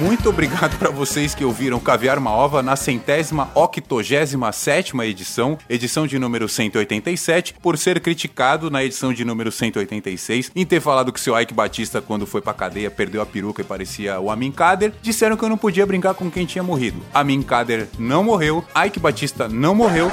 Muito 0.00 0.30
obrigado 0.30 0.78
para 0.78 0.90
vocês 0.90 1.34
que 1.34 1.44
ouviram 1.44 1.78
Caviar 1.78 2.18
uma 2.18 2.30
Ova 2.30 2.62
na 2.62 2.76
centésima 2.76 3.50
octogésima 3.54 4.50
sétima 4.50 5.04
edição, 5.04 5.58
edição 5.68 6.06
de 6.06 6.18
número 6.18 6.48
187, 6.48 7.54
por 7.60 7.76
ser 7.76 8.00
criticado 8.00 8.70
na 8.70 8.82
edição 8.82 9.12
de 9.12 9.22
número 9.22 9.52
186 9.52 10.50
em 10.56 10.64
ter 10.64 10.80
falado 10.80 11.12
que 11.12 11.20
seu 11.20 11.38
Ike 11.38 11.52
Batista, 11.52 12.00
quando 12.00 12.26
foi 12.26 12.40
pra 12.40 12.54
cadeia, 12.54 12.90
perdeu 12.90 13.20
a 13.20 13.26
peruca 13.26 13.60
e 13.60 13.64
parecia 13.64 14.18
o 14.18 14.30
Amin 14.30 14.50
Kader. 14.50 14.94
Disseram 15.02 15.36
que 15.36 15.44
eu 15.44 15.48
não 15.48 15.58
podia 15.58 15.84
brincar 15.84 16.14
com 16.14 16.30
quem 16.30 16.46
tinha 16.46 16.64
morrido. 16.64 17.02
Amin 17.12 17.42
Kader 17.42 17.88
não 17.98 18.24
morreu, 18.24 18.64
Ike 18.74 18.98
Batista 18.98 19.46
não 19.46 19.74
morreu. 19.74 20.10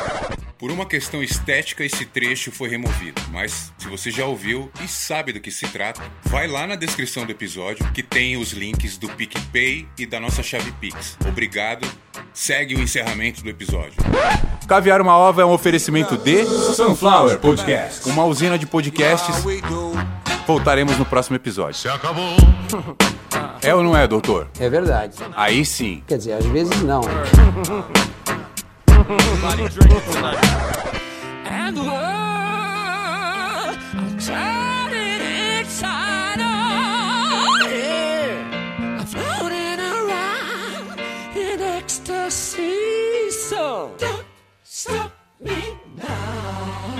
Por 0.60 0.72
uma 0.72 0.86
questão 0.86 1.24
estética, 1.24 1.86
esse 1.86 2.06
trecho 2.06 2.52
foi 2.52 2.68
removido. 2.68 3.22
Mas, 3.32 3.72
se 3.78 3.88
você 3.88 4.12
já 4.12 4.26
ouviu 4.26 4.70
e 4.84 4.90
sabe 4.90 5.32
do 5.32 5.40
que 5.40 5.50
se 5.50 5.66
trata, 5.70 6.02
vai 6.26 6.50
lá 6.50 6.68
na 6.68 6.76
descrição 6.76 7.26
do 7.26 7.32
episódio 7.32 7.90
que 7.94 8.04
tem 8.04 8.36
os 8.36 8.52
links 8.52 8.98
do 8.98 9.08
PicPay 9.08 9.88
e 9.98 10.06
da 10.06 10.20
nossa 10.20 10.44
chave 10.44 10.70
Pix. 10.74 11.18
Obrigado. 11.26 11.88
Segue 12.34 12.76
o 12.76 12.82
encerramento 12.82 13.42
do 13.42 13.50
episódio. 13.50 13.94
Caviar 14.68 15.00
uma 15.00 15.18
Ova 15.18 15.42
é 15.42 15.46
um 15.46 15.52
oferecimento 15.54 16.18
de 16.18 16.44
Sunflower 16.44 17.40
Podcast, 17.40 18.10
uma 18.10 18.26
usina 18.26 18.60
de 18.60 18.66
podcasts. 18.66 19.34
Voltaremos 20.46 20.98
no 20.98 21.06
próximo 21.06 21.38
episódio. 21.38 21.76
Se 21.76 21.88
acabou. 21.88 22.36
É 23.62 23.74
ou 23.74 23.82
não 23.82 23.96
é, 23.96 24.06
doutor? 24.06 24.50
É 24.60 24.70
verdade. 24.70 25.16
Aí 25.38 25.64
sim. 25.64 26.04
Quer 26.06 26.18
dizer, 26.18 26.34
às 26.34 26.46
vezes 26.48 26.82
não. 26.82 27.00
And 29.10 29.18
the 31.76 31.82
world 31.82 31.98
turning 34.22 35.22
inside 35.58 36.40
out. 36.40 37.72
Yeah. 37.72 39.00
I'm 39.00 39.08
floating 39.08 39.80
around 39.80 41.00
in 41.36 41.60
ecstasy. 41.60 43.32
So 43.32 43.96
don't 43.98 44.26
stop 44.64 45.12
me 45.40 45.58
now. 45.98 46.96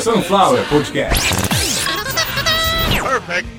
Sunflower 0.00 0.62
Podcast. 0.62 1.48
Perfect. 3.02 3.57